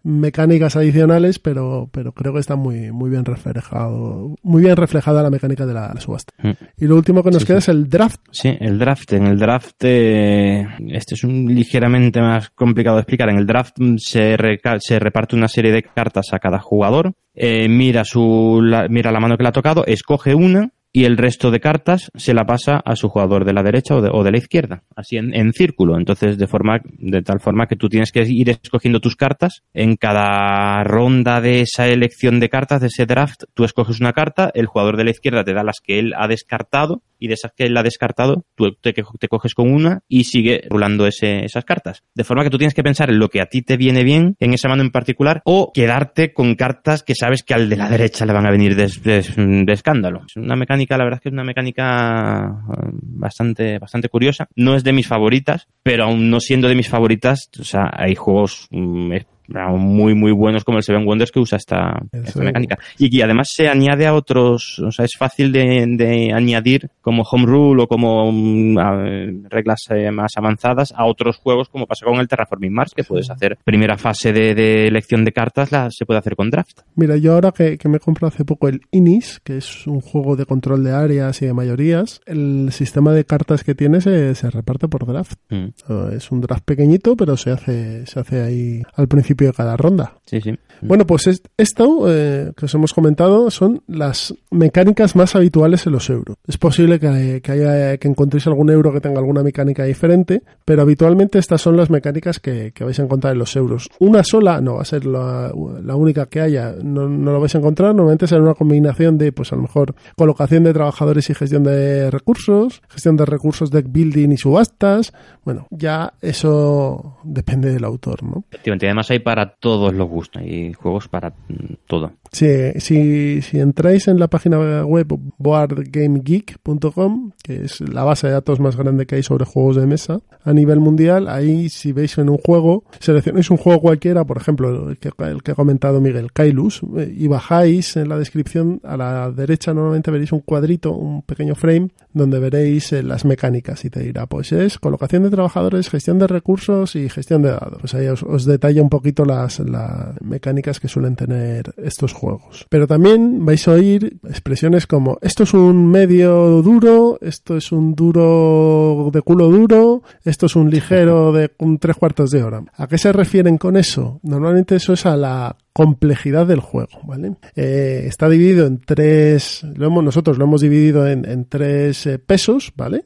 mecánicas 0.03 0.75
adicionales, 0.75 1.39
pero, 1.39 1.89
pero 1.93 2.11
creo 2.11 2.33
que 2.33 2.39
está 2.39 2.57
muy, 2.57 2.91
muy 2.91 3.09
bien 3.09 3.23
reflejado, 3.23 4.35
muy 4.43 4.63
bien 4.63 4.75
reflejada 4.75 5.23
la 5.23 5.29
mecánica 5.29 5.65
de 5.65 5.73
la, 5.73 5.93
subasta. 5.99 6.33
Mm. 6.41 6.51
Y 6.77 6.87
lo 6.87 6.97
último 6.97 7.23
que 7.23 7.31
nos 7.31 7.45
queda 7.45 7.59
es 7.59 7.69
el 7.69 7.87
draft. 7.89 8.19
Sí, 8.31 8.49
el 8.59 8.77
draft. 8.77 9.13
En 9.13 9.27
el 9.27 9.39
draft, 9.39 9.75
eh, 9.83 10.67
este 10.89 11.15
es 11.15 11.23
un 11.23 11.52
ligeramente 11.53 12.21
más 12.21 12.49
complicado 12.49 12.97
de 12.97 13.01
explicar. 13.01 13.29
En 13.29 13.37
el 13.37 13.45
draft 13.45 13.77
se, 13.97 14.37
se 14.79 14.99
reparte 14.99 15.35
una 15.35 15.47
serie 15.47 15.71
de 15.71 15.83
cartas 15.83 16.33
a 16.33 16.39
cada 16.39 16.59
jugador, 16.59 17.13
eh, 17.33 17.67
mira, 17.67 18.03
su, 18.05 18.59
la, 18.61 18.87
mira 18.87 19.11
la 19.11 19.19
mano 19.19 19.37
que 19.37 19.43
le 19.43 19.49
ha 19.49 19.53
tocado, 19.53 19.85
escoge 19.85 20.35
una 20.35 20.69
y 20.95 21.05
el 21.05 21.17
resto 21.17 21.49
de 21.49 21.59
cartas 21.59 22.11
se 22.13 22.35
la 22.35 22.45
pasa 22.45 22.79
a 22.85 22.95
su 22.95 23.09
jugador 23.09 23.45
de 23.45 23.53
la 23.53 23.63
derecha 23.63 23.95
o 23.95 24.01
de, 24.01 24.11
o 24.13 24.23
de 24.23 24.31
la 24.31 24.37
izquierda, 24.37 24.83
así 24.95 25.17
en, 25.17 25.33
en, 25.33 25.51
círculo. 25.51 25.97
Entonces, 25.97 26.37
de 26.37 26.45
forma, 26.45 26.81
de 26.83 27.23
tal 27.23 27.39
forma 27.39 27.65
que 27.65 27.75
tú 27.75 27.89
tienes 27.89 28.11
que 28.11 28.21
ir 28.21 28.51
escogiendo 28.51 28.99
tus 28.99 29.15
cartas. 29.15 29.63
En 29.73 29.95
cada 29.95 30.83
ronda 30.83 31.41
de 31.41 31.61
esa 31.61 31.87
elección 31.87 32.39
de 32.39 32.49
cartas, 32.49 32.81
de 32.81 32.87
ese 32.87 33.07
draft, 33.07 33.45
tú 33.55 33.63
escoges 33.63 33.99
una 33.99 34.13
carta, 34.13 34.51
el 34.53 34.67
jugador 34.67 34.95
de 34.95 35.05
la 35.05 35.09
izquierda 35.09 35.43
te 35.43 35.55
da 35.55 35.63
las 35.63 35.79
que 35.83 35.97
él 35.97 36.13
ha 36.15 36.27
descartado 36.27 37.01
y 37.23 37.27
de 37.27 37.35
esas 37.35 37.53
que 37.55 37.63
él 37.63 37.77
ha 37.77 37.83
descartado, 37.83 38.43
tú 38.53 38.73
te, 38.81 38.91
te 38.91 39.27
coges 39.29 39.53
con 39.53 39.71
una 39.71 40.01
y 40.09 40.25
sigue 40.25 40.65
rulando 40.69 41.07
ese, 41.07 41.45
esas 41.45 41.63
cartas. 41.63 42.03
De 42.13 42.25
forma 42.25 42.43
que 42.43 42.49
tú 42.49 42.57
tienes 42.57 42.73
que 42.73 42.83
pensar 42.83 43.09
en 43.09 43.17
lo 43.17 43.29
que 43.29 43.39
a 43.39 43.45
ti 43.45 43.61
te 43.61 43.77
viene 43.77 44.03
bien, 44.03 44.35
en 44.41 44.53
esa 44.53 44.67
mano 44.67 44.81
en 44.81 44.91
particular, 44.91 45.41
o 45.45 45.71
quedarte 45.73 46.33
con 46.33 46.55
cartas 46.55 47.01
que 47.01 47.15
sabes 47.15 47.43
que 47.43 47.53
al 47.53 47.69
de 47.69 47.77
la 47.77 47.89
derecha 47.89 48.25
le 48.25 48.33
van 48.33 48.45
a 48.45 48.51
venir 48.51 48.75
de, 48.75 49.71
escándalo. 49.71 50.23
Es 50.27 50.35
una 50.35 50.57
mecánica, 50.57 50.97
la 50.97 51.05
verdad 51.05 51.19
es 51.19 51.21
que 51.21 51.29
es 51.29 51.33
una 51.33 51.45
mecánica 51.45 52.43
eh, 52.43 52.89
bastante, 52.91 53.79
bastante 53.79 54.09
curiosa. 54.09 54.49
No 54.57 54.75
es 54.75 54.83
de 54.83 54.91
mis 54.91 55.07
favoritas, 55.07 55.69
pero 55.81 56.03
aún 56.03 56.29
no 56.29 56.41
siendo 56.41 56.67
de 56.67 56.75
mis 56.75 56.89
favoritas, 56.89 57.49
o 57.57 57.63
sea, 57.63 57.89
hay 57.93 58.15
juegos 58.15 58.67
mm, 58.69 59.13
muy 59.47 60.15
muy 60.15 60.31
buenos 60.31 60.63
como 60.63 60.77
el 60.77 60.83
Seven 60.83 61.05
Wonders 61.05 61.31
que 61.31 61.39
usa 61.39 61.57
esta, 61.57 62.01
mecánica. 62.35 62.77
Y, 62.97 63.21
además 63.21 63.49
se 63.51 63.67
añade 63.67 64.07
a 64.07 64.13
otros 64.13 64.79
o 64.79 64.91
sea 64.91 65.05
es 65.05 65.13
fácil 65.17 65.51
de, 65.51 66.31
añadir 66.33 66.89
como 67.01 67.23
home 67.23 67.45
rule 67.45 67.83
o 67.83 67.87
como 67.87 68.31
mm, 68.31 69.45
reglas 69.49 69.81
eh, 69.89 70.11
más 70.11 70.31
avanzadas 70.35 70.93
a 70.95 71.05
otros 71.05 71.37
juegos 71.37 71.69
como 71.69 71.85
pasa 71.85 72.05
con 72.05 72.19
el 72.19 72.27
Terraforming 72.27 72.73
Mars 72.73 72.93
que 72.95 73.03
puedes 73.03 73.29
hacer 73.29 73.57
primera 73.63 73.97
fase 73.97 74.31
de, 74.31 74.87
elección 74.87 75.23
de 75.23 75.31
cartas 75.31 75.71
la 75.71 75.89
se 75.91 76.05
puede 76.05 76.19
hacer 76.19 76.35
con 76.35 76.49
draft. 76.49 76.81
Mira 76.95 77.17
yo 77.17 77.33
ahora 77.33 77.51
que, 77.51 77.77
me 77.85 77.97
he 77.97 77.99
comprado 77.99 78.33
hace 78.33 78.45
poco 78.45 78.67
el 78.67 78.81
Inis 78.91 79.39
que 79.43 79.57
es 79.57 79.87
un 79.87 80.01
juego 80.01 80.35
de 80.35 80.45
control 80.45 80.83
de 80.83 80.91
áreas 80.91 81.41
y 81.41 81.45
de 81.45 81.53
mayorías 81.53 82.21
el 82.25 82.71
sistema 82.71 83.11
de 83.13 83.25
cartas 83.25 83.63
que 83.63 83.75
tiene 83.75 84.01
se, 84.01 84.33
reparte 84.49 84.87
por 84.87 85.05
draft. 85.05 85.39
Mm. 85.49 85.67
es 86.15 86.31
un 86.31 86.41
draft 86.41 86.63
pequeñito 86.65 87.15
pero 87.15 87.37
se 87.37 87.51
hace 87.51 88.05
se 88.05 88.19
hace 88.19 88.41
ahí 88.41 88.81
al 88.95 89.07
principio 89.07 89.32
de 89.35 89.53
cada 89.53 89.77
ronda. 89.77 90.13
Sí, 90.25 90.41
sí. 90.41 90.55
Bueno, 90.85 91.07
pues 91.07 91.27
esto 91.57 92.05
eh, 92.09 92.51
que 92.57 92.65
os 92.65 92.73
hemos 92.73 92.93
comentado 92.93 93.49
son 93.49 93.81
las 93.87 94.33
mecánicas 94.51 95.15
más 95.15 95.35
habituales 95.35 95.85
en 95.85 95.93
los 95.93 96.09
euros. 96.09 96.35
Es 96.45 96.57
posible 96.57 96.99
que, 96.99 97.41
haya, 97.47 97.97
que 97.97 98.07
encontréis 98.07 98.47
algún 98.47 98.69
euro 98.69 98.91
que 98.91 98.99
tenga 98.99 99.19
alguna 99.19 99.43
mecánica 99.43 99.85
diferente, 99.85 100.43
pero 100.65 100.81
habitualmente 100.81 101.39
estas 101.39 101.61
son 101.61 101.77
las 101.77 101.89
mecánicas 101.89 102.39
que, 102.39 102.73
vais 102.79 102.99
a 102.99 103.03
encontrar 103.03 103.33
en 103.33 103.39
los 103.39 103.55
euros. 103.55 103.89
Una 103.99 104.23
sola 104.23 104.59
no 104.59 104.75
va 104.75 104.81
a 104.81 104.85
ser 104.85 105.05
la, 105.05 105.51
única 105.53 106.25
que 106.25 106.41
haya, 106.41 106.73
no, 106.83 107.07
lo 107.07 107.39
vais 107.39 107.55
a 107.55 107.59
encontrar. 107.59 107.95
Normalmente 107.95 108.27
será 108.27 108.41
una 108.41 108.55
combinación 108.55 109.17
de, 109.17 109.31
pues 109.31 109.53
a 109.53 109.55
lo 109.55 109.61
mejor, 109.61 109.95
colocación 110.17 110.65
de 110.65 110.73
trabajadores 110.73 111.29
y 111.29 111.33
gestión 111.33 111.63
de 111.63 112.11
recursos, 112.11 112.81
gestión 112.89 113.15
de 113.15 113.25
recursos, 113.25 113.71
deck 113.71 113.85
building 113.89 114.31
y 114.31 114.37
subastas. 114.37 115.13
Bueno, 115.45 115.67
ya 115.69 116.13
eso 116.21 117.19
depende 117.23 117.71
del 117.71 117.85
autor, 117.85 118.23
¿no? 118.23 118.43
Efectivamente, 118.51 118.87
además 118.87 119.09
hay 119.11 119.19
para 119.23 119.55
todos 119.55 119.93
los 119.93 120.07
gustos, 120.07 120.41
hay 120.41 120.73
juegos 120.73 121.07
para 121.07 121.29
mm, 121.29 121.73
todo. 121.87 122.13
Sí, 122.33 122.47
si, 122.79 123.43
si 123.43 123.59
entráis 123.59 124.07
en 124.07 124.17
la 124.17 124.27
página 124.27 124.83
web 124.83 125.07
boardgamegeek.com, 125.37 127.31
que 127.43 127.65
es 127.65 127.79
la 127.81 128.03
base 128.03 128.25
de 128.25 128.33
datos 128.33 128.59
más 128.59 128.75
grande 128.75 129.05
que 129.05 129.17
hay 129.17 129.23
sobre 129.23 129.45
juegos 129.45 129.75
de 129.75 129.85
mesa 129.85 130.19
a 130.43 130.51
nivel 130.51 130.79
mundial, 130.79 131.27
ahí 131.27 131.69
si 131.69 131.91
veis 131.93 132.17
en 132.17 132.29
un 132.29 132.39
juego, 132.39 132.85
seleccionáis 132.99 133.51
un 133.51 133.57
juego 133.57 133.81
cualquiera, 133.81 134.25
por 134.25 134.37
ejemplo, 134.37 134.89
el 134.89 134.97
que, 134.97 135.11
el 135.19 135.43
que 135.43 135.51
ha 135.51 135.55
comentado 135.55 136.01
Miguel, 136.01 136.33
Kailus, 136.33 136.81
eh, 136.97 137.13
y 137.15 137.27
bajáis 137.27 137.97
en 137.97 138.09
la 138.09 138.17
descripción 138.17 138.81
a 138.83 138.97
la 138.97 139.29
derecha 139.29 139.75
normalmente 139.75 140.09
veréis 140.09 140.31
un 140.31 140.39
cuadrito, 140.39 140.91
un 140.91 141.21
pequeño 141.21 141.53
frame, 141.53 141.89
donde 142.13 142.39
veréis 142.39 142.93
eh, 142.93 143.03
las 143.03 143.25
mecánicas 143.25 143.85
y 143.85 143.91
te 143.91 143.99
dirá, 143.99 144.25
pues 144.25 144.51
es 144.53 144.79
colocación 144.79 145.21
de 145.21 145.29
trabajadores, 145.29 145.87
gestión 145.87 146.17
de 146.17 146.25
recursos 146.25 146.95
y 146.95 147.09
gestión 147.09 147.43
de 147.43 147.51
datos. 147.51 147.77
Pues 147.79 147.93
ahí 147.93 148.07
os, 148.07 148.23
os 148.23 148.45
detalla 148.45 148.81
un 148.81 148.89
poquito 148.89 149.23
las, 149.23 149.59
las 149.59 150.19
mecánicas 150.19 150.79
que 150.79 150.87
suelen 150.87 151.15
tener 151.15 151.75
estos 151.77 152.11
juegos 152.11 152.22
juegos. 152.23 152.65
Pero 152.69 152.87
también 152.87 153.45
vais 153.45 153.67
a 153.67 153.71
oír 153.71 154.17
expresiones 154.27 154.87
como 154.87 155.17
esto 155.21 155.43
es 155.43 155.53
un 155.53 155.87
medio 155.87 156.61
duro, 156.61 157.17
esto 157.21 157.57
es 157.57 157.71
un 157.71 157.95
duro 157.95 159.09
de 159.11 159.21
culo 159.21 159.49
duro, 159.49 160.03
esto 160.23 160.45
es 160.45 160.55
un 160.55 160.69
ligero 160.69 161.33
de 161.33 161.51
un 161.59 161.77
tres 161.79 161.97
cuartos 161.97 162.31
de 162.31 162.43
hora. 162.43 162.63
¿A 162.77 162.87
qué 162.87 162.97
se 162.97 163.11
refieren 163.11 163.57
con 163.57 163.75
eso? 163.75 164.19
Normalmente 164.23 164.77
eso 164.77 164.93
es 164.93 165.05
a 165.05 165.17
la 165.17 165.57
complejidad 165.73 166.45
del 166.45 166.59
juego, 166.59 167.01
¿vale? 167.03 167.35
Eh, 167.55 168.05
está 168.07 168.29
dividido 168.29 168.67
en 168.67 168.79
tres, 168.79 169.65
lo 169.75 169.87
hemos, 169.87 170.03
nosotros 170.03 170.37
lo 170.37 170.45
hemos 170.45 170.61
dividido 170.61 171.07
en, 171.07 171.45
tres 171.45 172.05
eh, 172.05 172.19
pesos, 172.19 172.71
¿vale? 172.77 173.05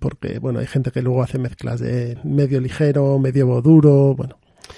Porque, 0.00 0.40
bueno, 0.40 0.58
hay 0.58 0.66
gente 0.66 0.90
que 0.90 1.00
luego 1.00 1.22
hace 1.22 1.38
mezclas 1.38 1.80
de 1.80 2.18
medio 2.24 2.60
ligero, 2.60 3.18
medio 3.18 3.62
duro, 3.62 4.14
bueno, 4.16 4.36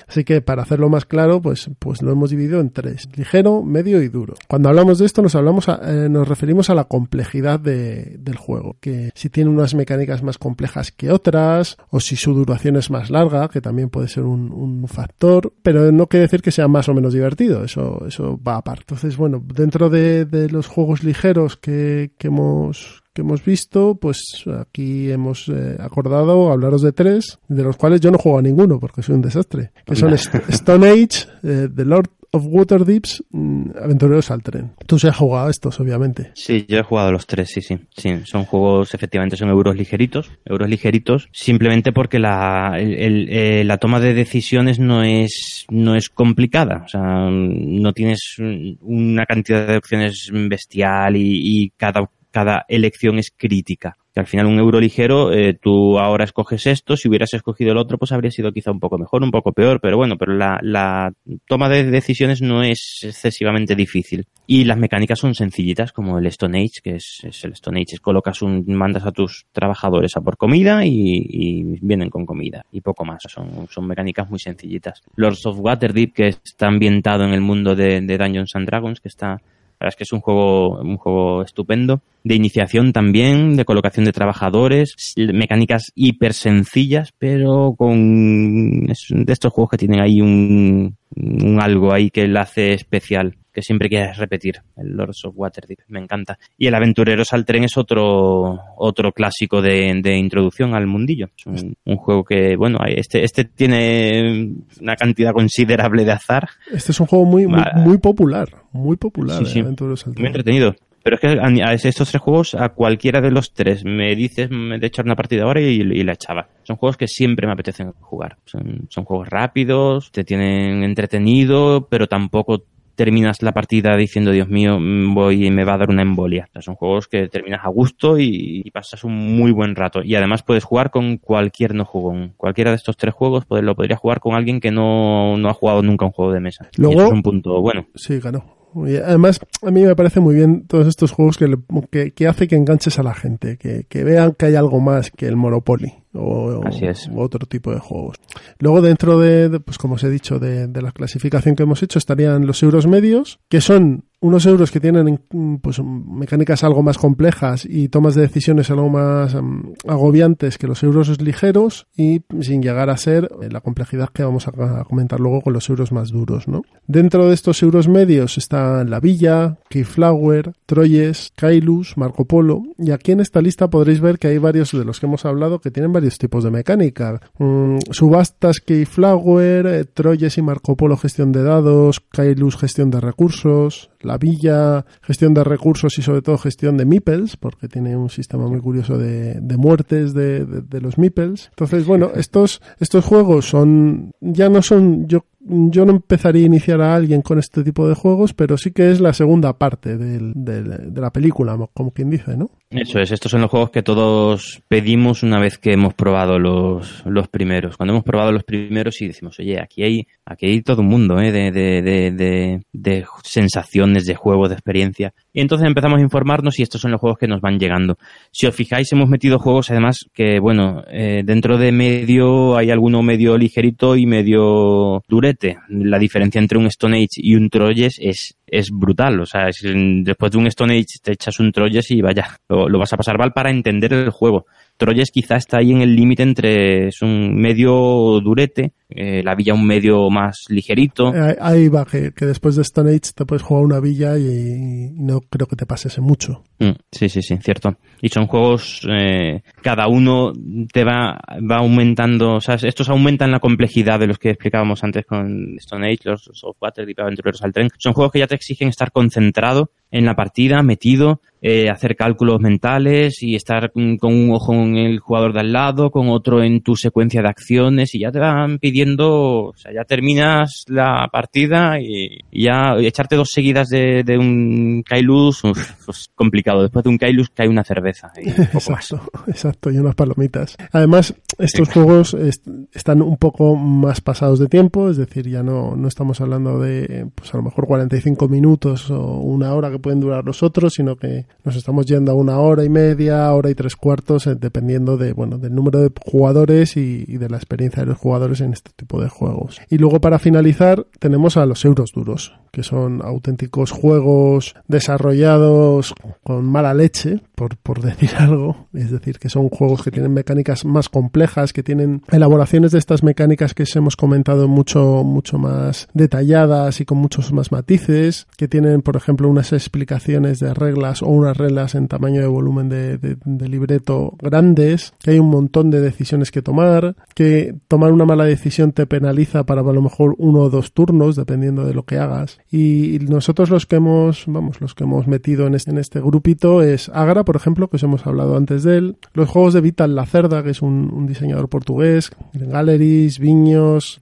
Así 0.09 0.25
que 0.25 0.41
para 0.41 0.63
hacerlo 0.63 0.89
más 0.89 1.05
claro, 1.05 1.41
pues, 1.41 1.71
pues 1.79 2.03
lo 2.03 2.13
hemos 2.13 2.31
dividido 2.31 2.61
en 2.61 2.71
tres, 2.71 3.09
ligero, 3.17 3.63
medio 3.63 4.03
y 4.03 4.09
duro. 4.09 4.35
Cuando 4.49 4.69
hablamos 4.69 4.99
de 4.99 5.07
esto 5.07 5.23
nos 5.23 5.35
hablamos 5.35 5.67
eh, 5.69 6.09
nos 6.11 6.29
referimos 6.29 6.71
a 6.71 6.75
la 6.75 6.85
complejidad 6.85 7.61
del 7.61 8.37
juego, 8.37 8.77
que 8.81 9.11
si 9.15 9.29
tiene 9.31 9.51
unas 9.51 9.75
mecánicas 9.75 10.23
más 10.23 10.39
complejas 10.39 10.93
que 10.93 11.11
otras, 11.11 11.77
o 11.91 12.01
si 12.01 12.17
su 12.17 12.35
duración 12.35 12.77
es 12.77 12.91
más 12.91 13.11
larga, 13.11 13.49
que 13.49 13.61
también 13.61 13.91
puede 13.91 14.09
ser 14.09 14.25
un, 14.25 14.51
factor, 14.89 15.53
pero 15.63 15.93
no 15.93 16.07
quiere 16.07 16.23
decir 16.23 16.43
que 16.43 16.51
sea 16.51 16.67
más 16.67 16.89
o 16.89 16.95
menos 16.95 17.13
divertido, 17.13 17.65
eso, 17.65 18.05
eso 18.07 18.41
va 18.43 18.57
aparte. 18.57 18.83
Entonces, 18.83 19.17
bueno, 19.17 19.43
dentro 19.55 19.91
de, 19.91 20.27
los 20.51 20.67
juegos 20.67 21.05
ligeros 21.05 21.57
que, 21.57 22.13
que 22.19 22.29
hemos 22.29 23.00
que 23.21 23.27
hemos 23.27 23.45
visto, 23.45 23.97
pues 23.97 24.45
aquí 24.59 25.11
hemos 25.11 25.49
eh, 25.49 25.77
acordado 25.79 26.51
hablaros 26.51 26.81
de 26.81 26.93
tres, 26.93 27.39
de 27.49 27.63
los 27.63 27.77
cuales 27.77 28.01
yo 28.01 28.11
no 28.11 28.17
juego 28.17 28.39
a 28.39 28.43
ninguno 28.43 28.81
porque 28.81 29.03
soy 29.03 29.15
un 29.15 29.23
desastre, 29.23 29.73
que 29.85 29.95
son 29.95 30.15
Stone 30.15 30.89
Age, 30.89 31.29
eh, 31.43 31.69
The 31.75 31.85
Lord 31.85 32.09
of 32.33 32.45
Waterdeeps, 32.47 33.25
mm, 33.31 33.71
Aventureros 33.83 34.31
al 34.31 34.43
Tren. 34.43 34.73
Tú 34.87 34.99
se 34.99 35.09
has 35.09 35.17
jugado 35.17 35.49
a 35.49 35.51
estos, 35.51 35.79
obviamente. 35.81 36.31
Sí, 36.35 36.65
yo 36.67 36.79
he 36.79 36.83
jugado 36.83 37.13
los 37.13 37.27
tres, 37.27 37.51
sí, 37.51 37.61
sí. 37.61 37.79
Sí, 37.95 38.21
son 38.25 38.45
juegos, 38.45 38.95
efectivamente, 38.95 39.37
son 39.37 39.51
euros 39.51 39.77
ligeritos. 39.77 40.31
Euros 40.47 40.69
ligeritos, 40.69 41.29
simplemente 41.33 41.93
porque 41.93 42.19
la, 42.19 42.77
eh, 42.79 43.65
la 43.65 43.77
toma 43.79 44.01
de 44.01 44.15
decisiones 44.15 44.79
no 44.79 45.03
es, 45.03 45.67
no 45.69 45.95
es 45.95 46.09
complicada. 46.09 46.85
O 46.87 46.89
sea, 46.89 47.29
no 47.31 47.93
tienes 47.93 48.37
una 48.81 49.27
cantidad 49.27 49.67
de 49.67 49.77
opciones 49.77 50.31
bestial 50.33 51.17
y, 51.17 51.65
y 51.65 51.71
cada 51.71 52.09
cada 52.31 52.65
elección 52.69 53.19
es 53.19 53.33
crítica. 53.37 53.97
Al 54.17 54.27
final 54.27 54.47
un 54.47 54.59
euro 54.59 54.81
ligero, 54.81 55.33
eh, 55.33 55.55
tú 55.55 55.99
ahora 55.99 56.25
escoges 56.25 56.67
esto, 56.67 56.97
si 56.97 57.09
hubieras 57.09 57.33
escogido 57.33 57.71
el 57.71 57.79
otro, 57.79 57.97
pues 57.97 58.11
habría 58.11 58.33
sido 58.33 58.53
quizá 58.53 58.73
un 58.73 58.81
poco 58.81 58.99
mejor, 58.99 59.23
un 59.23 59.31
poco 59.31 59.53
peor, 59.53 59.81
pero 59.81 59.97
bueno, 59.97 60.17
pero 60.19 60.35
la, 60.35 60.59
la 60.63 61.13
toma 61.47 61.69
de 61.69 61.85
decisiones 61.85 62.43
no 62.43 62.65
es 62.65 63.01
excesivamente 63.05 63.77
difícil. 63.77 64.27
Y 64.49 64.65
las 64.65 64.79
mecánicas 64.79 65.21
son 65.21 65.35
sencillitas, 65.35 65.93
como 65.93 66.19
el 66.19 66.27
Stone 66.27 66.59
Age, 66.59 66.81
que 66.83 66.97
es, 66.97 67.21
el 67.23 67.53
Stone 67.53 67.81
Age, 67.81 67.95
es 67.95 68.01
colocas 68.01 68.43
un, 68.43 68.65
mandas 68.67 69.07
a 69.07 69.13
tus 69.13 69.47
trabajadores 69.53 70.17
a 70.17 70.21
por 70.21 70.37
comida 70.37 70.85
y, 70.85 71.79
vienen 71.81 72.11
con 72.11 72.27
comida, 72.27 72.65
y 72.73 72.81
poco 72.81 73.05
más, 73.05 73.23
son, 73.29 73.69
son 73.71 73.87
mecánicas 73.87 74.29
muy 74.29 74.41
sencillitas. 74.41 75.03
Lords 75.15 75.47
of 75.47 75.61
Waterdeep, 75.61 76.13
que 76.13 76.29
está 76.29 76.67
ambientado 76.67 77.23
en 77.25 77.33
el 77.33 77.41
mundo 77.41 77.77
de, 77.77 78.01
de 78.01 78.19
Dungeons 78.19 78.57
and 78.57 78.67
Dragons, 78.67 79.01
que 79.01 79.09
está 79.09 79.41
la 79.81 79.87
verdad 79.87 79.95
es 79.95 79.97
que 79.97 80.05
es 80.05 80.13
un 80.13 80.21
juego, 80.21 80.79
un 80.83 80.99
juego 80.99 81.43
estupendo. 81.43 82.03
De 82.23 82.35
iniciación 82.35 82.93
también, 82.93 83.57
de 83.57 83.65
colocación 83.65 84.05
de 84.05 84.13
trabajadores, 84.13 85.15
mecánicas 85.17 85.91
hiper 85.95 86.35
sencillas, 86.35 87.15
pero 87.19 87.75
con 87.79 88.87
de 88.87 89.33
estos 89.33 89.51
juegos 89.51 89.71
que 89.71 89.79
tienen 89.79 90.01
ahí 90.01 90.21
un, 90.21 90.99
un 91.17 91.63
algo 91.63 91.95
ahí 91.95 92.11
que 92.11 92.29
la 92.29 92.43
hace 92.43 92.75
especial 92.75 93.39
que 93.53 93.63
siempre 93.63 93.89
quieres 93.89 94.17
repetir, 94.17 94.63
el 94.77 94.97
Lords 94.97 95.25
of 95.25 95.35
Waterdeep, 95.37 95.81
me 95.89 96.01
encanta. 96.01 96.39
Y 96.57 96.67
el 96.67 96.75
Aventureros 96.75 97.33
al 97.33 97.45
Tren 97.45 97.65
es 97.65 97.77
otro, 97.77 98.59
otro 98.77 99.13
clásico 99.13 99.61
de, 99.63 100.01
de 100.03 100.17
introducción 100.17 100.75
al 100.75 100.87
mundillo. 100.87 101.31
Es 101.37 101.47
un, 101.47 101.77
un, 101.85 101.97
juego 101.97 102.25
que, 102.25 102.57
bueno, 102.57 102.79
este, 102.87 103.25
este 103.25 103.45
tiene 103.45 104.53
una 104.81 104.97
cantidad 104.97 105.33
considerable 105.33 106.05
de 106.05 106.13
azar. 106.13 106.49
Este 106.73 106.93
es 106.93 107.01
un 107.01 107.07
juego 107.07 107.25
muy, 107.25 107.47
muy, 107.47 107.63
muy 107.77 107.99
popular, 107.99 108.49
muy 108.73 108.97
popular, 108.97 109.39
sí, 109.39 109.53
sí. 109.53 109.61
Aventureros 109.61 110.07
al 110.07 110.15
Tren. 110.15 110.23
Muy 110.23 110.29
entretenido. 110.29 110.75
Pero 111.03 111.17
es 111.17 111.21
que 111.21 111.29
a 111.29 111.73
estos 111.73 112.11
tres 112.11 112.21
juegos, 112.21 112.55
a 112.55 112.69
cualquiera 112.71 113.21
de 113.21 113.31
los 113.31 113.55
tres, 113.55 113.85
me 113.85 114.15
dices 114.15 114.51
de 114.51 114.87
echar 114.87 115.07
una 115.07 115.17
partida 115.17 115.45
ahora 115.45 115.61
y, 115.61 115.81
y, 115.81 116.05
la 116.05 116.13
echaba. 116.13 116.49
Son 116.63 116.77
juegos 116.77 116.99
que 116.99 117.09
siempre 117.09 117.47
me 117.47 117.55
apetecen 117.55 117.93
jugar. 118.01 118.37
Son, 118.45 118.87
son 118.91 119.05
juegos 119.05 119.29
rápidos, 119.29 120.13
te 120.13 120.25
tienen 120.25 120.83
entretenido, 120.83 121.87
pero 121.89 122.07
tampoco 122.07 122.65
terminas 123.01 123.41
la 123.41 123.53
partida 123.53 123.97
diciendo, 123.97 124.31
Dios 124.31 124.47
mío, 124.51 124.79
mm, 124.79 125.15
voy 125.15 125.47
y 125.47 125.51
me 125.51 125.65
va 125.65 125.73
a 125.73 125.79
dar 125.79 125.89
una 125.89 126.03
embolia. 126.03 126.45
O 126.51 126.53
sea, 126.53 126.61
son 126.61 126.75
juegos 126.75 127.09
que 127.09 127.29
terminas 127.29 127.65
a 127.65 127.69
gusto 127.71 128.19
y, 128.19 128.61
y, 128.63 128.71
pasas 128.71 129.05
un 129.05 129.15
muy 129.39 129.53
buen 129.53 129.75
rato. 129.75 130.03
Y 130.05 130.15
además 130.17 130.43
puedes 130.43 130.65
jugar 130.65 130.91
con 130.91 131.17
cualquier 131.17 131.75
no 131.75 131.87
jugón. 131.87 132.35
Cualquiera 132.37 132.73
de 132.73 132.77
estos 132.77 132.99
tres 132.99 133.15
juegos 133.15 133.47
pues, 133.47 133.63
lo 133.63 133.75
podría 133.75 133.97
jugar 133.97 134.21
con 134.21 134.35
alguien 134.35 134.61
que 134.61 134.71
no, 134.71 135.39
no 135.39 135.49
ha 135.49 135.55
jugado 135.55 135.81
nunca 135.81 136.05
un 136.05 136.13
juego 136.13 136.31
de 136.31 136.41
mesa. 136.41 136.69
Luego, 136.77 136.93
y 136.93 136.97
eso 136.99 137.07
es 137.07 137.13
un 137.13 137.23
punto 137.23 137.59
bueno. 137.63 137.87
Sí, 137.95 138.21
ganó. 138.21 138.45
Además, 138.75 139.41
a 139.63 139.71
mí 139.71 139.83
me 139.83 139.97
parece 139.97 140.21
muy 140.21 140.35
bien 140.35 140.67
todos 140.67 140.87
estos 140.87 141.11
juegos 141.11 141.39
que, 141.39 141.49
le, 141.49 141.57
que, 141.91 142.13
que, 142.13 142.29
hace 142.29 142.47
que 142.49 142.57
enganches 142.57 142.99
a 142.99 143.03
la 143.03 143.15
gente, 143.15 143.57
que, 143.57 143.87
que, 143.89 144.05
vean 144.05 144.35
que 144.39 144.47
hay 144.47 144.57
algo 144.57 144.79
más 144.79 145.11
que 145.11 145.27
el 145.27 145.37
Monopoly 145.37 145.95
o, 146.15 146.61
Así 146.67 146.87
es. 146.87 147.09
o 147.09 147.21
otro 147.21 147.47
tipo 147.47 147.73
de 147.73 147.79
juegos. 147.79 148.17
Luego, 148.59 148.81
dentro 148.81 149.19
de, 149.19 149.49
de 149.49 149.61
pues 149.61 149.79
como 149.79 149.95
os 149.95 150.05
he 150.05 150.11
dicho, 150.11 150.39
de, 150.39 150.67
de, 150.67 150.83
la 150.83 150.93
clasificación 150.93 151.55
que 151.55 151.63
hemos 151.63 151.83
hecho, 151.83 151.99
estarían 151.99 152.47
los 152.47 152.63
euros 152.63 152.87
medios, 152.87 153.39
que 153.49 153.61
son 153.61 154.05
unos 154.21 154.45
euros 154.45 154.71
que 154.71 154.81
tienen 154.81 155.19
pues 155.63 155.81
mecánicas 155.83 156.63
algo 156.63 156.83
más 156.83 156.99
complejas 156.99 157.65
y 157.65 157.89
tomas 157.89 158.15
de 158.15 158.23
decisiones 158.23 158.71
algo 158.71 158.91
más 158.91 159.35
um, 159.35 159.73
agobiantes 159.89 160.59
que 160.59 160.67
los 160.67 160.83
euros 160.83 161.21
ligeros 161.23 161.87
y 161.97 162.21
sin 162.41 162.63
llegar 162.63 162.91
a 162.91 162.99
ser 162.99 163.31
la 163.51 163.63
complejidad 163.63 164.11
que 164.11 164.23
vamos 164.23 164.47
a 164.47 164.85
comentar 164.85 165.21
luego 165.21 165.41
con 165.41 165.55
los 165.55 165.69
euros 165.71 165.91
más 165.91 166.11
duros, 166.11 166.49
¿no? 166.49 166.63
Dentro 166.87 167.29
de 167.29 167.35
estos 167.35 167.63
euros 167.63 167.89
medios 167.89 168.37
están 168.37 168.91
La 168.91 169.01
Villa, 169.01 169.57
Keyflower, 169.71 170.53
Troyes, 170.67 171.33
Kailus, 171.35 171.97
Marco 171.97 172.27
Polo 172.27 172.63
y 172.79 172.91
aquí 172.91 173.13
en 173.13 173.21
esta 173.21 173.41
lista 173.41 173.71
podréis 173.71 174.01
ver 174.01 174.19
que 174.19 174.29
hay 174.29 174.39
varios 174.39 174.73
de 174.73 174.85
los 174.85 175.01
que 175.01 175.07
hemos 175.07 175.25
hablado 175.25 175.61
que 175.61 175.71
tienen 175.71 175.93
varios 176.01 176.17
tipos 176.17 176.45
de 176.45 176.51
mecánica. 176.51 177.21
Mm, 177.39 177.77
subastas 177.91 178.61
Keyflower, 178.61 179.67
eh, 179.67 179.85
Troyes 179.85 180.39
y 180.39 180.43
Marco 180.43 180.75
Polo 180.77 180.97
gestión 180.97 181.31
de 181.31 181.43
dados, 181.43 182.01
Kailus 182.01 182.57
gestión 182.57 182.91
de 182.91 183.01
recursos, 183.01 183.91
la 184.01 184.17
villa, 184.17 184.87
gestión 185.03 185.35
de 185.35 185.45
recursos 185.45 185.99
y 185.99 186.03
sobre 186.03 186.23
todo 186.23 186.39
gestión 186.39 186.79
de 186.79 186.87
meeples, 186.87 187.37
porque 187.37 187.69
tiene 187.69 187.97
un 187.97 188.09
sistema 188.09 188.47
muy 188.49 188.61
curioso 188.61 188.97
de, 188.97 189.35
de 189.43 189.57
muertes 189.59 190.15
de, 190.15 190.47
de, 190.47 190.63
de, 190.63 190.81
los 190.81 190.97
meeples. 190.97 191.49
Entonces, 191.51 191.87
bueno, 191.87 192.13
estos, 192.17 192.63
estos 192.79 193.05
juegos 193.05 193.45
son, 193.45 194.13
ya 194.21 194.49
no 194.49 194.63
son, 194.63 195.07
yo 195.07 195.27
yo 195.43 195.87
no 195.87 195.93
empezaría 195.93 196.43
a 196.43 196.47
iniciar 196.47 196.83
a 196.83 196.95
alguien 196.95 197.23
con 197.23 197.39
este 197.39 197.63
tipo 197.65 197.89
de 197.89 197.95
juegos, 197.95 198.35
pero 198.35 198.59
sí 198.59 198.73
que 198.73 198.91
es 198.91 199.01
la 199.01 199.15
segunda 199.15 199.57
parte 199.57 199.97
del, 199.97 200.33
del, 200.37 200.93
de 200.93 201.01
la 201.01 201.11
película, 201.11 201.59
como 201.73 201.93
quien 201.93 202.11
dice, 202.11 202.37
¿no? 202.37 202.51
Eso 202.71 203.01
es, 203.01 203.11
estos 203.11 203.33
son 203.33 203.41
los 203.41 203.51
juegos 203.51 203.71
que 203.71 203.83
todos 203.83 204.63
pedimos 204.69 205.25
una 205.25 205.41
vez 205.41 205.59
que 205.59 205.73
hemos 205.73 205.93
probado 205.93 206.39
los, 206.39 207.05
los 207.05 207.27
primeros. 207.27 207.77
Cuando 207.77 207.95
hemos 207.95 208.05
probado 208.05 208.31
los 208.31 208.45
primeros 208.45 209.03
y 209.03 209.09
decimos, 209.09 209.41
oye, 209.41 209.61
aquí 209.61 209.83
hay, 209.83 210.07
aquí 210.25 210.47
hay 210.47 210.63
todo 210.63 210.83
un 210.83 210.87
mundo 210.87 211.19
¿eh? 211.21 211.33
de, 211.33 211.51
de, 211.51 211.83
de, 211.83 212.63
de, 212.73 213.05
sensaciones, 213.25 214.07
de 214.07 214.15
juego, 214.15 214.49
de 214.49 214.55
experiencia. 214.55 215.13
Y 215.33 215.41
entonces 215.41 215.67
empezamos 215.67 215.99
a 215.99 216.03
informarnos 216.03 216.61
y 216.61 216.63
estos 216.63 216.81
son 216.81 216.93
los 216.93 217.01
juegos 217.01 217.19
que 217.19 217.27
nos 217.27 217.41
van 217.41 217.59
llegando. 217.59 217.99
Si 218.31 218.47
os 218.47 218.55
fijáis, 218.55 218.93
hemos 218.93 219.09
metido 219.09 219.41
juegos 219.41 219.73
además 219.73 220.09
que, 220.15 220.39
bueno, 220.39 220.85
eh, 220.87 221.23
dentro 221.25 221.59
de 221.59 221.73
medio 221.73 222.57
hay 222.57 222.71
alguno 222.71 223.03
medio 223.03 223.37
ligerito 223.37 223.97
y 223.97 224.07
medio 224.07 225.03
durete. 225.09 225.59
La 225.71 225.99
diferencia 225.99 226.39
entre 226.39 226.59
un 226.59 226.67
Stone 226.67 226.99
Age 226.99 227.17
y 227.17 227.35
un 227.35 227.51
Troyes 227.51 227.99
es 228.01 228.37
es 228.51 228.71
brutal. 228.71 229.21
O 229.21 229.27
sea, 229.27 229.49
es, 229.49 229.63
después 229.63 230.33
de 230.33 230.39
un 230.39 230.47
Stone 230.49 230.75
Age 230.75 230.99
te 231.03 231.13
echas 231.13 231.39
un 231.41 231.53
Troyes 231.53 231.91
y 231.91 232.01
vaya, 232.01 232.27
lo, 232.49 232.69
lo, 232.69 232.79
vas 232.79 232.93
a 232.93 232.97
pasar 232.97 233.19
mal 233.19 233.33
para 233.33 233.51
entender 233.51 233.93
el 233.93 234.11
juego. 234.11 234.47
Troyes 234.77 235.11
quizá 235.11 235.37
está 235.37 235.59
ahí 235.59 235.73
en 235.73 235.83
el 235.83 235.95
límite 235.95 236.23
entre 236.23 236.89
es 236.89 237.03
un 237.03 237.35
medio 237.35 238.21
durete, 238.21 238.73
eh, 238.91 239.23
la 239.23 239.35
villa 239.35 239.55
un 239.55 239.67
medio 239.67 240.11
más 240.11 240.45
ligerito. 240.49 241.13
Ahí, 241.15 241.35
ahí 241.41 241.69
va, 241.69 241.85
que, 241.85 242.13
que, 242.13 242.27
después 242.27 242.57
de 242.57 242.63
Stone 242.63 242.91
Age 242.91 243.13
te 243.15 243.25
puedes 243.25 243.43
jugar 243.43 243.65
una 243.65 243.81
villa 243.81 244.19
y, 244.19 244.91
no 244.95 245.21
creo 245.21 245.47
que 245.47 245.57
te 245.57 245.67
pasese 245.67 246.01
mucho. 246.01 246.43
Mm, 246.59 246.73
sí, 246.91 247.09
sí, 247.09 247.23
sí, 247.23 247.37
cierto. 247.39 247.77
Y 248.03 248.09
son 248.09 248.27
juegos, 248.27 248.87
eh, 248.89 249.43
cada 249.63 249.89
uno 249.89 250.33
te 250.73 250.85
va, 250.85 251.19
va 251.51 251.57
aumentando, 251.57 252.35
o 252.35 252.41
sea, 252.41 252.57
estos 252.57 252.89
aumentan 252.89 253.31
la 253.31 253.41
complejidad 253.41 253.99
de 254.01 254.07
los 254.07 254.19
que 254.19 254.31
explicábamos 254.31 254.83
antes 254.83 255.05
con 255.07 255.57
Stone 255.59 255.87
Age, 255.87 256.01
los 256.05 256.31
Softwater 256.33 256.89
y 256.89 256.95
Aventureros 257.01 257.43
al 257.43 257.53
Tren. 257.53 257.69
Son 257.79 257.93
juegos 257.93 258.13
que 258.13 258.19
ya 258.19 258.27
te 258.27 258.35
exigen 258.35 258.69
estar 258.69 258.93
concentrado 258.93 259.71
en 259.91 260.05
la 260.05 260.15
partida, 260.15 260.63
metido, 260.63 261.21
eh, 261.43 261.69
hacer 261.71 261.97
cálculos 261.97 262.41
mentales 262.41 263.23
y 263.23 263.35
estar 263.35 263.73
con 263.73 264.13
un 264.15 264.31
ojo 264.31 264.53
en 264.55 264.77
el 264.77 264.99
jugador 265.01 265.33
de 265.33 265.41
al 265.41 265.53
lado, 265.53 265.91
con 265.91 266.09
otro 266.09 266.43
en 266.43 266.63
tu 266.63 266.77
secuencia 266.77 267.23
de 267.23 267.29
acciones 267.29 267.95
y 267.95 268.01
ya 268.01 268.13
te 268.13 268.19
van 268.19 268.59
pidiendo, 268.59 268.80
o 268.89 269.53
sea, 269.57 269.73
ya 269.73 269.85
terminas 269.85 270.65
la 270.69 271.09
partida 271.13 271.81
y, 271.81 272.21
y 272.31 272.45
ya 272.45 272.77
echarte 272.79 273.17
dos 273.17 273.31
seguidas 273.31 273.69
de, 273.69 274.03
de 274.05 274.19
un 274.19 274.83
Kailus, 274.87 275.45
uf, 275.45 275.73
pues 275.87 276.11
complicado. 276.15 276.63
Después 276.63 276.85
de 276.85 276.91
un 276.91 276.99
Kailus 276.99 277.31
cae 277.31 277.49
una 277.49 277.65
cerveza. 277.65 278.13
Y 278.17 278.29
un 278.29 278.43
exacto, 278.43 279.01
más. 279.13 279.29
exacto, 279.29 279.71
y 279.71 279.79
unas 279.79 279.95
palomitas. 279.95 280.57
Además, 280.73 281.15
estos 281.39 281.69
sí. 281.69 281.75
juegos 281.75 282.15
est 282.15 282.47
están 282.73 283.03
un 283.03 283.17
poco 283.17 283.57
más 283.57 284.01
pasados 284.01 284.39
de 284.39 284.47
tiempo, 284.47 284.91
es 284.91 284.97
decir, 284.97 285.29
ya 285.29 285.43
no, 285.43 285.77
no 285.77 285.89
estamos 285.89 286.21
hablando 286.21 286.59
de, 286.59 287.07
pues 287.15 287.33
a 287.35 287.37
lo 287.37 287.43
mejor 287.43 287.67
45 287.67 288.29
minutos 288.29 288.91
o 288.91 289.19
una 289.19 289.55
hora 289.55 289.71
que 289.71 289.79
pueden 289.79 290.01
durar 290.01 290.25
los 290.25 290.43
otros, 290.43 290.75
sino 290.75 290.97
que 290.97 291.27
nos 291.45 291.57
estamos 291.57 291.87
yendo 291.87 292.13
a 292.13 292.15
una 292.15 292.39
hora 292.39 292.65
y 292.65 292.69
media, 292.69 293.33
hora 293.33 293.51
y 293.51 293.55
tres 293.55 293.77
cuartos, 293.77 294.29
dependiendo 294.39 294.97
de, 294.97 295.13
bueno, 295.13 295.39
del 295.39 295.55
número 295.55 295.81
de 295.81 295.91
jugadores 296.05 296.77
y, 296.77 297.05
y 297.07 297.17
de 297.19 297.29
la 297.29 297.37
experiencia 297.37 297.83
de 297.83 297.89
los 297.91 297.99
jugadores 297.99 298.41
en 298.41 298.53
este 298.53 298.70
este 298.71 298.85
tipo 298.85 299.01
de 299.01 299.09
juegos. 299.09 299.61
Y 299.69 299.79
luego 299.79 300.01
para 300.01 300.19
finalizar 300.19 300.87
tenemos 300.99 301.37
a 301.37 301.47
los 301.47 301.65
euros 301.65 301.91
duros, 301.93 302.35
que 302.53 302.63
son 302.63 303.03
auténticos 303.05 303.71
juegos 303.71 304.55
desarrollados 304.69 305.95
con 306.23 306.45
mala 306.47 306.75
leche, 306.75 307.21
por, 307.35 307.57
por 307.57 307.81
decir 307.83 308.11
algo. 308.19 308.69
Es 308.73 308.91
decir, 308.91 309.19
que 309.19 309.29
son 309.29 309.49
juegos 309.49 309.83
que 309.83 309.91
tienen 309.91 310.13
mecánicas 310.13 310.65
más 310.65 310.89
complejas, 310.89 311.53
que 311.53 311.63
tienen 311.63 312.03
elaboraciones 312.11 312.73
de 312.73 312.79
estas 312.79 313.03
mecánicas 313.03 313.55
que 313.55 313.65
hemos 313.75 313.97
comentado 313.97 314.49
mucho, 314.49 315.03
mucho 315.05 315.39
más 315.39 315.89
detalladas 315.95 316.81
y 316.81 316.85
con 316.85 316.99
muchos 316.99 317.33
más 317.33 317.53
matices, 317.53 318.27
que 318.37 318.49
tienen, 318.49 318.83
por 318.83 318.97
ejemplo, 318.97 319.29
unas 319.29 319.53
explicaciones 319.53 320.39
de 320.41 320.55
reglas 320.55 321.03
o 321.03 321.09
unas 321.09 321.37
reglas 321.37 321.75
en 321.75 321.89
tamaño 321.89 322.21
de 322.21 322.27
volumen 322.27 322.69
de, 322.69 322.99
de 322.99 323.49
libreto 323.49 324.15
grandes, 324.19 324.93
que 325.01 325.13
hay 325.13 325.19
un 325.19 325.31
montón 325.31 325.71
de 325.71 325.81
decisiones 325.81 326.31
que 326.31 326.43
tomar, 326.43 326.97
que 327.15 327.55
tomar 327.69 327.93
una 327.93 328.05
mala 328.05 328.25
decisión 328.25 328.60
te 328.69 328.87
penaliza 328.87 329.45
para 329.45 329.63
a 329.63 329.73
lo 329.73 329.83
mejor 329.83 330.15
uno 330.19 330.41
o 330.41 330.51
dos 330.51 330.73
turnos, 330.73 331.17
dependiendo 331.17 331.65
de 331.65 331.75
lo 331.75 331.85
que 331.85 331.99
hagas. 331.99 332.39
Y 332.51 332.99
nosotros 333.09 333.51
los 333.51 333.67
que 333.67 333.77
hemos, 333.77 334.25
vamos, 334.27 334.61
los 334.61 334.75
que 334.75 334.85
hemos 334.85 335.07
metido 335.07 335.47
en 335.47 335.55
este, 335.55 335.71
en 335.71 336.05
grupito 336.05 336.63
es 336.63 336.89
Agra, 336.91 337.25
por 337.25 337.37
ejemplo, 337.37 337.69
que 337.69 337.77
os 337.77 337.83
hemos 337.83 338.07
hablado 338.07 338.37
antes 338.37 338.63
de 338.63 338.79
él, 338.79 338.97
los 339.15 339.29
juegos 339.29 339.55
de 339.55 339.61
Vital 339.61 339.95
Lacerda, 339.95 340.43
que 340.43 340.51
es 340.51 340.63
un, 340.63 341.07
diseñador 341.07 341.49
portugués, 341.49 342.11
Galleries, 342.35 343.19
Viños, 343.19 344.01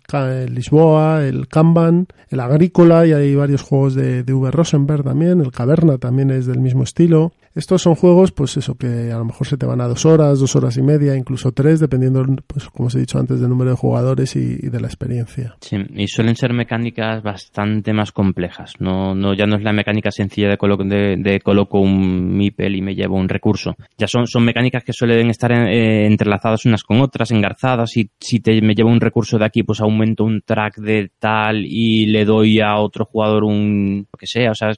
Lisboa, 0.48 1.24
el 1.24 1.48
Kanban, 1.48 2.06
el 2.28 2.40
Agrícola, 2.40 3.06
y 3.06 3.12
hay 3.12 3.34
varios 3.34 3.62
juegos 3.62 3.94
de, 3.94 4.22
de 4.22 4.34
V. 4.34 4.50
Rosenberg 4.50 5.04
también, 5.04 5.40
el 5.40 5.52
Caverna 5.52 5.98
también 5.98 6.30
es 6.30 6.46
del 6.46 6.61
mismo 6.61 6.82
estilo. 6.82 7.32
Estos 7.59 7.82
son 7.82 7.96
juegos, 7.96 8.30
pues 8.30 8.56
eso, 8.56 8.76
que 8.76 9.11
a 9.11 9.18
lo 9.18 9.24
mejor 9.24 9.44
se 9.44 9.56
te 9.56 9.66
van 9.66 9.80
a 9.80 9.88
dos 9.88 10.06
horas, 10.06 10.38
dos 10.38 10.54
horas 10.54 10.76
y 10.76 10.82
media, 10.82 11.16
incluso 11.16 11.50
tres, 11.50 11.80
dependiendo, 11.80 12.24
pues 12.46 12.68
como 12.68 12.86
os 12.86 12.94
he 12.94 13.00
dicho 13.00 13.18
antes, 13.18 13.40
del 13.40 13.48
número 13.50 13.70
de 13.70 13.76
jugadores 13.76 14.36
y, 14.36 14.68
de 14.68 14.80
la 14.80 14.86
experiencia. 14.86 15.56
Sí, 15.61 15.76
y 15.96 16.06
suelen 16.06 16.36
ser 16.36 16.52
mecánicas 16.52 17.20
bastante 17.20 17.92
más 17.92 18.12
complejas. 18.12 18.74
No, 18.78 19.12
no, 19.12 19.34
ya 19.34 19.46
no 19.46 19.56
es 19.56 19.64
la 19.64 19.72
mecánica 19.72 20.12
sencilla 20.12 20.50
de 20.50 20.56
coloco, 20.56 20.84
de, 20.84 21.16
de 21.16 21.40
coloco 21.40 21.80
un 21.80 22.36
MIPEL 22.36 22.76
y 22.76 22.80
me 22.80 22.94
llevo 22.94 23.16
un 23.16 23.28
recurso. 23.28 23.74
Ya 23.98 24.06
son, 24.06 24.28
son 24.28 24.44
mecánicas 24.44 24.84
que 24.84 24.92
suelen 24.92 25.28
estar 25.28 25.50
eh, 25.50 26.06
entrelazadas 26.06 26.64
unas 26.64 26.84
con 26.84 27.00
otras, 27.00 27.32
engarzadas, 27.32 27.96
y 27.96 28.09
si 28.20 28.38
te, 28.38 28.62
me 28.62 28.76
llevo 28.76 28.90
un 28.90 29.00
recurso 29.00 29.36
de 29.36 29.46
aquí, 29.46 29.64
pues 29.64 29.80
aumento 29.80 30.22
un 30.22 30.42
track 30.42 30.76
de 30.76 31.11
tal 31.18 31.66
y 31.66 32.06
le 32.06 32.24
doy 32.24 32.61
a 32.61 32.76
otro 32.76 33.04
jugador 33.04 33.42
un, 33.42 34.06
lo 34.12 34.16
que 34.16 34.28
sea. 34.28 34.52
O 34.52 34.54
sea, 34.54 34.70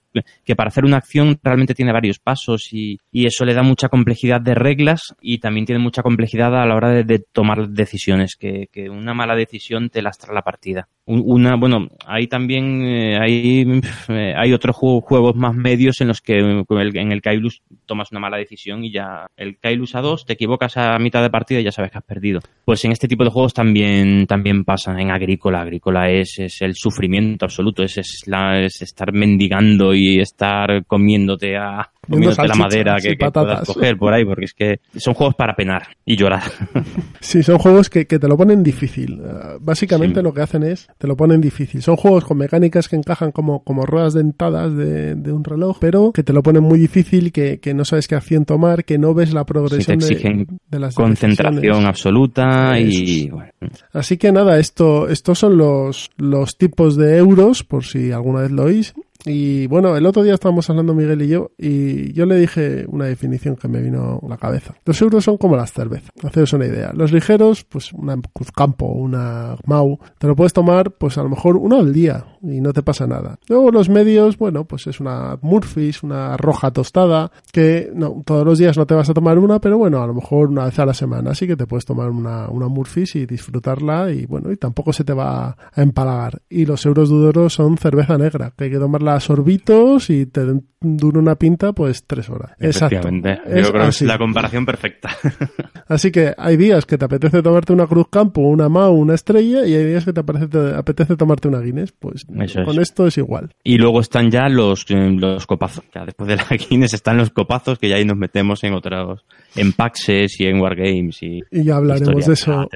que 0.43 0.57
para 0.57 0.69
hacer 0.69 0.87
una 0.87 0.97
acción 0.97 1.39
realmente 1.43 1.75
tiene 1.75 1.93
varios 1.93 2.19
pasos 2.19 2.70
y, 2.73 2.99
eso 3.13 3.45
le 3.45 3.55
da 3.55 3.63
mucha 3.63 3.89
complejidad 3.89 4.41
de 4.41 4.55
reglas 4.55 5.15
y 5.21 5.39
también 5.39 5.67
tiene 5.67 5.81
mucha 5.81 6.03
complejidad 6.03 6.55
a 6.55 6.67
la 6.67 6.75
hora 6.75 6.91
de, 6.91 7.19
tomar 7.33 7.69
decisiones, 7.69 8.37
que, 8.37 8.69
una 8.91 9.15
mala 9.15 9.37
decisión 9.37 9.91
te 9.91 10.03
lastra 10.03 10.35
la 10.35 10.43
partida. 10.43 10.89
Una, 11.07 11.57
bueno, 11.57 11.89
hay 12.07 12.29
también 12.29 12.87
eh, 12.87 13.19
hay, 13.21 13.83
eh, 14.09 14.35
hay 14.37 14.53
otros 14.53 14.77
juegos, 14.77 15.05
juegos 15.05 15.35
más 15.35 15.55
medios 15.55 16.01
en 16.01 16.09
los 16.09 16.21
que 16.21 16.39
en 16.39 17.13
el 17.13 17.23
Kailus 17.23 17.63
tomas 17.87 18.13
una 18.13 18.21
mala 18.21 18.37
decisión 18.37 18.85
y 18.85 18.93
ya 18.93 19.27
el 19.37 19.59
Kailus 19.59 19.97
a 19.97 20.01
dos 20.01 20.25
te 20.25 20.35
equivocas 20.35 20.77
a 20.77 20.97
mitad 20.99 21.23
de 21.23 21.31
partida 21.31 21.61
y 21.61 21.65
ya 21.65 21.73
sabes 21.73 21.91
que 21.91 21.99
has 21.99 22.05
perdido. 22.05 22.41
Pues 22.65 22.85
en 22.85 22.93
este 22.93 23.09
tipo 23.09 23.25
de 23.25 23.31
juegos 23.31 23.55
también 23.55 24.27
también 24.27 24.65
pasa. 24.65 24.95
En 24.99 25.11
Agrícola, 25.11 25.63
Agrícola 25.63 26.11
es, 26.11 26.39
es 26.39 26.63
el 26.63 26.75
sufrimiento 26.75 27.45
absoluto, 27.45 27.83
es, 27.83 27.99
es, 27.99 28.23
la, 28.27 28.61
es 28.61 28.81
estar 28.83 29.13
mendigando 29.13 29.95
y 29.95 30.21
estar 30.21 30.85
comiéndote 30.87 31.57
a 31.57 31.91
comiéndote 32.11 32.49
la 32.49 32.55
madera 32.55 32.97
que, 33.01 33.17
que 33.17 33.31
puedas 33.31 33.67
coger 33.67 33.97
por 33.97 34.13
ahí, 34.13 34.25
porque 34.25 34.45
es 34.45 34.55
que 34.55 34.81
son 34.97 35.15
juegos 35.15 35.35
para 35.35 35.55
penar 35.55 35.89
y 36.05 36.17
llorar. 36.17 36.43
Sí, 37.21 37.43
son 37.43 37.59
juegos 37.59 37.91
que, 37.91 38.07
que 38.07 38.19
te 38.19 38.27
lo 38.27 38.37
ponen 38.37 38.63
difícil. 38.63 39.21
Uh, 39.21 39.59
básicamente 39.61 40.21
sí. 40.21 40.25
lo 40.25 40.33
que 40.33 40.41
hacen 40.41 40.63
es, 40.63 40.89
te 40.99 41.07
lo 41.07 41.17
ponen 41.17 41.41
difícil. 41.41 41.83
Son 41.83 41.97
juegos 41.97 42.25
con 42.25 42.39
mecánicas 42.39 42.89
que 42.89 42.97
encajan 42.97 43.31
como, 43.31 43.63
como 43.63 43.85
ruedas 43.85 44.15
dentadas 44.15 44.75
de, 44.75 45.15
de 45.15 45.33
un 45.33 45.45
reloj, 45.45 45.79
pero 45.81 46.13
que 46.13 46.23
te 46.23 46.33
lo 46.33 46.43
ponen 46.43 46.63
muy 46.63 46.79
difícil, 46.79 47.31
que, 47.31 47.61
que 47.61 47.75
no 47.75 47.85
sabes 47.85 48.09
qué 48.09 48.15
acción 48.15 48.47
tomar, 48.47 48.85
que 48.85 48.99
no 48.99 49.13
ves 49.15 49.35
la 49.35 49.45
progresión 49.45 50.01
sí, 50.01 50.09
te 50.09 50.15
exigen 50.15 50.47
de, 50.47 50.59
de, 50.71 50.79
las 50.81 50.95
concentración 50.95 51.87
absoluta 51.87 52.79
y 52.81 53.29
bueno. 53.29 53.53
Así 53.93 54.17
que 54.17 54.33
nada, 54.33 54.59
esto, 54.59 55.09
estos 55.09 55.39
son 55.39 55.57
los, 55.57 56.11
los 56.17 56.57
tipos 56.57 56.97
de 56.97 57.19
euros, 57.19 57.63
por 57.63 57.85
si 57.85 58.13
alguna 58.13 58.43
vez 58.43 58.51
lo 58.51 58.65
oís. 58.65 58.95
Y 59.25 59.67
bueno, 59.67 59.97
el 59.97 60.07
otro 60.07 60.23
día 60.23 60.35
estábamos 60.35 60.69
hablando 60.71 60.95
Miguel 60.95 61.23
y 61.23 61.29
yo, 61.29 61.51
y 61.59 62.13
yo 62.13 62.25
le 62.27 62.37
dije 62.37 62.87
una 62.89 63.05
definición 63.05 63.57
que 63.57 63.69
me 63.69 63.81
vino 63.81 64.21
a 64.23 64.29
la 64.29 64.39
cabeza. 64.39 64.75
Los 64.85 65.01
euros 65.03 65.25
son 65.25 65.37
como 65.37 65.57
las 65.57 65.73
cervezas, 65.73 66.11
haceros 66.23 66.53
una 66.53 66.67
idea. 66.67 66.93
Los 66.95 67.13
ligeros, 67.13 67.65
pues 67.65 67.93
una 67.93 68.17
Cruzcampo, 68.33 68.87
una 68.87 69.57
Mau, 69.67 69.99
te 70.19 70.27
lo 70.27 70.35
puedes 70.35 70.53
tomar, 70.53 70.93
pues 70.93 71.19
a 71.19 71.23
lo 71.23 71.29
mejor 71.29 71.57
uno 71.57 71.79
al 71.79 71.93
día, 71.93 72.25
y 72.43 72.61
no 72.61 72.73
te 72.73 72.83
pasa 72.83 73.07
nada. 73.07 73.39
Luego 73.49 73.71
los 73.71 73.89
medios, 73.89 74.39
bueno, 74.39 74.65
pues 74.65 74.87
es 74.87 75.01
una 75.01 75.39
Murphy's, 75.43 76.03
una 76.03 76.37
roja 76.37 76.71
tostada, 76.71 77.31
que 77.53 77.91
no, 77.95 78.23
todos 78.25 78.45
los 78.45 78.59
días 78.59 78.77
no 78.77 78.87
te 78.87 78.95
vas 78.95 79.11
a 79.11 79.15
tomar 79.15 79.39
una, 79.39 79.61
pero 79.61 79.77
bueno, 79.77 80.03
a 80.03 80.07
lo 80.07 80.15
mejor 80.15 80.49
una 80.49 80.65
vez 80.65 80.79
a 80.79 80.87
la 80.87 80.95
semana 80.95 81.35
sí 81.35 81.47
que 81.47 81.57
te 81.57 81.67
puedes 81.67 81.85
tomar 81.85 82.11
una, 82.11 82.49
una 82.49 82.69
Murphy's 82.69 83.17
y 83.17 83.27
disfrutarla, 83.27 84.11
y 84.11 84.25
bueno, 84.27 84.51
y 84.51 84.57
tampoco 84.57 84.93
se 84.93 85.05
te 85.05 85.13
va 85.13 85.49
a 85.49 85.83
empalagar. 85.83 86.41
Y 86.49 86.65
los 86.65 86.85
euros 86.87 87.11
duros 87.11 87.53
son 87.53 87.77
cerveza 87.77 88.17
negra, 88.17 88.53
que 88.57 88.65
hay 88.65 88.71
que 88.71 88.79
tomarla 88.79 89.10
a 89.15 89.21
sorbitos 89.21 90.11
y 90.11 90.27
te 90.27 90.43
dura 90.81 91.19
una 91.19 91.35
pinta 91.37 91.73
pues 91.73 92.05
tres 92.07 92.31
horas. 92.31 92.53
Exacto. 92.59 93.09
Yo 93.11 93.73
creo 93.73 93.83
así. 93.83 93.99
que 94.01 94.05
es 94.05 94.09
la 94.09 94.19
comparación 94.19 94.65
perfecta. 94.65 95.11
así 95.89 96.11
que 96.11 96.33
hay 96.37 96.57
días 96.57 96.87
que 96.87 96.97
te 96.97 97.05
apetece 97.05 97.43
tomarte 97.43 97.73
una 97.73 97.87
Cruz 97.87 98.07
Campo, 98.11 98.41
una 98.43 98.69
Mau, 98.69 98.95
una 98.95 99.15
Estrella 99.15 99.67
y 99.67 99.75
hay 99.75 99.85
días 99.85 100.05
que 100.05 100.13
te, 100.13 100.21
apetece, 100.21 100.49
te 100.49 100.75
apetece 100.75 101.17
tomarte 101.17 101.49
una 101.49 101.61
Guinness. 101.61 101.93
Pues 101.93 102.25
Eso 102.41 102.65
con 102.65 102.77
es. 102.77 102.89
esto 102.89 103.07
es 103.07 103.19
igual. 103.19 103.55
Y 103.63 103.77
luego 103.77 104.01
están 104.01 104.31
ya 104.31 104.49
los, 104.49 104.89
los 104.89 105.47
copazos. 105.47 105.85
Ya 105.95 106.07
después 106.07 106.29
de 106.29 106.37
la 106.37 106.47
Guinness 106.71 106.95
están 106.95 107.19
los 107.19 107.31
copazos 107.31 107.79
que 107.79 107.89
ya 107.89 107.97
ahí 107.97 108.05
nos 108.05 108.17
metemos 108.17 108.65
en 108.65 108.73
otros, 108.73 109.25
en 109.57 109.73
Paxes 109.73 110.41
y 110.41 110.47
en 110.47 110.61
Wargames 110.61 111.23
y, 111.23 111.43
y 111.51 111.65
ya 111.65 111.77
hablaremos 111.77 112.27
de 112.27 112.33
eso 112.33 112.69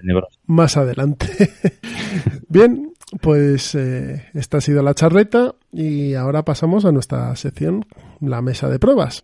más 0.47 0.77
adelante. 0.77 1.27
Bien, 2.49 2.93
pues 3.21 3.75
eh, 3.75 4.27
esta 4.35 4.59
ha 4.59 4.61
sido 4.61 4.83
la 4.83 4.95
charreta 4.95 5.55
y 5.73 6.15
ahora 6.15 6.45
pasamos 6.45 6.85
a 6.85 6.93
nuestra 6.93 7.35
sección, 7.37 7.85
la 8.21 8.43
mesa 8.43 8.69
de 8.69 8.79
pruebas. 8.79 9.21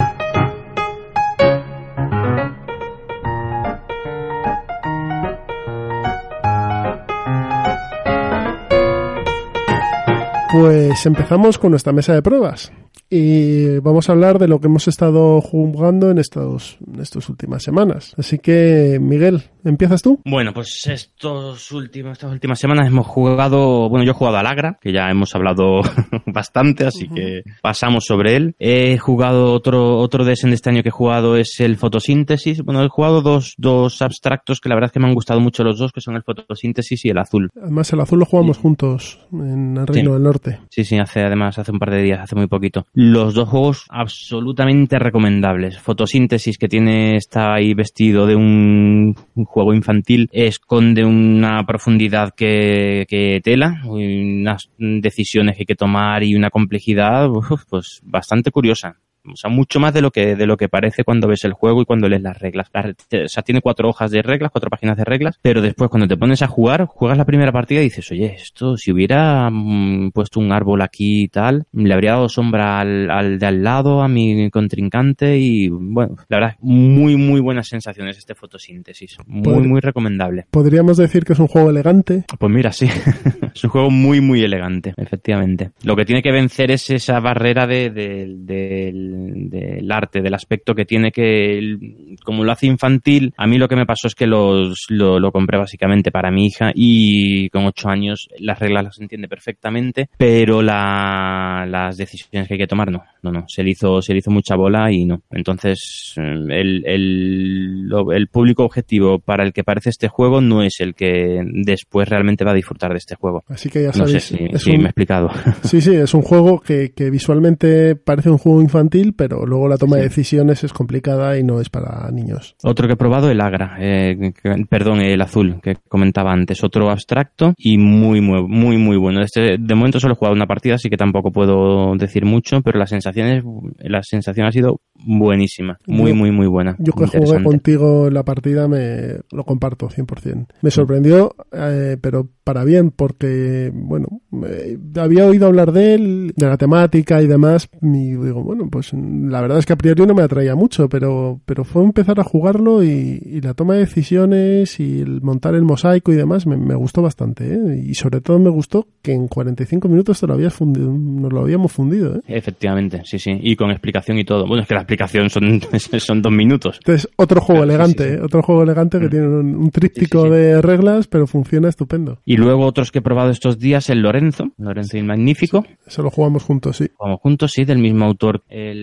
Pues 10.53 11.07
empezamos 11.07 11.59
con 11.59 11.71
nuestra 11.71 11.93
mesa 11.93 12.13
de 12.13 12.23
pruebas 12.23 12.73
y 13.11 13.79
vamos 13.81 14.09
a 14.09 14.13
hablar 14.13 14.39
de 14.39 14.49
lo 14.49 14.61
que 14.61 14.69
hemos 14.69 14.89
estado 14.89 15.41
jugando 15.41 16.11
en 16.11 16.19
estos, 16.19 16.79
en 16.87 17.01
estas 17.01 17.29
últimas 17.29 17.63
semanas. 17.63 18.15
Así 18.17 18.39
que, 18.39 18.99
Miguel, 19.01 19.43
¿empiezas 19.65 20.03
tú? 20.03 20.21
Bueno, 20.25 20.53
pues 20.53 20.87
estos 20.87 21.73
últimos, 21.73 22.13
estas 22.13 22.33
últimas 22.33 22.59
semanas 22.59 22.87
hemos 22.87 23.07
jugado, 23.07 23.89
bueno, 23.89 24.05
yo 24.05 24.13
he 24.13 24.15
jugado 24.15 24.39
al 24.39 24.47
Agra, 24.47 24.79
que 24.81 24.93
ya 24.93 25.11
hemos 25.11 25.35
hablado 25.35 25.81
bastante, 26.27 26.87
así 26.87 27.07
uh 27.07 27.11
-huh. 27.11 27.15
que 27.15 27.43
pasamos 27.63 28.05
sobre 28.05 28.37
él. 28.37 28.55
He 28.59 28.99
jugado 28.99 29.53
otro, 29.53 29.99
otro 29.99 30.25
de 30.25 30.33
este 30.33 30.71
año 30.71 30.83
que 30.83 30.89
he 30.89 30.93
jugado 30.93 31.37
es 31.37 31.61
el 31.61 31.77
fotosíntesis. 31.77 32.63
Bueno, 32.63 32.83
he 32.85 32.89
jugado 32.89 33.23
dos, 33.23 33.55
dos 33.59 34.01
abstractos 34.03 34.61
que 34.61 34.69
la 34.69 34.75
verdad 34.75 34.89
es 34.89 34.93
que 34.93 35.01
me 35.01 35.09
han 35.09 35.15
gustado 35.15 35.41
mucho 35.41 35.65
los 35.65 35.79
dos, 35.79 35.93
que 35.93 36.01
son 36.01 36.17
el 36.17 36.23
fotosíntesis 36.23 37.05
y 37.05 37.09
el 37.09 37.19
azul. 37.19 37.51
Además, 37.61 37.93
el 37.93 38.01
azul 38.01 38.21
lo 38.21 38.25
jugamos 38.25 38.57
sí. 38.57 38.63
juntos 38.63 39.21
en 39.33 39.77
el 39.77 39.87
Reino 39.87 40.11
sí. 40.11 40.15
del 40.15 40.23
Norte. 40.23 40.61
Sí, 40.71 40.85
sí, 40.85 40.99
hace 40.99 41.21
además 41.21 41.59
hace 41.59 41.73
un 41.73 41.79
par 41.79 41.91
de 41.91 42.03
días, 42.03 42.21
hace 42.21 42.37
muy 42.37 42.47
poquito. 42.47 42.87
Los 43.03 43.33
dos 43.33 43.49
juegos 43.49 43.87
absolutamente 43.89 44.99
recomendables. 44.99 45.79
Fotosíntesis, 45.79 46.59
que 46.59 46.69
tiene, 46.69 47.17
está 47.17 47.55
ahí 47.55 47.73
vestido 47.73 48.27
de 48.27 48.37
un, 48.37 49.15
juego 49.47 49.73
infantil, 49.73 50.29
esconde 50.33 51.03
una 51.07 51.65
profundidad 51.65 52.35
que, 52.37 53.07
que 53.09 53.41
tela, 53.43 53.81
unas 53.87 54.69
decisiones 54.77 55.57
que 55.57 55.63
hay 55.63 55.67
que 55.67 55.77
tomar 55.77 56.23
y 56.25 56.35
una 56.35 56.51
complejidad, 56.51 57.31
pues 57.71 58.03
bastante 58.05 58.51
curiosa. 58.51 58.99
O 59.27 59.37
sea, 59.37 59.51
mucho 59.51 59.81
más 59.81 59.93
de 59.93 60.01
lo 60.01 60.11
que 60.11 60.37
de 60.37 60.47
lo 60.47 60.57
que 60.57 60.69
parece 60.69 61.05
cuando 61.05 61.29
ves 61.29 61.45
el 61.45 61.53
juego 61.53 61.83
y 61.83 61.85
cuando 61.85 62.09
lees 62.09 62.23
las 62.23 62.39
reglas. 62.39 62.69
O 62.75 63.29
sea, 63.29 63.43
tiene 63.43 63.61
cuatro 63.61 63.89
hojas 63.89 64.11
de 64.11 64.23
reglas, 64.23 64.51
cuatro 64.51 64.71
páginas 64.71 64.97
de 64.97 65.05
reglas, 65.05 65.39
pero 65.43 65.61
después 65.61 65.91
cuando 65.91 66.09
te 66.09 66.17
pones 66.17 66.43
a 66.43 66.47
jugar, 66.47 66.87
juegas 66.87 67.19
la 67.19 67.25
primera 67.25 67.53
partida 67.53 67.81
y 67.81 67.85
dices, 67.85 68.11
oye, 68.11 68.35
esto, 68.35 68.77
si 68.77 68.93
hubiera 68.93 69.49
mmm, 69.51 70.11
puesto 70.13 70.41
un 70.41 70.53
árbol 70.53 70.83
aquí 70.83 71.25
y 71.25 71.29
tal, 71.29 71.65
le 71.73 71.93
habría 71.93 72.13
dado 72.13 72.29
sombra 72.29 72.81
al, 72.81 73.11
al, 73.11 73.39
de 73.39 73.47
al 73.47 73.63
lado, 73.63 74.03
a 74.03 74.09
mi 74.09 74.51
contrincante 74.51 75.39
y, 75.39 75.69
bueno, 75.69 76.17
la 76.29 76.39
verdad, 76.39 76.57
muy, 76.61 77.17
muy 77.17 77.41
buenas 77.41 77.69
sensaciones 77.69 78.19
este 78.19 78.35
fotosíntesis. 78.35 79.17
Muy, 79.27 79.67
muy 79.67 79.81
recomendable. 79.81 80.47
¿Podríamos 80.51 80.97
decir 80.97 81.25
que 81.25 81.33
es 81.35 81.39
un 81.39 81.49
juego 81.49 81.71
elegante? 81.71 82.25
Pues 82.39 82.53
mira, 82.53 82.73
sí. 82.73 82.87
es 83.55 83.65
un 83.65 83.71
juego 83.71 83.91
muy, 83.91 84.21
muy 84.21 84.43
elegante, 84.43 84.95
efectivamente. 84.97 85.71
Lo 85.83 85.97
que 85.97 86.05
tiene 86.05 86.23
que 86.23 86.33
vencer 86.33 86.71
es 86.71 86.91
esa 86.91 87.21
barrera 87.21 87.67
de, 87.67 87.91
de, 87.91 88.27
de, 88.39 88.93
de 88.93 89.10
del 89.11 89.91
arte, 89.93 90.21
del 90.23 90.35
aspecto 90.35 90.75
que 90.75 90.85
tiene 90.85 91.11
que 91.13 91.77
como 92.25 92.45
lo 92.45 92.53
hace 92.53 92.67
infantil, 92.67 93.33
a 93.37 93.47
mí 93.47 93.59
lo 93.59 93.69
que 93.69 93.77
me 93.77 93.87
pasó 93.87 94.07
es 94.07 94.15
que 94.15 94.27
los, 94.27 94.85
lo, 94.89 95.19
lo 95.19 95.33
compré 95.33 95.59
básicamente 95.59 96.11
para 96.11 96.31
mi 96.31 96.47
hija 96.47 96.73
y 96.75 97.49
con 97.51 97.65
ocho 97.67 97.89
años 97.89 98.29
las 98.39 98.59
reglas 98.59 98.85
las 98.85 99.01
entiende 99.01 99.29
perfectamente, 99.29 100.09
pero 100.17 100.63
la, 100.63 101.67
las 101.69 101.97
decisiones 101.97 102.49
que 102.49 102.55
hay 102.55 102.59
que 102.59 102.67
tomar 102.67 102.91
no, 102.91 103.03
no, 103.23 103.31
no, 103.33 103.45
se 103.49 103.63
le 103.63 103.71
hizo, 103.71 104.01
se 104.03 104.13
le 104.13 104.19
hizo 104.21 104.31
mucha 104.31 104.57
bola 104.57 104.91
y 104.93 105.05
no. 105.05 105.23
Entonces, 105.31 106.15
el, 106.17 106.85
el, 106.87 107.83
lo- 107.89 108.13
el 108.13 108.29
público 108.29 108.65
objetivo 108.65 109.19
para 109.19 109.45
el 109.45 109.53
que 109.53 109.65
parece 109.65 109.91
este 109.91 110.09
juego 110.09 110.41
no 110.41 110.63
es 110.63 110.81
el 110.81 110.95
que 110.95 111.41
después 111.45 112.09
realmente 112.09 112.45
va 112.45 112.53
a 112.53 112.55
disfrutar 112.55 112.93
de 112.93 112.99
este 112.99 113.15
juego. 113.15 113.45
Así 113.49 113.69
que 113.69 113.83
ya 113.83 113.89
No 113.89 114.07
sé 114.07 114.21
sabéis, 114.21 114.25
si, 114.25 114.37
es 114.57 114.63
si 114.63 114.71
un- 114.71 114.77
me 114.79 114.83
he 114.85 114.87
explicado. 114.87 115.31
Sí, 115.63 115.81
sí, 115.81 115.95
es 115.95 116.15
un 116.15 116.23
juego 116.23 116.61
que, 116.61 116.93
que 116.95 117.11
visualmente 117.11 117.97
parece 117.97 118.31
un 118.31 118.39
juego 118.39 118.61
infantil, 118.63 119.00
pero 119.17 119.45
luego 119.47 119.69
la 119.69 119.77
toma 119.77 119.97
de 119.97 120.03
decisiones 120.05 120.65
es 120.65 120.73
complicada 120.73 121.39
y 121.39 121.43
no 121.43 121.61
es 121.61 121.69
para 121.69 122.11
niños. 122.11 122.57
Otro 122.63 122.87
que 122.87 122.95
he 122.95 122.97
probado, 122.97 123.31
el 123.31 123.41
Agra, 123.41 123.77
eh, 123.81 124.33
perdón, 124.69 125.01
el 125.01 125.21
azul, 125.21 125.61
que 125.63 125.77
comentaba 125.89 126.33
antes. 126.33 126.63
Otro 126.63 126.91
abstracto 126.91 127.55
y 127.57 127.79
muy, 127.79 128.21
muy, 128.21 128.47
muy, 128.47 128.77
muy 128.77 128.97
bueno. 128.97 129.23
Este, 129.23 129.57
de 129.59 129.75
momento 129.75 130.01
solo 130.01 130.15
he 130.15 130.17
jugado 130.17 130.35
una 130.35 130.47
partida, 130.47 130.75
así 130.75 130.89
que 130.89 130.97
tampoco 130.97 131.31
puedo 131.33 131.95
decir 131.97 132.25
mucho, 132.25 132.61
pero 132.63 132.79
la 132.79 132.87
sensación, 132.87 133.27
es, 133.29 133.45
la 133.79 134.03
sensación 134.03 134.47
ha 134.47 134.53
sido 134.53 134.81
buenísima. 134.95 135.79
Muy, 135.87 136.11
Yo- 136.11 136.17
muy, 136.17 136.31
muy 136.31 136.47
buena. 136.47 136.77
Yo 136.79 136.93
que 136.93 137.07
jugué 137.07 137.43
contigo 137.43 138.09
en 138.09 138.15
la 138.15 138.25
partida 138.25 138.69
me 138.69 139.21
lo 139.33 139.45
comparto 139.45 139.89
100%. 139.89 140.47
Me 140.63 140.71
sorprendió, 140.71 141.35
eh, 141.53 141.97
pero 142.01 142.29
para 142.45 142.65
bien, 142.65 142.91
porque, 142.91 143.71
bueno, 143.73 144.09
eh, 144.47 144.77
había 144.97 145.27
oído 145.27 145.47
hablar 145.47 145.73
de 145.73 145.95
él, 145.95 146.33
de 146.37 146.47
la 146.47 146.57
temática 146.57 147.23
y 147.23 147.27
demás, 147.27 147.69
y 147.81 148.11
digo, 148.13 148.43
bueno, 148.43 148.69
pues 148.71 148.90
la 148.93 149.41
verdad 149.41 149.59
es 149.59 149.67
que 149.67 149.73
a 149.73 149.77
priori 149.77 150.05
no 150.07 150.15
me 150.15 150.23
atraía 150.23 150.55
mucho, 150.55 150.89
pero, 150.89 151.41
pero 151.47 151.65
fue 151.65 151.83
empezar 151.85 152.21
a 152.21 152.25
jugarlo 152.25 152.83
y, 152.85 153.21
y 153.25 153.41
la 153.41 153.55
toma 153.55 153.75
de 153.75 153.81
decisiones 153.81 154.81
y 154.81 155.01
el 155.01 155.21
montar 155.23 155.55
el 155.55 155.63
mosaico 155.63 156.13
y 156.13 156.17
demás 156.17 156.47
me, 156.47 156.57
me 156.57 156.75
gustó 156.75 157.03
bastante, 157.03 157.55
¿eh? 157.55 157.83
Y 157.87 157.95
sobre 157.95 158.21
todo 158.21 158.39
me 158.39 158.51
gustó 158.51 158.87
que 159.03 159.13
en 159.13 159.29
45 159.29 159.89
minutos 159.89 160.21
te 160.21 160.27
lo 160.27 160.35
habías 160.35 160.55
fundido, 160.55 160.91
nos 160.93 161.33
lo 161.33 161.41
habíamos 161.41 161.73
fundido, 161.73 162.17
¿eh? 162.17 162.21
Efectivamente, 162.27 163.03
sí, 163.05 163.19
sí. 163.19 163.33
Y 163.43 163.57
con 163.57 163.71
explicación 163.71 164.19
y 164.19 164.25
todo. 164.25 164.47
Bueno, 164.47 164.63
es 164.63 164.69
que 164.69 164.75
la 164.75 164.81
explicación 164.81 165.31
son, 165.31 165.61
son 165.99 166.23
dos 166.23 166.33
minutos. 166.33 166.79
Entonces, 166.81 167.09
otro 167.17 167.41
juego 167.41 167.63
Claro, 167.63 167.73
elegante, 167.75 168.05
sí, 168.05 168.11
sí. 168.11 168.17
¿eh? 168.17 168.21
otro 168.25 168.43
juego 168.43 168.63
elegante 168.63 168.99
que 168.99 169.07
Mm. 169.07 169.11
tiene 169.11 169.27
un, 169.29 169.57
un 169.57 169.71
tríptico 169.71 170.25
sí. 170.25 170.31
de 170.31 170.63
reglas, 170.63 171.07
pero 171.07 171.27
funciona 171.27 171.69
estupendo. 171.69 172.19
Y 172.25 172.37
luego 172.37 172.65
otros 172.65 172.91
que 172.93 172.99
he 173.01 173.03
probado 173.03 173.31
estos 173.31 173.59
días, 173.59 173.91
el 173.91 174.01
Lorenzo, 174.01 174.51
Lorenzo 174.59 174.97
el 174.97 175.05
Magnífico. 175.05 175.65
Eso 175.87 176.03
lo 176.03 176.11
jugamos 176.11 176.43
juntos, 176.45 176.77
sí. 176.79 176.87
Jugamos 176.97 177.21
juntos, 177.21 177.53
sí, 177.53 177.65
del 177.65 177.79
mismo 177.79 178.05
autor. 178.05 178.43
El... 178.49 178.80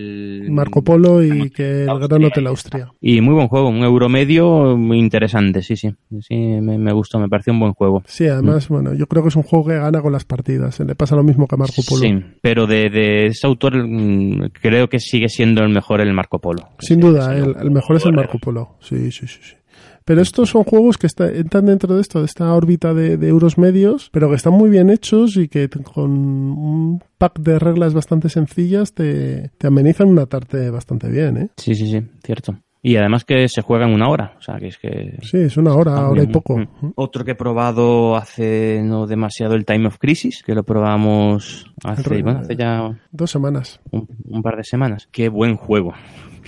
Marco 0.50 0.82
Polo 0.82 1.22
y 1.22 1.50
que 1.50 1.84
el 1.84 1.98
Gran 1.98 2.24
Hotel 2.24 2.46
Austria. 2.46 2.92
Y 3.00 3.20
muy 3.20 3.34
buen 3.34 3.48
juego, 3.48 3.68
un 3.68 3.82
euro 3.84 4.08
medio 4.08 4.76
muy 4.76 4.98
interesante, 4.98 5.62
sí, 5.62 5.76
sí. 5.76 5.94
Sí, 6.20 6.34
me, 6.36 6.78
me 6.78 6.92
gustó, 6.92 7.18
me 7.18 7.28
pareció 7.28 7.52
un 7.52 7.60
buen 7.60 7.72
juego. 7.72 8.02
Sí, 8.06 8.26
además, 8.26 8.68
bueno, 8.68 8.94
yo 8.94 9.06
creo 9.06 9.22
que 9.22 9.28
es 9.28 9.36
un 9.36 9.42
juego 9.42 9.66
que 9.66 9.74
gana 9.74 10.00
con 10.00 10.12
las 10.12 10.24
partidas. 10.24 10.74
Se 10.74 10.84
le 10.84 10.94
pasa 10.94 11.16
lo 11.16 11.22
mismo 11.22 11.46
que 11.46 11.54
a 11.54 11.58
Marco 11.58 11.82
Polo. 11.88 12.00
Sí, 12.00 12.24
pero 12.40 12.66
de, 12.66 12.90
de 12.90 13.26
ese 13.26 13.46
autor 13.46 13.76
mm, 13.76 14.50
creo 14.60 14.88
que 14.88 15.00
sigue 15.00 15.28
siendo 15.28 15.62
el 15.62 15.70
mejor 15.70 16.00
el 16.00 16.12
Marco 16.12 16.38
Polo. 16.38 16.68
Sin 16.78 17.00
duda, 17.00 17.36
el, 17.36 17.56
el 17.60 17.70
mejor 17.70 17.96
es 17.96 18.04
el 18.06 18.12
Marco 18.12 18.38
Polo. 18.38 18.76
Sí, 18.80 19.10
sí, 19.10 19.26
sí. 19.26 19.38
sí. 19.40 19.57
Pero 20.08 20.22
estos 20.22 20.48
son 20.48 20.64
juegos 20.64 20.96
que 20.96 21.06
está- 21.06 21.28
entran 21.30 21.66
dentro 21.66 21.94
de 21.94 22.00
esto, 22.00 22.20
de 22.20 22.24
esta 22.24 22.54
órbita 22.54 22.94
de, 22.94 23.18
de 23.18 23.28
euros 23.28 23.58
medios, 23.58 24.08
pero 24.10 24.30
que 24.30 24.36
están 24.36 24.54
muy 24.54 24.70
bien 24.70 24.88
hechos 24.88 25.36
y 25.36 25.48
que 25.48 25.68
con 25.68 26.10
un 26.10 27.02
pack 27.18 27.38
de 27.40 27.58
reglas 27.58 27.92
bastante 27.92 28.30
sencillas 28.30 28.94
te, 28.94 29.50
te 29.58 29.66
amenizan 29.66 30.08
una 30.08 30.24
tarde 30.24 30.70
bastante 30.70 31.10
bien, 31.10 31.36
¿eh? 31.36 31.48
Sí, 31.58 31.74
sí, 31.74 31.90
sí, 31.90 32.00
cierto. 32.24 32.56
Y 32.80 32.96
además 32.96 33.24
que 33.26 33.48
se 33.48 33.60
juega 33.60 33.86
en 33.86 33.92
una 33.92 34.08
hora, 34.08 34.36
o 34.38 34.40
sea, 34.40 34.56
que 34.58 34.68
es 34.68 34.78
que... 34.78 35.18
Sí, 35.20 35.36
es 35.36 35.58
una 35.58 35.74
hora, 35.74 36.08
hora 36.08 36.22
y 36.22 36.28
poco. 36.28 36.56
Mm. 36.56 36.92
Otro 36.94 37.22
que 37.24 37.32
he 37.32 37.34
probado 37.34 38.16
hace 38.16 38.80
no 38.82 39.06
demasiado 39.06 39.56
el 39.56 39.66
Time 39.66 39.88
of 39.88 39.98
Crisis, 39.98 40.42
que 40.42 40.54
lo 40.54 40.62
probamos 40.62 41.66
hace, 41.84 42.22
bueno, 42.22 42.38
hace 42.38 42.56
ya 42.56 42.98
Dos 43.10 43.30
semanas. 43.30 43.78
un, 43.90 44.08
un 44.24 44.42
par 44.42 44.56
de 44.56 44.64
semanas. 44.64 45.06
Qué 45.12 45.28
buen 45.28 45.56
juego. 45.56 45.92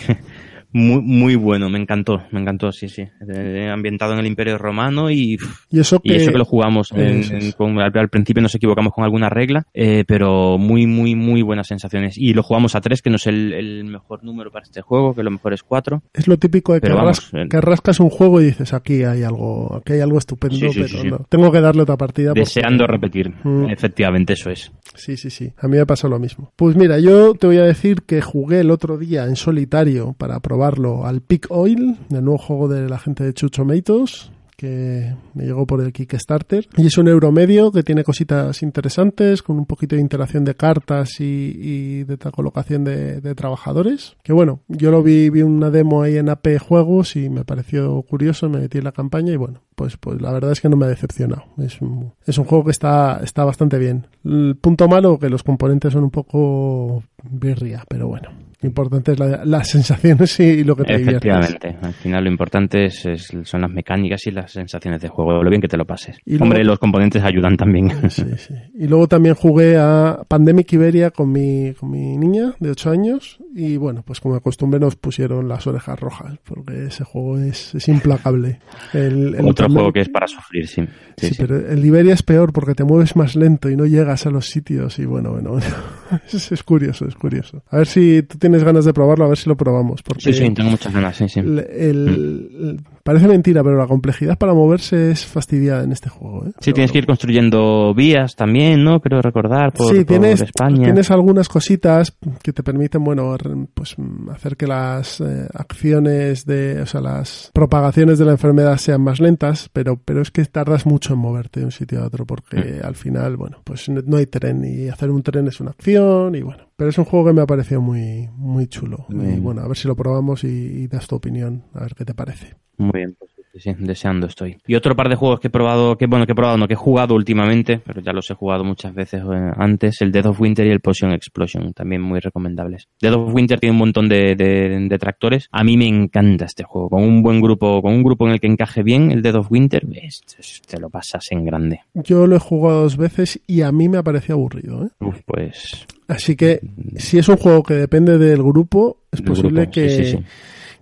muy, 0.72 1.00
muy 1.02 1.34
bueno, 1.34 1.68
me 1.68 1.78
encantó, 1.78 2.22
me 2.30 2.40
encantó, 2.40 2.70
sí, 2.72 2.88
sí. 2.88 3.02
Eh, 3.28 3.68
ambientado 3.72 4.12
en 4.12 4.20
el 4.20 4.26
Imperio 4.26 4.56
Romano 4.58 5.10
y, 5.10 5.38
Y 5.70 5.80
eso 5.80 6.00
que... 6.00 6.12
y 6.12 6.16
eso 6.16 6.30
que 6.32 6.38
lo 6.38 6.44
jugamos. 6.44 6.92
en- 6.92 7.20
Eso 7.20 7.36
es. 7.36 7.44
en- 7.46 7.52
con- 7.52 7.78
al, 7.80 7.92
al 7.96 8.08
principio 8.08 8.42
nos 8.42 8.54
equivocamos 8.54 8.92
con 8.92 9.04
alguna 9.04 9.28
regla, 9.28 9.66
eh, 9.74 10.04
pero 10.06 10.58
muy, 10.58 10.86
muy, 10.86 11.14
muy 11.14 11.42
buenas 11.42 11.66
sensaciones. 11.68 12.16
Y 12.18 12.34
lo 12.34 12.42
jugamos 12.42 12.74
a 12.74 12.80
tres, 12.80 13.02
que 13.02 13.10
no 13.10 13.16
es 13.16 13.26
el, 13.26 13.52
el 13.52 13.84
mejor 13.84 14.22
número 14.24 14.50
para 14.50 14.62
este 14.62 14.80
juego, 14.82 15.14
que 15.14 15.22
lo 15.22 15.30
mejor 15.30 15.52
es 15.52 15.62
cuatro. 15.62 16.02
Es 16.14 16.28
lo 16.28 16.36
típico 16.38 16.72
de 16.74 16.80
que, 16.80 16.88
vamos, 16.92 17.32
ras- 17.32 17.48
que 17.48 17.60
rascas 17.60 18.00
un 18.00 18.10
juego 18.10 18.40
y 18.40 18.44
dices 18.46 18.72
aquí 18.72 19.02
hay 19.04 19.22
algo, 19.22 19.76
aquí 19.76 19.94
hay 19.94 20.00
algo 20.00 20.18
estupendo, 20.18 20.56
Sí, 20.56 20.68
sí, 20.68 20.74
pero 20.74 20.88
sí, 20.88 20.98
sí. 21.02 21.08
no. 21.08 21.26
Tengo 21.28 21.50
que 21.50 21.60
darle 21.60 21.82
otra 21.82 21.96
partida. 21.96 22.30
porque- 22.30 22.40
Deseando 22.40 22.86
repetir. 22.86 23.32
Mm. 23.44 23.70
Efectivamente, 23.70 24.34
eso 24.34 24.50
es. 24.50 24.70
Sí, 24.94 25.16
sí, 25.16 25.30
sí. 25.30 25.52
A 25.58 25.68
mí 25.68 25.76
me 25.76 25.86
pasa 25.86 26.08
lo 26.08 26.18
mismo. 26.18 26.52
Pues 26.56 26.76
mira, 26.76 26.98
yo 26.98 27.34
te 27.34 27.46
voy 27.46 27.58
a 27.58 27.62
decir 27.64 28.02
que 28.02 28.20
jugué 28.20 28.60
el 28.60 28.70
otro 28.70 28.98
día 28.98 29.24
en 29.24 29.36
solitario 29.36 30.14
para 30.18 30.40
probarlo 30.60 31.06
al 31.06 31.22
Peak 31.22 31.46
Oil, 31.48 31.96
el 32.10 32.22
nuevo 32.22 32.36
juego 32.36 32.68
de 32.68 32.86
la 32.86 32.98
gente 32.98 33.24
de 33.24 33.32
Chucho 33.32 33.64
Meitos 33.64 34.30
que 34.58 35.16
me 35.32 35.44
llegó 35.44 35.66
por 35.66 35.80
el 35.80 35.90
Kickstarter. 35.90 36.68
Y 36.76 36.88
es 36.88 36.98
un 36.98 37.08
euro 37.08 37.32
medio 37.32 37.72
que 37.72 37.82
tiene 37.82 38.04
cositas 38.04 38.62
interesantes 38.62 39.42
con 39.42 39.56
un 39.56 39.64
poquito 39.64 39.96
de 39.96 40.02
interacción 40.02 40.44
de 40.44 40.54
cartas 40.54 41.18
y, 41.18 41.24
y 41.56 42.04
de 42.04 42.18
colocación 42.18 42.84
de, 42.84 43.22
de 43.22 43.34
trabajadores. 43.34 44.18
Que 44.22 44.34
bueno 44.34 44.60
yo 44.68 44.90
lo 44.90 45.02
vi 45.02 45.30
vi 45.30 45.40
una 45.40 45.70
demo 45.70 46.02
ahí 46.02 46.18
en 46.18 46.28
AP 46.28 46.58
Juegos 46.58 47.16
y 47.16 47.30
me 47.30 47.46
pareció 47.46 48.02
curioso 48.02 48.50
me 48.50 48.58
metí 48.58 48.76
en 48.76 48.84
la 48.84 48.92
campaña 48.92 49.32
y 49.32 49.36
bueno 49.36 49.62
pues 49.74 49.96
pues 49.96 50.20
la 50.20 50.30
verdad 50.30 50.52
es 50.52 50.60
que 50.60 50.68
no 50.68 50.76
me 50.76 50.84
ha 50.84 50.90
decepcionado. 50.90 51.44
Es 51.56 51.80
un, 51.80 52.12
es 52.26 52.36
un 52.36 52.44
juego 52.44 52.66
que 52.66 52.72
está 52.72 53.18
está 53.24 53.46
bastante 53.46 53.78
bien. 53.78 54.08
El 54.26 54.58
punto 54.60 54.88
malo 54.88 55.18
que 55.18 55.30
los 55.30 55.42
componentes 55.42 55.94
son 55.94 56.04
un 56.04 56.10
poco 56.10 57.02
birria 57.24 57.82
pero 57.88 58.08
bueno 58.08 58.49
lo 58.62 58.68
importante 58.68 59.12
es 59.12 59.18
la- 59.18 59.44
las 59.44 59.68
sensaciones 59.70 60.38
y 60.40 60.64
lo 60.64 60.76
que 60.76 60.84
te 60.84 60.98
diviertes 60.98 61.30
Efectivamente. 61.32 61.76
Al 61.82 61.94
final 61.94 62.24
lo 62.24 62.30
importante 62.30 62.84
es, 62.86 63.06
es- 63.06 63.32
son 63.44 63.62
las 63.62 63.70
mecánicas 63.70 64.26
y 64.26 64.30
las 64.30 64.52
sensaciones 64.52 65.00
de 65.00 65.08
juego, 65.08 65.42
lo 65.42 65.48
bien 65.50 65.62
que 65.62 65.68
te 65.68 65.76
lo 65.76 65.86
pases. 65.86 66.16
Y 66.26 66.32
luego- 66.32 66.44
Hombre, 66.44 66.64
los 66.64 66.78
componentes 66.78 67.22
ayudan 67.22 67.56
también. 67.56 67.90
Sí, 68.10 68.24
sí. 68.36 68.54
Y 68.74 68.86
luego 68.86 69.08
también 69.08 69.34
jugué 69.34 69.76
a 69.78 70.20
Pandemic 70.28 70.72
Iberia 70.72 71.10
con 71.10 71.32
mi, 71.32 71.72
con 71.74 71.90
mi 71.90 72.16
niña 72.18 72.54
de 72.60 72.70
8 72.70 72.90
años 72.90 73.38
y 73.54 73.76
bueno, 73.76 74.02
pues 74.06 74.20
como 74.20 74.34
de 74.34 74.40
costumbre 74.40 74.78
nos 74.80 74.96
pusieron 74.96 75.48
las 75.48 75.66
orejas 75.66 75.98
rojas 75.98 76.38
porque 76.44 76.84
ese 76.86 77.04
juego 77.04 77.38
es, 77.38 77.74
es 77.74 77.88
implacable. 77.88 78.60
El, 78.92 79.34
el 79.36 79.46
Otro 79.46 79.66
Pandemic- 79.66 79.72
juego 79.72 79.92
que 79.92 80.00
es 80.00 80.08
para 80.08 80.26
sufrir, 80.26 80.66
sí. 80.68 80.82
Sí, 81.16 81.28
Sí, 81.28 81.34
pero 81.38 81.56
el 81.68 81.84
Iberia 81.84 82.14
es 82.14 82.22
peor 82.22 82.52
porque 82.52 82.74
te 82.74 82.82
mueves 82.84 83.14
más 83.14 83.36
lento 83.36 83.68
y 83.68 83.76
no 83.76 83.84
llegas 83.84 84.26
a 84.26 84.30
los 84.30 84.46
sitios 84.46 84.98
y 84.98 85.04
bueno, 85.04 85.32
bueno, 85.32 85.50
bueno. 85.52 85.66
Es, 86.32 86.50
es 86.50 86.62
curioso, 86.64 87.06
es 87.06 87.14
curioso. 87.14 87.62
A 87.70 87.78
ver 87.78 87.86
si 87.86 88.22
tú 88.22 88.36
tienes 88.38 88.49
ganas 88.64 88.84
de 88.84 88.92
probarlo, 88.92 89.24
a 89.24 89.28
ver 89.28 89.38
si 89.38 89.48
lo 89.48 89.56
probamos. 89.56 90.02
Porque 90.02 90.22
Sí, 90.22 90.32
sí, 90.32 90.50
tengo 90.50 90.70
muchas 90.70 90.92
ganas, 90.92 91.16
sí, 91.16 91.28
sí. 91.28 91.40
el- 91.40 91.58
el- 91.58 92.08
el- 92.08 92.80
parece 93.10 93.26
mentira, 93.26 93.64
pero 93.64 93.76
la 93.76 93.88
complejidad 93.88 94.38
para 94.38 94.54
moverse 94.54 95.10
es 95.10 95.26
fastidiada 95.26 95.82
en 95.82 95.90
este 95.90 96.08
juego. 96.08 96.46
¿eh? 96.46 96.50
Sí, 96.50 96.54
Pero 96.66 96.74
tienes 96.74 96.92
que 96.92 96.98
ir 96.98 97.06
construyendo 97.06 97.92
vías 97.92 98.36
también, 98.36 98.84
¿no? 98.84 99.00
Creo 99.00 99.20
recordar 99.20 99.72
por, 99.72 99.88
sí, 99.88 99.96
por 99.96 100.06
tienes, 100.06 100.40
España. 100.42 100.84
tienes 100.84 101.10
algunas 101.10 101.48
cositas 101.48 102.16
que 102.40 102.52
te 102.52 102.62
permiten, 102.62 103.02
bueno, 103.02 103.36
pues 103.74 103.98
mm, 103.98 104.30
hacer 104.30 104.56
que 104.56 104.68
las 104.68 105.20
eh, 105.20 105.48
acciones 105.52 106.46
de, 106.46 106.82
o 106.82 106.86
sea, 106.86 107.00
las 107.00 107.50
propagaciones 107.52 108.20
de 108.20 108.26
la 108.26 108.30
enfermedad 108.30 108.76
sean 108.76 109.02
más 109.02 109.18
lentas, 109.18 109.68
pero, 109.72 110.00
pero 110.04 110.22
es 110.22 110.30
que 110.30 110.44
tardas 110.44 110.86
mucho 110.86 111.14
en 111.14 111.18
moverte 111.18 111.58
de 111.60 111.66
un 111.66 111.72
sitio 111.72 112.02
a 112.02 112.06
otro 112.06 112.26
porque 112.26 112.80
al 112.80 112.94
final, 112.94 113.36
bueno, 113.36 113.58
pues 113.64 113.88
no, 113.88 114.16
hay 114.16 114.26
tren 114.26 114.64
y 114.64 114.88
hacer 114.88 115.10
un 115.10 115.24
tren 115.24 115.48
es 115.48 115.60
una 115.60 115.70
acción 115.70 116.36
y 116.36 116.42
bueno, 116.42 116.62
pero 116.76 116.90
es 116.90 116.98
un 116.98 117.06
juego 117.06 117.26
que 117.26 117.32
me 117.32 117.42
ha 117.42 117.46
parecido 117.46 117.80
muy, 117.80 118.28
muy 118.36 118.68
chulo 118.68 119.06
y 119.08 119.14
Bien. 119.14 119.42
bueno, 119.42 119.62
a 119.62 119.66
ver 119.66 119.76
si 119.76 119.88
lo 119.88 119.96
probamos 119.96 120.44
y, 120.44 120.48
y 120.48 120.86
das 120.86 121.08
tu 121.08 121.16
opinión, 121.16 121.64
a 121.74 121.80
ver 121.80 121.94
qué 121.96 122.04
te 122.04 122.14
parece. 122.14 122.54
Muy 122.80 122.92
bien, 122.94 123.14
pues 123.18 123.30
sí, 123.52 123.60
sí, 123.60 123.74
deseando 123.78 124.26
estoy. 124.26 124.56
Y 124.66 124.74
otro 124.74 124.96
par 124.96 125.08
de 125.08 125.16
juegos 125.16 125.38
que 125.40 125.48
he 125.48 125.50
probado, 125.50 125.98
que 125.98 126.06
bueno, 126.06 126.24
que 126.24 126.32
he 126.32 126.34
probado, 126.34 126.56
no, 126.56 126.66
que 126.66 126.74
he 126.74 126.76
jugado 126.76 127.14
últimamente, 127.14 127.78
pero 127.84 128.00
ya 128.00 128.12
los 128.12 128.30
he 128.30 128.34
jugado 128.34 128.64
muchas 128.64 128.94
veces 128.94 129.22
eh, 129.22 129.50
antes, 129.56 130.00
el 130.00 130.12
Dead 130.12 130.24
of 130.26 130.40
Winter 130.40 130.66
y 130.66 130.70
el 130.70 130.80
Potion 130.80 131.12
Explosion, 131.12 131.72
también 131.74 132.00
muy 132.00 132.20
recomendables. 132.20 132.88
Dead 133.02 133.12
of 133.12 133.34
Winter 133.34 133.60
tiene 133.60 133.72
un 133.72 133.78
montón 133.80 134.08
de, 134.08 134.34
de, 134.34 134.86
de 134.88 134.98
tractores. 134.98 135.48
A 135.52 135.62
mí 135.62 135.76
me 135.76 135.86
encanta 135.88 136.46
este 136.46 136.62
juego, 136.64 136.88
con 136.88 137.02
un 137.02 137.22
buen 137.22 137.40
grupo, 137.40 137.82
con 137.82 137.92
un 137.92 138.02
grupo 138.02 138.26
en 138.26 138.32
el 138.32 138.40
que 138.40 138.46
encaje 138.46 138.82
bien 138.82 139.10
el 139.10 139.20
Dead 139.20 139.34
of 139.34 139.50
Winter, 139.50 139.84
es- 139.92 140.22
es- 140.38 140.62
te 140.62 140.80
lo 140.80 140.88
pasas 140.88 141.26
en 141.32 141.44
grande. 141.44 141.80
Yo 141.94 142.26
lo 142.26 142.36
he 142.36 142.40
jugado 142.40 142.82
dos 142.84 142.96
veces 142.96 143.40
y 143.46 143.60
a 143.62 143.72
mí 143.72 143.88
me 143.88 143.98
ha 143.98 144.02
parecido 144.02 144.34
aburrido, 144.36 144.84
¿eh? 144.86 144.88
Uf, 145.00 145.18
pues 145.26 145.86
Así 146.08 146.34
que 146.34 146.60
si 146.96 147.18
es 147.18 147.28
un 147.28 147.36
juego 147.36 147.62
que 147.62 147.74
depende 147.74 148.18
del 148.18 148.42
grupo, 148.42 148.96
es 149.12 149.22
posible 149.22 149.60
grupo, 149.62 149.70
que, 149.70 149.88
sí, 149.90 150.04
sí, 150.04 150.10
sí. 150.16 150.24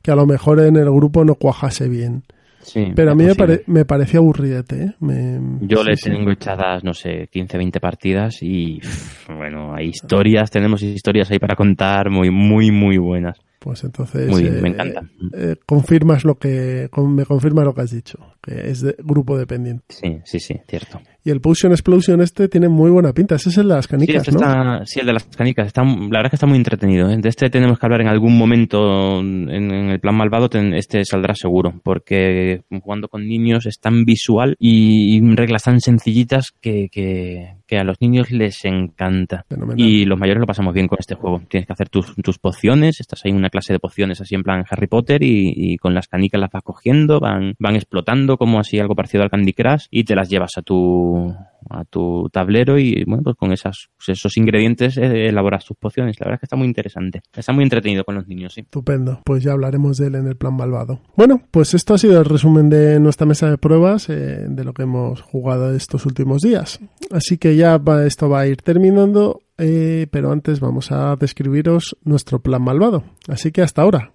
Que 0.08 0.12
a 0.12 0.16
lo 0.16 0.24
mejor 0.24 0.58
en 0.60 0.76
el 0.76 0.90
grupo 0.90 1.22
no 1.22 1.34
cuajase 1.34 1.86
bien. 1.86 2.22
Sí, 2.62 2.92
Pero 2.96 3.12
a 3.12 3.14
mí 3.14 3.24
me, 3.24 3.34
pare- 3.34 3.62
me 3.66 3.84
parecía 3.84 4.20
aburridete. 4.20 4.82
¿eh? 4.84 4.94
Me- 5.00 5.58
Yo 5.60 5.84
le 5.84 5.96
sí, 5.96 6.04
sí. 6.04 6.10
tengo 6.10 6.30
echadas, 6.30 6.82
no 6.82 6.94
sé, 6.94 7.28
15, 7.30 7.58
20 7.58 7.78
partidas 7.78 8.42
y, 8.42 8.80
bueno, 9.28 9.74
hay 9.74 9.88
historias, 9.88 10.50
tenemos 10.50 10.82
historias 10.82 11.30
ahí 11.30 11.38
para 11.38 11.56
contar 11.56 12.08
muy, 12.08 12.30
muy, 12.30 12.70
muy 12.70 12.96
buenas. 12.96 13.38
Pues 13.58 13.84
entonces 13.84 14.30
Muy 14.30 14.44
bien, 14.44 14.56
eh, 14.56 14.62
me 14.62 14.68
encanta. 14.68 15.02
eh, 15.34 15.56
confirmas 15.66 16.24
lo 16.24 16.36
que 16.38 16.88
me 16.96 17.26
confirma 17.26 17.64
lo 17.64 17.74
que 17.74 17.82
has 17.82 17.90
dicho, 17.90 18.18
es 18.48 18.80
de 18.82 18.94
grupo 18.98 19.36
dependiente. 19.38 19.84
Sí, 19.88 20.18
sí, 20.24 20.40
sí, 20.40 20.54
cierto. 20.68 21.00
Y 21.24 21.30
el 21.30 21.40
Potion 21.40 21.72
Explosion 21.72 22.22
este 22.22 22.48
tiene 22.48 22.68
muy 22.68 22.90
buena 22.90 23.12
pinta. 23.12 23.34
Ese 23.34 23.50
es 23.50 23.58
el 23.58 23.68
de 23.68 23.74
las 23.74 23.84
Sí, 23.84 23.90
canicas, 23.90 24.16
este 24.28 24.32
¿no? 24.32 24.38
está- 24.38 24.86
sí, 24.86 25.00
el 25.00 25.06
de 25.06 25.12
las 25.12 25.24
canicas. 25.24 25.66
Está, 25.66 25.84
la 25.84 25.90
verdad 26.06 26.24
es 26.26 26.30
que 26.30 26.36
está 26.36 26.46
muy 26.46 26.56
entretenido. 26.56 27.10
¿eh? 27.10 27.18
De 27.18 27.28
este 27.28 27.50
tenemos 27.50 27.78
que 27.78 27.84
hablar 27.84 28.00
en 28.00 28.08
algún 28.08 28.38
momento 28.38 29.20
en, 29.20 29.50
en 29.50 29.70
el 29.90 30.00
plan 30.00 30.14
malvado. 30.16 30.48
ten- 30.48 30.72
este 30.74 31.04
saldrá 31.04 31.34
seguro. 31.34 31.74
Porque 31.84 32.62
jugando 32.82 33.08
con 33.08 33.26
niños 33.28 33.66
es 33.66 33.78
tan 33.78 34.04
visual 34.06 34.56
y, 34.58 35.16
y 35.16 35.34
reglas 35.34 35.64
tan 35.64 35.80
sencillitas 35.80 36.52
que, 36.62 36.88
que, 36.90 37.56
que 37.66 37.78
a 37.78 37.84
los 37.84 38.00
niños 38.00 38.30
les 38.30 38.64
encanta. 38.64 39.44
Fenomenal. 39.50 39.78
Y 39.78 40.06
los 40.06 40.18
mayores 40.18 40.40
lo 40.40 40.46
pasamos 40.46 40.72
bien 40.72 40.88
con 40.88 40.96
este 40.98 41.14
juego. 41.14 41.42
Tienes 41.48 41.66
que 41.66 41.72
hacer 41.74 41.90
tus, 41.90 42.14
tus 42.16 42.38
pociones. 42.38 43.00
Estás 43.00 43.22
ahí 43.24 43.32
en 43.32 43.36
una 43.36 43.50
clase 43.50 43.74
de 43.74 43.80
pociones 43.80 44.20
así 44.22 44.34
en 44.34 44.44
plan 44.44 44.64
Harry 44.70 44.86
Potter 44.86 45.22
y, 45.22 45.52
y 45.54 45.76
con 45.76 45.92
las 45.92 46.08
canicas 46.08 46.40
las 46.40 46.50
vas 46.50 46.62
cogiendo, 46.62 47.20
van, 47.20 47.54
van 47.58 47.76
explotando 47.76 48.37
como 48.38 48.58
así 48.58 48.78
algo 48.78 48.94
parecido 48.94 49.22
al 49.24 49.30
Candy 49.30 49.52
Crush 49.52 49.86
y 49.90 50.04
te 50.04 50.14
las 50.14 50.28
llevas 50.28 50.52
a 50.56 50.62
tu 50.62 51.34
a 51.70 51.84
tu 51.84 52.30
tablero 52.32 52.78
y 52.78 53.04
bueno 53.04 53.22
pues 53.24 53.36
con 53.36 53.52
esas 53.52 53.88
esos 54.06 54.36
ingredientes 54.36 54.96
eh, 54.96 55.28
elaboras 55.28 55.64
tus 55.64 55.76
pociones 55.76 56.18
la 56.18 56.24
verdad 56.24 56.36
es 56.36 56.40
que 56.40 56.46
está 56.46 56.56
muy 56.56 56.66
interesante 56.66 57.20
está 57.36 57.52
muy 57.52 57.64
entretenido 57.64 58.04
con 58.04 58.14
los 58.14 58.26
niños 58.26 58.54
sí 58.54 58.64
Estupendo. 58.78 59.22
Pues 59.24 59.42
ya 59.42 59.52
hablaremos 59.52 59.96
de 59.96 60.06
él 60.08 60.14
en 60.14 60.28
el 60.28 60.36
plan 60.36 60.54
malvado. 60.54 61.00
Bueno, 61.16 61.42
pues 61.50 61.74
esto 61.74 61.94
ha 61.94 61.98
sido 61.98 62.18
el 62.20 62.26
resumen 62.26 62.68
de 62.68 63.00
nuestra 63.00 63.26
mesa 63.26 63.50
de 63.50 63.58
pruebas 63.58 64.08
eh, 64.10 64.46
de 64.48 64.62
lo 64.62 64.72
que 64.72 64.82
hemos 64.82 65.22
jugado 65.22 65.74
estos 65.74 66.06
últimos 66.06 66.42
días. 66.42 66.78
Así 67.10 67.38
que 67.38 67.56
ya 67.56 67.80
esto 68.04 68.28
va 68.28 68.40
a 68.40 68.46
ir 68.46 68.58
terminando, 68.62 69.40
eh, 69.56 70.06
pero 70.10 70.30
antes 70.30 70.60
vamos 70.60 70.92
a 70.92 71.16
describiros 71.16 71.96
nuestro 72.04 72.40
plan 72.40 72.62
malvado. 72.62 73.04
Así 73.26 73.52
que 73.52 73.62
hasta 73.62 73.82
ahora. 73.82 74.12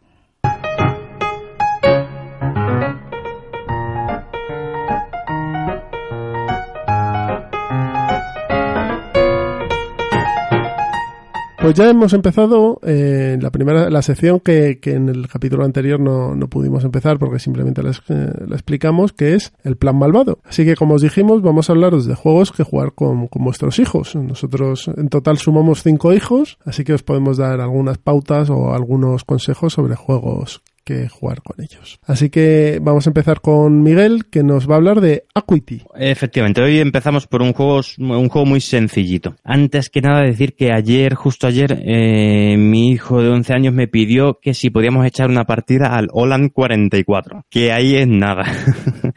Pues 11.64 11.76
ya 11.76 11.90
hemos 11.90 12.12
empezado 12.12 12.82
eh, 12.84 13.38
la 13.40 13.50
primera 13.50 13.90
la 13.90 14.02
sección 14.02 14.42
que, 14.42 14.80
que 14.82 14.96
en 14.96 15.08
el 15.08 15.30
capítulo 15.30 15.64
anterior 15.64 15.98
no, 15.98 16.36
no 16.36 16.50
pudimos 16.50 16.84
empezar 16.84 17.18
porque 17.18 17.40
simplemente 17.40 17.80
eh, 17.80 18.32
la 18.46 18.56
explicamos, 18.56 19.14
que 19.14 19.36
es 19.36 19.54
el 19.64 19.78
plan 19.78 19.98
malvado. 19.98 20.40
Así 20.44 20.66
que 20.66 20.76
como 20.76 20.96
os 20.96 21.02
dijimos, 21.02 21.42
vamos 21.42 21.70
a 21.70 21.72
hablaros 21.72 22.06
de 22.06 22.16
juegos 22.16 22.52
que 22.52 22.64
jugar 22.64 22.92
con, 22.92 23.28
con 23.28 23.46
vuestros 23.46 23.80
hijos. 23.80 24.14
Nosotros 24.14 24.90
en 24.90 25.08
total 25.08 25.38
sumamos 25.38 25.84
cinco 25.84 26.12
hijos, 26.12 26.58
así 26.66 26.84
que 26.84 26.96
os 26.96 27.04
podemos 27.04 27.38
dar 27.38 27.62
algunas 27.62 27.98
pautas 27.98 28.50
o 28.50 28.74
algunos 28.74 29.24
consejos 29.24 29.72
sobre 29.72 29.96
juegos 29.96 30.62
que 30.84 31.08
jugar 31.10 31.42
con 31.42 31.62
ellos. 31.64 32.00
Así 32.06 32.30
que 32.30 32.80
vamos 32.82 33.08
a 33.08 33.10
empezar 33.10 33.42
con 33.42 33.82
Miguel, 33.84 34.26
que 34.30 34.44
nos 34.44 34.70
va 34.70 34.74
a 34.74 34.78
hablar 34.78 35.02
de 35.02 35.26
Acuity. 35.34 35.82
Efectivamente, 35.96 36.62
hoy 36.62 36.80
empezamos 36.80 37.28
por 37.28 37.42
un 37.42 37.54
juego, 37.54 37.82
un 38.00 38.30
juego 38.30 38.46
muy 38.46 38.62
sencillito. 38.62 39.36
Antes 39.44 39.90
que 39.90 40.02
nada 40.02 40.22
decir 40.22 40.56
que 40.56 40.72
ayer, 40.72 41.14
justo 41.16 41.48
ayer, 41.48 41.82
eh, 41.86 42.56
mi 42.58 42.90
hijo 42.92 43.22
de 43.22 43.30
11 43.30 43.54
años 43.54 43.74
me 43.74 43.88
pidió 43.88 44.40
que 44.42 44.54
si 44.54 44.70
podíamos 44.70 45.06
echar 45.06 45.30
una 45.30 45.46
partida 45.46 45.96
al 45.96 46.08
Holland 46.12 46.52
44, 46.54 47.46
que 47.50 47.72
ahí 47.72 47.96
es 47.96 48.08
nada. 48.08 48.44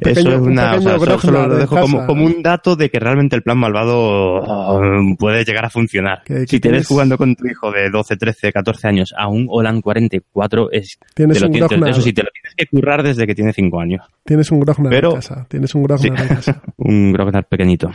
pequeño- 0.00 0.20
Eso 0.20 0.28
es 0.30 0.40
un 0.40 0.50
una, 0.52 0.74
o 0.76 0.80
sea, 0.80 0.92
pequeño 0.94 0.98
solo- 0.98 1.18
solo 1.18 1.32
Grognar 1.38 1.48
lo 1.48 1.56
dejo 1.56 1.78
como, 1.80 2.06
como 2.06 2.24
un 2.26 2.42
dato 2.42 2.76
de 2.76 2.90
que 2.90 2.98
realmente 2.98 3.36
el 3.36 3.42
plan 3.42 3.58
malvado 3.58 3.96
oh, 3.98 4.80
puede 5.18 5.44
llegar 5.44 5.64
a 5.64 5.70
funcionar. 5.70 6.22
Si 6.26 6.32
te 6.32 6.34
ves 6.44 6.60
tienes- 6.60 6.86
jugando 6.88 7.16
con 7.16 7.34
tu 7.36 7.46
hijo 7.46 7.70
de 7.70 7.90
12, 7.90 8.16
13, 8.16 8.52
14 8.52 8.88
años 8.88 9.14
a 9.16 9.28
un 9.28 9.46
Holland 9.48 9.82
44, 9.82 10.70
es, 10.72 10.98
Tienes 11.14 11.42
un 11.42 11.50
tienes- 11.52 11.68
Grognar. 11.68 11.90
eso 11.90 12.00
sí, 12.00 12.12
te 12.12 12.22
lo 12.22 12.28
tienes 12.32 12.54
que 12.56 12.66
currar 12.66 13.02
desde 13.02 13.26
que 13.26 13.34
tiene 13.34 13.52
5 13.52 13.80
años. 13.80 14.04
Tienes 14.24 14.50
un 14.50 14.60
Grognar 14.60 14.90
Pero- 14.90 15.10
en 15.10 15.14
casa. 15.16 15.46
Tienes 15.48 15.74
un 15.74 15.82
Grognar 15.84 16.20
en 16.20 16.26
casa. 16.28 16.62
Un 16.78 17.12
Grognar 17.12 17.46
pequeñito. 17.46 17.90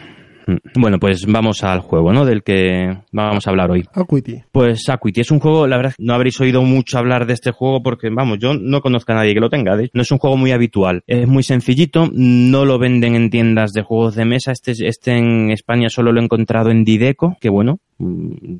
Mm. 0.47 0.55
Bueno, 0.81 0.97
pues 0.99 1.25
vamos 1.27 1.63
al 1.63 1.81
juego, 1.81 2.11
¿no? 2.13 2.25
Del 2.25 2.41
que 2.43 2.97
vamos 3.11 3.45
a 3.45 3.49
hablar 3.51 3.69
hoy. 3.69 3.85
Acuity. 3.93 4.41
Pues 4.51 4.87
Acuity 4.89 5.21
es 5.21 5.29
un 5.31 5.39
juego, 5.39 5.67
la 5.67 5.77
verdad, 5.77 5.93
no 5.99 6.13
habréis 6.15 6.39
oído 6.41 6.63
mucho 6.63 6.97
hablar 6.97 7.27
de 7.27 7.33
este 7.33 7.51
juego 7.51 7.83
porque, 7.83 8.09
vamos, 8.09 8.39
yo 8.39 8.53
no 8.55 8.81
conozco 8.81 9.11
a 9.11 9.15
nadie 9.15 9.33
que 9.35 9.41
lo 9.41 9.49
tenga. 9.49 9.75
No 9.93 10.01
es 10.01 10.11
un 10.11 10.17
juego 10.17 10.37
muy 10.37 10.51
habitual. 10.51 11.03
Es 11.05 11.27
muy 11.27 11.43
sencillito, 11.43 12.09
no 12.13 12.65
lo 12.65 12.79
venden 12.79 13.15
en 13.15 13.29
tiendas 13.29 13.73
de 13.73 13.83
juegos 13.83 14.15
de 14.15 14.25
mesa. 14.25 14.51
Este, 14.51 14.71
este 14.87 15.11
en 15.17 15.51
España 15.51 15.89
solo 15.89 16.11
lo 16.11 16.19
he 16.19 16.23
encontrado 16.23 16.71
en 16.71 16.83
Dideco, 16.83 17.37
que 17.39 17.49
bueno, 17.49 17.79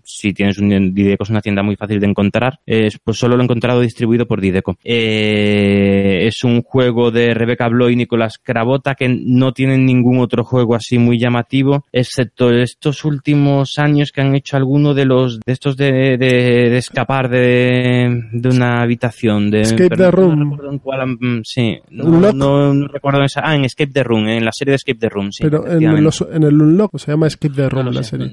si 0.03 0.33
tienes 0.33 0.57
un 0.59 0.93
Dideco 0.93 1.23
es 1.23 1.29
una 1.29 1.41
tienda 1.41 1.63
muy 1.63 1.75
fácil 1.75 1.99
de 1.99 2.07
encontrar, 2.07 2.59
es- 2.65 2.99
pues 3.03 3.17
solo 3.17 3.35
lo 3.35 3.41
he 3.41 3.45
encontrado 3.45 3.81
distribuido 3.81 4.25
por 4.27 4.41
Dideco. 4.41 4.77
Eh, 4.83 6.27
es 6.27 6.43
un 6.43 6.61
juego 6.61 7.11
de 7.11 7.33
Rebecca 7.33 7.67
Bloy 7.69 7.93
y 7.93 7.95
Nicolás 7.97 8.37
Cravota 8.41 8.95
que 8.95 9.07
no 9.09 9.51
tienen 9.53 9.85
ningún 9.85 10.19
otro 10.19 10.43
juego 10.43 10.75
así 10.75 10.97
muy 10.97 11.17
llamativo, 11.19 11.85
excepto 11.91 12.51
estos 12.51 13.05
últimos 13.05 13.77
años 13.77 14.11
que 14.11 14.21
han 14.21 14.35
hecho 14.35 14.57
alguno 14.57 14.93
de 14.93 15.05
los 15.05 15.39
de 15.45 15.53
estos 15.53 15.77
de, 15.77 16.17
de- 16.17 16.69
de 16.69 16.77
escapar 16.77 17.29
de, 17.29 18.23
de 18.31 18.49
una 18.49 18.81
habitación 18.81 19.49
de 19.51 19.61
Escape 19.61 19.95
the 19.95 20.03
no 20.03 20.11
Room. 20.11 20.39
recuerdo 20.51 20.71
en 20.71 20.79
cuál, 20.79 21.07
mm, 21.19 21.41
sí, 21.43 21.77
no, 21.91 22.31
no, 22.33 22.73
no 22.73 22.87
recuerdo 22.87 23.19
en 23.19 23.25
esa, 23.25 23.41
ah, 23.43 23.55
en 23.55 23.65
Escape 23.65 23.91
the 23.93 24.03
Room, 24.03 24.27
en 24.27 24.45
la 24.45 24.51
serie 24.51 24.71
de 24.71 24.75
Escape 24.75 24.99
the 24.99 25.09
Room, 25.09 25.31
sí. 25.31 25.43
Pero 25.43 25.65
en, 25.67 26.03
los, 26.03 26.25
en 26.31 26.43
el 26.43 26.61
Unlock 26.61 26.97
se 26.97 27.11
llama 27.11 27.29
Skip 27.29 27.55
the 27.55 27.69
Room 27.69 27.85
No 27.85 27.91
lo 27.91 27.97
la 27.97 28.03
sé. 28.03 28.17
serie. 28.17 28.31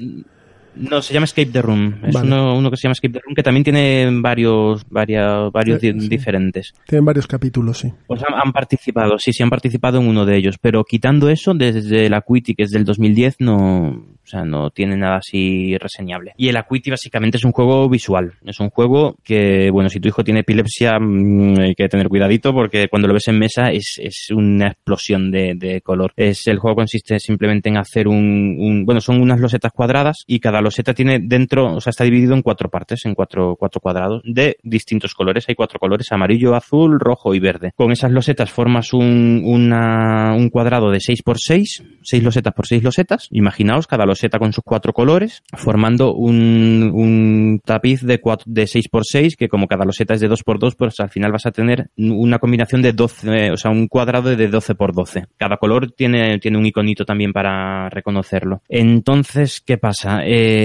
No, 0.76 1.00
se 1.02 1.14
llama 1.14 1.24
Escape 1.24 1.50
the 1.50 1.62
Room. 1.62 1.94
Es 2.04 2.14
Vale. 2.14 2.26
uno, 2.28 2.56
uno 2.58 2.70
que 2.70 2.76
se 2.76 2.82
llama 2.84 2.92
Escape 2.92 3.14
the 3.14 3.20
Room 3.24 3.34
que 3.34 3.42
también 3.42 3.64
tiene 3.64 4.08
varios, 4.20 4.82
varios, 4.90 5.50
varios 5.52 5.80
Sí, 5.80 5.92
di- 5.92 6.00
sí. 6.00 6.08
diferentes. 6.08 6.72
Tienen 6.86 7.04
varios 7.04 7.26
capítulos, 7.26 7.78
sí. 7.78 7.92
Pues 8.06 8.22
han, 8.22 8.34
han 8.34 8.52
participado, 8.52 9.18
sí, 9.18 9.32
sí 9.32 9.42
han 9.42 9.50
participado 9.50 10.00
en 10.00 10.06
uno 10.08 10.24
de 10.26 10.36
ellos, 10.36 10.56
pero 10.60 10.84
quitando 10.84 11.28
eso, 11.30 11.54
desde 11.54 12.06
el 12.06 12.14
Acuity, 12.14 12.54
que 12.54 12.64
es 12.64 12.70
del 12.70 12.84
2010, 12.84 13.36
no, 13.40 13.88
o 13.88 14.28
sea, 14.28 14.44
no 14.44 14.70
tiene 14.70 14.96
nada 14.96 15.16
así 15.16 15.76
reseñable. 15.78 16.32
Y 16.36 16.48
el 16.48 16.56
Acuity 16.56 16.90
básicamente 16.90 17.36
es 17.38 17.44
un 17.44 17.52
juego 17.52 17.88
visual. 17.88 18.34
Es 18.44 18.60
un 18.60 18.70
juego 18.70 19.16
que, 19.24 19.70
bueno, 19.70 19.88
si 19.88 20.00
tu 20.00 20.08
hijo 20.08 20.24
tiene 20.24 20.40
epilepsia, 20.40 20.98
mm, 20.98 21.60
hay 21.60 21.74
que 21.74 21.88
tener 21.88 22.08
cuidadito 22.08 22.52
porque 22.52 22.88
cuando 22.88 23.08
lo 23.08 23.14
ves 23.14 23.28
en 23.28 23.38
mesa 23.38 23.70
es, 23.70 23.98
es 24.02 24.28
una 24.30 24.68
explosión 24.68 25.30
de, 25.30 25.54
de 25.54 25.80
color. 25.80 26.12
Es, 26.16 26.46
el 26.48 26.58
juego 26.58 26.76
consiste 26.76 27.18
simplemente 27.18 27.68
en 27.68 27.76
hacer 27.78 28.08
un, 28.08 28.56
un- 28.58 28.84
bueno, 28.84 29.00
son 29.00 29.20
unas 29.22 29.40
losetas 29.40 29.72
cuadradas 29.72 30.16
y 30.26 30.40
cada 30.40 30.60
loseta 30.66 30.92
tiene 30.94 31.18
dentro, 31.20 31.74
o 31.76 31.80
sea, 31.80 31.90
está 31.90 32.04
dividido 32.04 32.34
en 32.34 32.42
cuatro 32.42 32.68
partes, 32.68 33.04
en 33.06 33.14
cuatro, 33.14 33.56
cuatro 33.58 33.80
cuadrados 33.80 34.20
de 34.24 34.58
distintos 34.62 35.14
colores. 35.14 35.46
Hay 35.48 35.54
cuatro 35.54 35.78
colores, 35.78 36.12
amarillo, 36.12 36.54
azul, 36.54 37.00
rojo 37.00 37.34
y 37.34 37.40
verde. 37.40 37.72
Con 37.74 37.90
esas 37.92 38.10
losetas 38.12 38.50
formas 38.50 38.92
un, 38.92 39.42
una- 39.44 40.34
un 40.36 40.50
cuadrado 40.50 40.90
de 40.90 41.00
6 41.00 41.22
por 41.22 41.38
6, 41.38 41.82
6 42.02 42.22
losetas 42.22 42.52
por 42.54 42.66
6 42.66 42.82
losetas. 42.82 43.28
Imaginaos 43.30 43.86
cada 43.86 44.04
loseta 44.04 44.38
con 44.38 44.52
sus 44.52 44.62
cuatro 44.64 44.92
colores, 44.92 45.42
formando 45.56 46.14
un, 46.14 46.90
un 46.94 47.60
tapiz 47.64 48.02
de, 48.02 48.20
cuatro, 48.20 48.44
de 48.48 48.66
6 48.66 48.88
por 48.90 49.04
6, 49.04 49.36
que 49.36 49.48
como 49.48 49.66
cada 49.66 49.84
loseta 49.84 50.14
es 50.14 50.20
de 50.20 50.28
2 50.28 50.42
por 50.42 50.58
2, 50.58 50.74
pues 50.76 51.00
al 51.00 51.10
final 51.10 51.32
vas 51.32 51.46
a 51.46 51.52
tener 51.52 51.90
una 51.96 52.38
combinación 52.38 52.82
de 52.82 52.92
12, 52.92 53.50
o 53.52 53.56
sea, 53.56 53.70
un 53.70 53.86
cuadrado 53.88 54.34
de 54.34 54.48
12 54.48 54.74
por 54.74 54.92
12. 54.94 55.24
Cada 55.36 55.56
color 55.56 55.92
tiene, 55.92 56.38
tiene 56.38 56.58
un 56.58 56.66
iconito 56.66 57.04
también 57.04 57.32
para 57.32 57.88
reconocerlo. 57.90 58.62
Entonces, 58.68 59.60
¿qué 59.64 59.78
pasa? 59.78 60.20
Eh, 60.24 60.55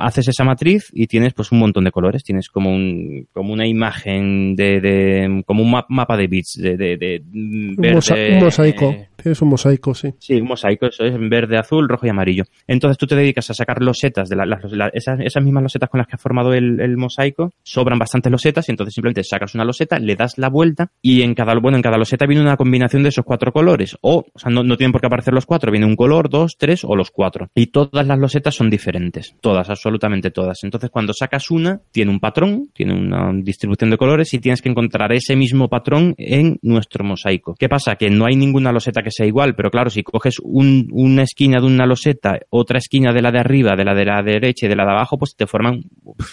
haces 0.00 0.28
esa 0.28 0.44
matriz 0.44 0.90
y 0.92 1.06
tienes 1.06 1.32
pues 1.34 1.52
un 1.52 1.58
montón 1.58 1.84
de 1.84 1.90
colores. 1.90 2.22
Tienes 2.24 2.48
como 2.48 2.70
un, 2.74 3.26
como 3.32 3.52
una 3.52 3.66
imagen 3.66 4.54
de, 4.56 4.80
de 4.80 5.42
como 5.46 5.62
un 5.62 5.70
ma- 5.70 5.86
mapa 5.88 6.16
de 6.16 6.26
bits, 6.26 6.58
de, 6.60 6.76
de, 6.76 6.96
de 6.96 7.22
Un, 7.32 7.76
verde, 7.76 7.94
mosa- 7.94 8.14
un 8.14 8.38
mosaico. 8.44 8.90
eh, 8.90 9.08
Tienes 9.22 9.40
un 9.40 9.48
mosaico, 9.50 9.94
sí. 9.94 10.12
Sí, 10.18 10.34
un 10.40 10.48
mosaico, 10.48 10.86
eso 10.86 11.04
es 11.04 11.14
en 11.14 11.28
verde, 11.30 11.56
azul, 11.56 11.88
rojo 11.88 12.06
y 12.06 12.10
amarillo. 12.10 12.42
Entonces 12.66 12.98
tú 12.98 13.06
te 13.06 13.14
dedicas 13.14 13.48
a 13.50 13.54
sacar 13.54 13.80
losetas 13.80 14.28
de 14.28 14.34
la- 14.34 14.46
las- 14.46 14.64
la- 14.72 14.88
esas, 14.92 15.20
esas 15.20 15.42
mismas 15.44 15.62
losetas 15.62 15.88
con 15.90 15.98
las 15.98 16.08
que 16.08 16.16
has 16.16 16.22
formado 16.22 16.52
el, 16.54 16.80
el 16.80 16.96
mosaico, 16.96 17.52
sobran 17.62 17.98
bastantes 18.00 18.32
losetas 18.32 18.68
y 18.68 18.72
entonces 18.72 18.94
simplemente 18.94 19.22
sacas 19.22 19.54
una 19.54 19.64
loseta, 19.64 19.98
le 20.00 20.16
das 20.16 20.38
la 20.38 20.48
vuelta 20.48 20.90
y 21.00 21.22
en 21.22 21.34
cada, 21.34 21.54
bueno, 21.60 21.76
en 21.76 21.82
cada 21.82 21.98
loseta 21.98 22.26
viene 22.26 22.42
una 22.42 22.56
combinación 22.56 23.04
de 23.04 23.10
esos 23.10 23.24
cuatro 23.24 23.52
colores. 23.52 23.96
O, 24.00 24.24
o 24.32 24.38
sea, 24.38 24.50
no, 24.50 24.64
no 24.64 24.76
tienen 24.76 24.90
por 24.92 25.00
qué 25.00 25.06
aparecer 25.06 25.34
los 25.34 25.46
cuatro, 25.46 25.70
viene 25.70 25.86
un 25.86 25.94
color, 25.96 26.28
dos, 26.28 26.56
tres 26.58 26.82
o 26.84 26.96
los 26.96 27.12
cuatro. 27.12 27.48
Y 27.54 27.66
todas 27.66 28.04
las 28.06 28.18
losetas 28.18 28.54
son 28.56 28.70
diferentes. 28.70 29.01
Todas, 29.40 29.68
absolutamente 29.70 30.30
todas. 30.30 30.58
Entonces 30.62 30.90
cuando 30.90 31.12
sacas 31.12 31.50
una, 31.50 31.80
tiene 31.90 32.10
un 32.10 32.20
patrón, 32.20 32.68
tiene 32.72 32.94
una 32.94 33.30
distribución 33.34 33.90
de 33.90 33.96
colores 33.96 34.32
y 34.34 34.38
tienes 34.38 34.62
que 34.62 34.68
encontrar 34.68 35.12
ese 35.12 35.34
mismo 35.36 35.68
patrón 35.68 36.14
en 36.18 36.58
nuestro 36.62 37.04
mosaico. 37.04 37.54
¿Qué 37.58 37.68
pasa? 37.68 37.96
Que 37.96 38.10
no 38.10 38.26
hay 38.26 38.36
ninguna 38.36 38.72
loseta 38.72 39.02
que 39.02 39.10
sea 39.10 39.26
igual, 39.26 39.54
pero 39.54 39.70
claro, 39.70 39.90
si 39.90 40.02
coges 40.02 40.36
un- 40.42 40.88
una 40.92 41.22
esquina 41.22 41.60
de 41.60 41.66
una 41.66 41.86
loseta, 41.86 42.38
otra 42.50 42.78
esquina 42.78 43.12
de 43.12 43.22
la 43.22 43.30
de 43.30 43.38
arriba, 43.40 43.74
de 43.76 43.84
la 43.84 43.94
de 43.94 44.04
la 44.04 44.22
derecha 44.22 44.66
y 44.66 44.68
de 44.68 44.76
la 44.76 44.84
de 44.84 44.90
abajo, 44.92 45.18
pues 45.18 45.34
te 45.36 45.46
forman 45.46 45.80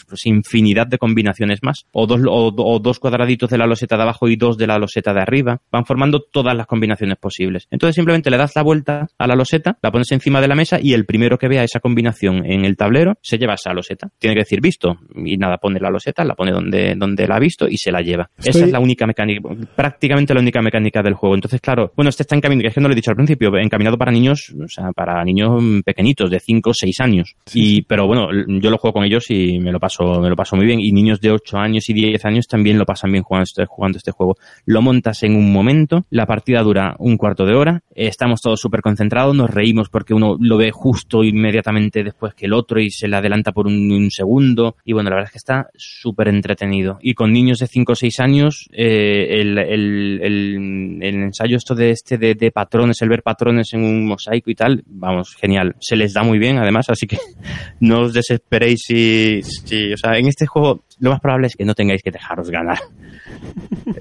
pues, 0.07 0.25
infinidad 0.25 0.87
de 0.87 0.97
combinaciones 0.97 1.59
más. 1.63 1.85
O 1.91 2.05
dos, 2.07 2.21
o, 2.27 2.53
o 2.55 2.79
dos 2.79 2.99
cuadraditos 2.99 3.49
de 3.49 3.57
la 3.57 3.65
loseta 3.65 3.95
de 3.97 4.03
abajo 4.03 4.27
y 4.27 4.35
dos 4.35 4.57
de 4.57 4.67
la 4.67 4.77
loseta 4.77 5.13
de 5.13 5.21
arriba. 5.21 5.61
Van 5.71 5.85
formando 5.85 6.21
todas 6.21 6.55
las 6.55 6.67
combinaciones 6.67 7.17
posibles. 7.17 7.67
Entonces 7.71 7.95
simplemente 7.95 8.29
le 8.29 8.37
das 8.37 8.51
la 8.55 8.63
vuelta 8.63 9.07
a 9.17 9.27
la 9.27 9.35
loseta, 9.35 9.77
la 9.81 9.91
pones 9.91 10.11
encima 10.11 10.41
de 10.41 10.47
la 10.47 10.55
mesa 10.55 10.79
y 10.81 10.93
el 10.93 11.05
primero 11.05 11.37
que 11.37 11.47
vea 11.47 11.63
esa 11.63 11.79
combinación 11.79 12.45
en 12.53 12.65
el 12.65 12.75
tablero, 12.75 13.17
se 13.21 13.37
lleva 13.37 13.53
esa 13.53 13.73
loseta. 13.73 14.09
Tiene 14.17 14.35
que 14.35 14.41
decir 14.41 14.61
visto 14.61 14.97
y 15.15 15.37
nada, 15.37 15.57
pone 15.57 15.79
la 15.79 15.89
loseta, 15.89 16.23
la 16.23 16.35
pone 16.35 16.51
donde, 16.51 16.95
donde 16.95 17.27
la 17.27 17.35
ha 17.35 17.39
visto 17.39 17.67
y 17.67 17.77
se 17.77 17.91
la 17.91 18.01
lleva. 18.01 18.29
Esa 18.37 18.65
es 18.65 18.71
la 18.71 18.79
única 18.79 19.05
mecánica, 19.05 19.47
prácticamente 19.75 20.33
la 20.33 20.41
única 20.41 20.61
mecánica 20.61 21.01
del 21.01 21.13
juego. 21.13 21.35
Entonces, 21.35 21.61
claro, 21.61 21.91
bueno, 21.95 22.09
este 22.09 22.23
está 22.23 22.35
encaminado, 22.35 22.67
es 22.67 22.73
que 22.73 22.81
no 22.81 22.87
lo 22.87 22.93
he 22.93 22.95
dicho 22.95 23.11
al 23.11 23.17
principio, 23.17 23.55
encaminado 23.57 23.97
para 23.97 24.11
niños, 24.11 24.53
o 24.59 24.67
sea, 24.67 24.91
para 24.91 25.23
niños 25.23 25.61
pequeñitos 25.85 26.29
de 26.29 26.39
5 26.39 26.69
o 26.69 26.73
6 26.73 26.99
años. 27.01 27.35
y, 27.53 27.83
pero 27.83 28.07
bueno, 28.07 28.29
yo 28.47 28.69
lo 28.69 28.77
juego 28.77 28.93
con 28.93 29.03
ellos 29.03 29.29
y 29.29 29.59
me 29.59 29.71
lo 29.71 29.79
paso, 29.79 30.19
me 30.21 30.29
lo 30.29 30.35
paso 30.35 30.55
muy 30.55 30.65
bien. 30.65 30.79
Y 30.79 30.91
niños 30.91 31.21
de 31.21 31.31
8 31.31 31.57
años 31.57 31.89
y 31.89 31.93
10 31.93 32.25
años 32.25 32.47
también 32.47 32.77
lo 32.77 32.85
pasan 32.85 33.11
bien 33.11 33.23
jugando 33.23 33.43
este, 33.43 33.65
jugando 33.65 33.97
este 33.97 34.11
juego. 34.11 34.37
Lo 34.65 34.81
montas 34.81 35.23
en 35.23 35.35
un 35.35 35.51
momento, 35.51 36.05
la 36.09 36.25
partida 36.25 36.61
dura 36.61 36.95
un 36.99 37.17
cuarto 37.17 37.45
de 37.45 37.55
hora, 37.55 37.83
estamos 37.95 38.41
todos 38.41 38.59
súper 38.59 38.81
concentrados, 38.81 39.35
nos 39.35 39.49
reímos 39.49 39.89
porque 39.89 40.13
uno 40.13 40.37
lo 40.39 40.57
ve 40.57 40.71
justo 40.71 41.23
inmediatamente 41.23 42.03
después 42.03 42.33
que 42.39 42.45
el 42.45 42.53
otro 42.53 42.79
y 42.79 42.89
se 42.89 43.07
le 43.07 43.17
adelanta 43.17 43.51
por 43.51 43.67
un, 43.67 44.09
segundo. 44.11 44.77
Y 44.85 44.93
bueno, 44.93 45.09
la 45.09 45.17
verdad 45.17 45.29
es 45.29 45.33
que 45.33 45.37
está 45.37 45.69
súper 45.75 46.29
entretenido. 46.29 46.97
Y 47.01 47.13
con 47.13 47.31
niños 47.31 47.59
de 47.59 47.67
5 47.67 47.91
o 47.91 47.95
6 47.95 48.19
años, 48.19 48.69
eh, 48.71 49.41
el, 49.41 49.57
el, 49.57 50.19
el, 50.23 51.01
ensayo 51.01 51.57
esto 51.57 51.75
de 51.75 51.91
este 51.91 52.17
de, 52.17 52.35
de, 52.35 52.51
patrones, 52.51 53.01
el 53.01 53.09
ver 53.09 53.21
patrones 53.21 53.73
en 53.73 53.83
un 53.83 54.05
mosaico 54.05 54.49
y 54.49 54.55
tal, 54.55 54.83
vamos, 54.87 55.35
genial. 55.35 55.75
Se 55.79 55.95
les 55.95 56.13
da 56.13 56.23
muy 56.23 56.39
bien 56.39 56.57
además, 56.57 56.89
así 56.89 57.05
que 57.05 57.17
no 57.81 58.01
os 58.01 58.13
desesperéis 58.13 58.81
si, 58.85 59.41
si 59.43 59.93
o 59.93 59.97
sea, 59.97 60.17
en 60.17 60.27
este 60.27 60.47
juego 60.47 60.83
lo 60.99 61.11
más 61.11 61.19
probable 61.19 61.47
es 61.47 61.55
que 61.55 61.65
no 61.65 61.75
tengáis 61.75 62.01
que 62.01 62.11
dejaros 62.11 62.49
ganar. 62.49 62.79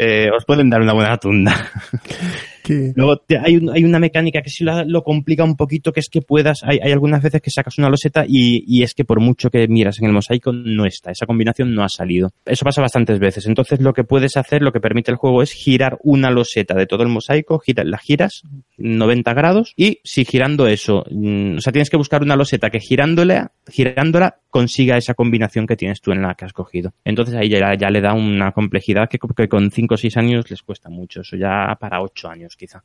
Eh, 0.01 0.29
os 0.37 0.45
pueden 0.45 0.71
dar 0.71 0.81
una 0.81 0.93
buena 0.93 1.17
tunda. 1.17 1.55
Luego 2.95 3.23
hay, 3.43 3.61
hay, 3.73 3.85
una 3.85 3.99
mecánica 3.99 4.43
que 4.43 4.51
sí 4.51 4.65
lo, 4.65 5.03
complica 5.03 5.45
un 5.45 5.57
poquito, 5.57 5.93
que 5.93 6.01
es 6.01 6.09
que 6.09 6.23
puedas, 6.23 6.63
hay, 6.65 6.79
hay 6.83 6.93
algunas 6.93 7.23
veces 7.23 7.41
que 7.41 7.51
sacas 7.51 7.79
una 7.79 7.89
loseta 7.89 8.25
y, 8.27 8.65
y, 8.67 8.83
es 8.83 8.95
que 8.95 9.05
por 9.05 9.21
mucho 9.21 9.51
que 9.51 9.67
miras 9.69 9.99
en 10.01 10.07
el 10.07 10.13
mosaico 10.13 10.53
no 10.53 10.85
está, 10.85 11.11
esa 11.11 11.27
combinación 11.27 11.75
no 11.75 11.83
ha 11.83 11.89
salido. 11.89 12.31
Eso 12.45 12.65
pasa 12.65 12.83
bastantes 12.83 13.19
veces. 13.19 13.47
Entonces 13.47 13.81
lo 13.81 13.93
que 13.93 14.05
puedes 14.05 14.37
hacer, 14.37 14.63
lo 14.63 14.73
que 14.73 14.81
permite 14.81 15.11
el 15.11 15.17
juego 15.17 15.43
es 15.43 15.53
girar 15.53 15.99
una 16.03 16.31
loseta 16.31 16.75
de 16.75 16.87
todo 16.87 17.03
el 17.03 17.09
mosaico, 17.09 17.61
la 17.85 17.99
giras 17.99 18.43
90 18.77 19.33
grados 19.35 19.73
y 19.77 20.01
si 20.05 20.25
girando 20.25 20.67
eso, 20.67 21.05
mm, 21.11 21.57
o 21.57 21.61
sea, 21.61 21.73
tienes 21.73 21.91
que 21.91 21.97
buscar 21.97 22.23
una 22.23 22.37
loseta 22.37 22.71
que 22.71 22.81
girándola, 22.81 23.53
girándola 23.71 24.39
consiga 24.51 24.97
esa 24.97 25.15
combinación 25.15 25.67
que 25.67 25.77
tienes 25.77 26.01
tú 26.01 26.13
en 26.13 26.23
la 26.23 26.35
que 26.35 26.45
has 26.45 26.53
cogido. 26.53 26.93
Entonces 27.05 27.35
ahí 27.35 27.49
ya, 27.49 27.75
ya 27.75 27.91
le 27.91 28.01
da 28.01 28.15
una 28.15 28.53
complejidad 28.53 29.09
que, 29.09 29.19
que 29.19 29.49
con 29.49 29.71
5 29.71 29.95
o 29.95 29.97
6 29.97 30.17
años 30.17 30.51
les 30.51 30.63
cuesta 30.63 30.89
mucho. 30.89 31.21
Eso 31.21 31.37
ya 31.37 31.77
para 31.79 32.01
8 32.03 32.29
años 32.29 32.57
quizá. 32.57 32.83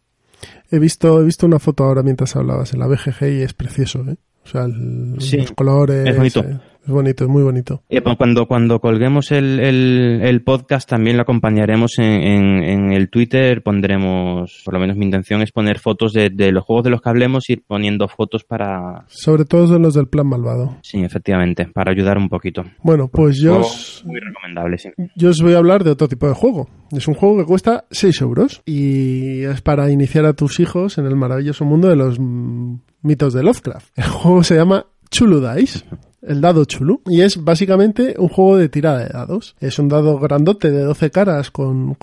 He 0.72 0.80
visto, 0.80 1.22
he 1.22 1.26
visto 1.26 1.46
una 1.46 1.60
foto 1.60 1.84
ahora 1.86 2.04
mientras 2.04 2.36
hablabas 2.36 2.74
en 2.74 2.80
la 2.80 2.88
BGG 2.88 3.40
y 3.40 3.42
es 3.42 3.54
precioso, 3.54 4.04
¿eh? 4.10 4.18
O 4.44 4.48
sea, 4.48 4.68
los 4.68 5.52
colores. 5.54 6.06
Es 6.06 6.18
bonito. 6.18 6.42
Eh, 6.42 6.60
es 6.86 6.92
bonito, 6.92 7.24
es 7.24 7.30
muy 7.30 7.44
bonito. 7.44 7.82
cuando, 8.18 8.46
cuando 8.46 8.80
colguemos 8.80 9.32
el, 9.32 9.60
el, 9.60 10.44
podcast 10.44 10.90
también 10.90 11.16
lo 11.16 11.24
acompañaremos 11.24 11.98
en, 11.98 12.64
en, 12.64 12.92
el 12.92 13.10
Twitter, 13.10 13.64
pondremos, 13.64 14.62
por 14.66 14.74
lo 14.74 14.82
menos 14.82 14.98
mi 14.98 15.06
intención 15.06 15.42
es 15.42 15.52
poner 15.52 15.80
fotos 15.80 16.12
de, 16.12 16.30
de, 16.30 16.52
los 16.52 16.66
juegos 16.66 16.84
de 16.84 16.90
los 16.90 17.02
que 17.02 17.10
hablemos, 17.10 17.50
ir 17.50 17.64
poniendo 17.66 18.10
fotos 18.10 18.44
para... 18.44 19.06
Sobre 19.08 19.46
todo 19.46 19.68
de 19.68 19.80
los 19.80 19.94
del 19.94 20.08
plan 20.08 20.28
malvado. 20.28 20.78
Sí, 20.82 21.02
efectivamente, 21.02 21.68
para 21.74 21.92
ayudar 21.92 22.18
un 22.18 22.28
poquito. 22.28 22.64
Bueno, 22.84 23.08
pues 23.08 23.40
yo... 23.40 23.60
Os, 23.60 24.04
muy 24.06 24.20
recomendable, 24.20 24.78
sí. 24.78 24.90
Yo 25.16 25.30
os 25.30 25.42
voy 25.42 25.54
a 25.54 25.60
hablar 25.60 25.86
de 25.86 25.92
otro 25.92 26.10
tipo 26.10 26.28
de 26.28 26.34
juego. 26.34 26.68
Es 26.92 27.08
un 27.08 27.14
juego 27.14 27.38
que 27.38 27.46
cuesta 27.46 27.86
6 27.92 28.22
euros 28.22 28.62
y 28.66 29.44
es 29.44 29.62
para 29.62 29.90
iniciar 29.90 30.26
a 30.26 30.34
tus 30.34 30.60
hijos 30.60 30.98
en 30.98 31.06
el 31.06 31.16
maravilloso 31.16 31.64
mundo 31.64 31.88
de 31.88 31.96
los 31.96 32.20
mitos 32.20 33.34
de 33.34 33.44
Lovecraft. 33.44 33.98
El 33.98 34.10
juego 34.10 34.44
se 34.44 34.56
llama 34.56 34.86
Chulu 35.10 35.40
Dice 35.56 35.86
el 36.28 36.42
dado 36.42 36.66
Chulu. 36.66 37.02
Y 37.06 37.22
es 37.22 37.44
básicamente 37.44 38.16
un 38.18 38.30
juego 38.30 38.58
de 38.58 38.70
tirada 38.70 39.00
de 39.00 39.10
dados. 39.10 39.56
Es 39.60 39.80
un 39.80 39.90
dado 39.90 40.18
grandote 40.20 40.72
de 40.72 40.84
12 40.84 41.12
caras 41.12 41.52
con, 41.52 41.98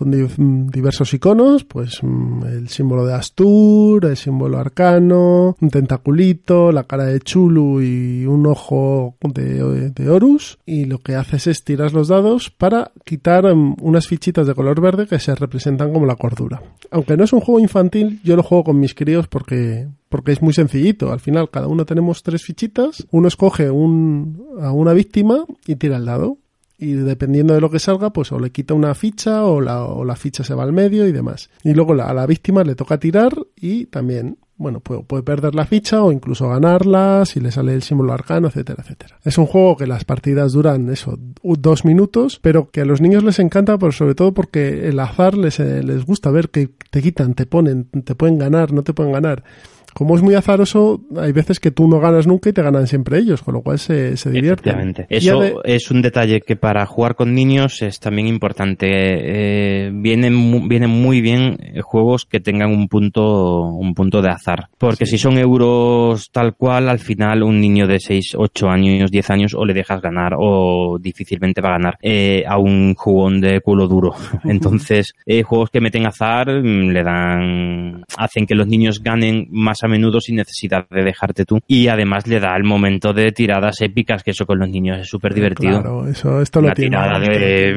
diversos 0.70 1.14
iconos, 1.14 1.64
pues 1.64 2.02
mm, 2.02 2.44
el 2.44 2.68
símbolo 2.68 3.06
de 3.06 3.14
Astur, 3.14 4.04
el 4.04 4.16
símbolo 4.16 4.58
arcano, 4.58 5.56
un 5.60 5.70
tentaculito, 5.70 6.72
la 6.72 6.84
cara 6.84 7.04
de 7.04 7.20
Chulu 7.20 7.80
y 7.82 8.26
un 8.26 8.46
ojo 8.46 9.16
de, 9.22 9.90
de 9.90 10.10
Horus. 10.10 10.58
Y 10.66 10.84
lo 10.84 10.98
que 10.98 11.14
haces 11.14 11.46
es 11.46 11.64
tiras 11.64 11.92
los 11.92 12.08
dados 12.08 12.50
para 12.50 12.92
quitar 13.04 13.54
mm, 13.54 13.76
unas 13.80 14.06
fichitas 14.06 14.46
de 14.46 14.54
color 14.54 14.80
verde 14.80 15.06
que 15.06 15.18
se 15.18 15.34
representan 15.34 15.92
como 15.92 16.06
la 16.06 16.16
cordura. 16.16 16.62
Aunque 16.90 17.16
no 17.16 17.24
es 17.24 17.32
un 17.32 17.40
juego 17.40 17.60
infantil, 17.60 18.20
yo 18.24 18.36
lo 18.36 18.42
juego 18.42 18.64
con 18.64 18.78
mis 18.78 18.94
críos 18.94 19.28
porque, 19.28 19.88
porque 20.10 20.32
es 20.32 20.42
muy 20.42 20.52
sencillito. 20.52 21.12
Al 21.12 21.20
final, 21.20 21.48
cada 21.50 21.68
uno 21.68 21.86
tenemos 21.86 22.22
tres 22.22 22.42
fichitas, 22.42 23.06
uno 23.10 23.28
escoge 23.28 23.70
un, 23.70 24.44
a 24.60 24.72
una 24.72 24.92
víctima 24.92 25.46
y 25.66 25.76
tira 25.76 25.96
el 25.96 26.04
dado. 26.04 26.36
Y 26.76 26.92
dependiendo 26.92 27.54
de 27.54 27.60
lo 27.60 27.70
que 27.70 27.78
salga, 27.78 28.10
pues 28.10 28.32
o 28.32 28.38
le 28.38 28.50
quita 28.50 28.72
una 28.74 28.94
ficha 28.94 29.44
o 29.44 29.60
la, 29.60 29.84
o 29.84 30.14
ficha 30.16 30.44
se 30.44 30.54
va 30.54 30.62
al 30.62 30.72
medio 30.72 31.06
y 31.06 31.12
demás. 31.12 31.50
Y 31.62 31.74
luego 31.74 31.92
a 31.92 32.14
la 32.14 32.26
víctima 32.26 32.64
le 32.64 32.74
toca 32.74 32.98
tirar 32.98 33.34
y 33.54 33.84
también 33.86 34.38
bueno, 34.56 34.80
puede, 34.80 35.02
puede, 35.02 35.22
perder 35.22 35.54
la 35.54 35.64
ficha 35.64 36.02
o 36.02 36.12
incluso 36.12 36.48
ganarla 36.48 37.24
si 37.24 37.40
le 37.40 37.50
sale 37.50 37.72
el 37.72 37.82
símbolo 37.82 38.12
arcano, 38.12 38.48
etcétera, 38.48 38.82
etcétera. 38.82 39.18
Es 39.24 39.38
un 39.38 39.46
juego 39.46 39.76
que 39.76 39.86
las 39.86 40.04
partidas 40.04 40.52
duran 40.52 40.90
eso, 40.90 41.18
dos 41.42 41.84
minutos, 41.86 42.38
pero 42.42 42.70
que 42.70 42.82
a 42.82 42.84
los 42.84 43.00
niños 43.00 43.24
les 43.24 43.38
encanta, 43.38 43.78
pero 43.78 43.92
sobre 43.92 44.14
todo 44.14 44.34
porque 44.34 44.88
el 44.88 45.00
azar 45.00 45.34
les, 45.34 45.60
eh, 45.60 45.82
les 45.82 46.04
gusta 46.04 46.30
ver 46.30 46.50
que 46.50 46.68
te 46.90 47.00
quitan, 47.00 47.32
te 47.32 47.46
ponen, 47.46 47.84
te 47.84 48.14
pueden 48.14 48.36
ganar, 48.36 48.72
no 48.72 48.82
te 48.82 48.92
pueden 48.92 49.12
ganar 49.12 49.44
como 49.92 50.16
es 50.16 50.22
muy 50.22 50.34
azaroso, 50.34 51.00
hay 51.16 51.32
veces 51.32 51.60
que 51.60 51.70
tú 51.70 51.88
no 51.88 52.00
ganas 52.00 52.26
nunca 52.26 52.50
y 52.50 52.52
te 52.52 52.62
ganan 52.62 52.86
siempre 52.86 53.18
ellos, 53.18 53.42
con 53.42 53.54
lo 53.54 53.62
cual 53.62 53.78
se, 53.78 54.16
se 54.16 54.30
divierte. 54.30 54.72
Eso 55.08 55.62
es 55.64 55.90
un 55.90 56.02
detalle 56.02 56.40
que 56.40 56.56
para 56.56 56.86
jugar 56.86 57.14
con 57.14 57.34
niños 57.34 57.82
es 57.82 58.00
también 58.00 58.26
importante. 58.26 58.86
Eh, 58.90 59.90
vienen, 59.92 60.68
vienen 60.68 60.90
muy 60.90 61.20
bien 61.20 61.58
juegos 61.82 62.26
que 62.26 62.40
tengan 62.40 62.70
un 62.70 62.88
punto, 62.88 63.62
un 63.64 63.94
punto 63.94 64.22
de 64.22 64.30
azar. 64.30 64.68
Porque 64.78 65.06
si 65.06 65.18
son 65.18 65.38
euros 65.38 66.30
tal 66.30 66.54
cual, 66.54 66.88
al 66.88 66.98
final 66.98 67.42
un 67.42 67.60
niño 67.60 67.86
de 67.86 67.98
6, 67.98 68.34
8 68.36 68.68
años, 68.68 69.10
10 69.10 69.30
años 69.30 69.54
o 69.54 69.64
le 69.64 69.74
dejas 69.74 70.00
ganar 70.00 70.34
o 70.38 70.98
difícilmente 71.00 71.60
va 71.60 71.70
a 71.70 71.78
ganar 71.78 71.98
eh, 72.02 72.44
a 72.46 72.58
un 72.58 72.94
jugón 72.94 73.40
de 73.40 73.60
culo 73.60 73.88
duro. 73.88 74.14
Entonces, 74.44 75.14
eh, 75.26 75.42
juegos 75.42 75.70
que 75.70 75.80
meten 75.80 76.06
azar 76.06 76.48
mm, 76.48 76.90
le 76.90 77.02
dan, 77.02 78.04
hacen 78.16 78.46
que 78.46 78.54
los 78.54 78.66
niños 78.66 79.02
ganen 79.02 79.48
más 79.50 79.79
a 79.84 79.88
menudo 79.88 80.20
sin 80.20 80.36
necesidad 80.36 80.86
de 80.88 81.02
dejarte 81.02 81.44
tú. 81.44 81.60
Y 81.66 81.88
además 81.88 82.26
le 82.26 82.40
da 82.40 82.56
el 82.56 82.64
momento 82.64 83.12
de 83.12 83.32
tiradas 83.32 83.80
épicas, 83.80 84.22
que 84.22 84.32
eso 84.32 84.46
con 84.46 84.58
los 84.58 84.68
niños 84.68 84.98
es 85.00 85.08
súper 85.08 85.34
divertido. 85.34 85.80
Claro, 85.80 86.08
eso, 86.08 86.40
esto 86.40 86.60
lo 86.60 86.72
tiene. 86.72 86.96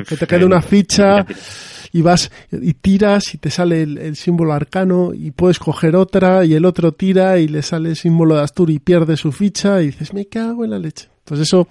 Que 0.08 0.18
te 0.18 0.28
quede 0.28 0.45
una 0.45 0.62
ficha 0.62 1.26
y 1.91 2.01
vas 2.01 2.32
y 2.51 2.74
tiras 2.74 3.34
y 3.36 3.38
te 3.38 3.49
sale 3.49 3.84
el, 3.84 4.16
símbolo 4.16 4.54
arcano 4.54 5.12
y 5.14 5.32
puedes 5.32 5.60
coger 5.60 5.95
otra 5.95 6.43
y 6.43 6.56
el 6.56 6.66
otro 6.66 6.91
tira 6.91 7.38
y 7.38 7.47
le 7.47 7.62
sale 7.62 7.89
el 7.89 7.95
símbolo 7.95 8.36
de 8.36 8.41
Astur 8.41 8.72
y 8.72 8.80
pierde 8.80 9.16
su 9.16 9.32
ficha 9.32 9.82
y 9.82 9.88
dices, 9.88 10.14
me 10.14 10.26
cago 10.26 10.66
en 10.66 10.72
la 10.72 10.80
leche. 10.80 11.10
Pues 11.24 11.39
eso 11.39 11.68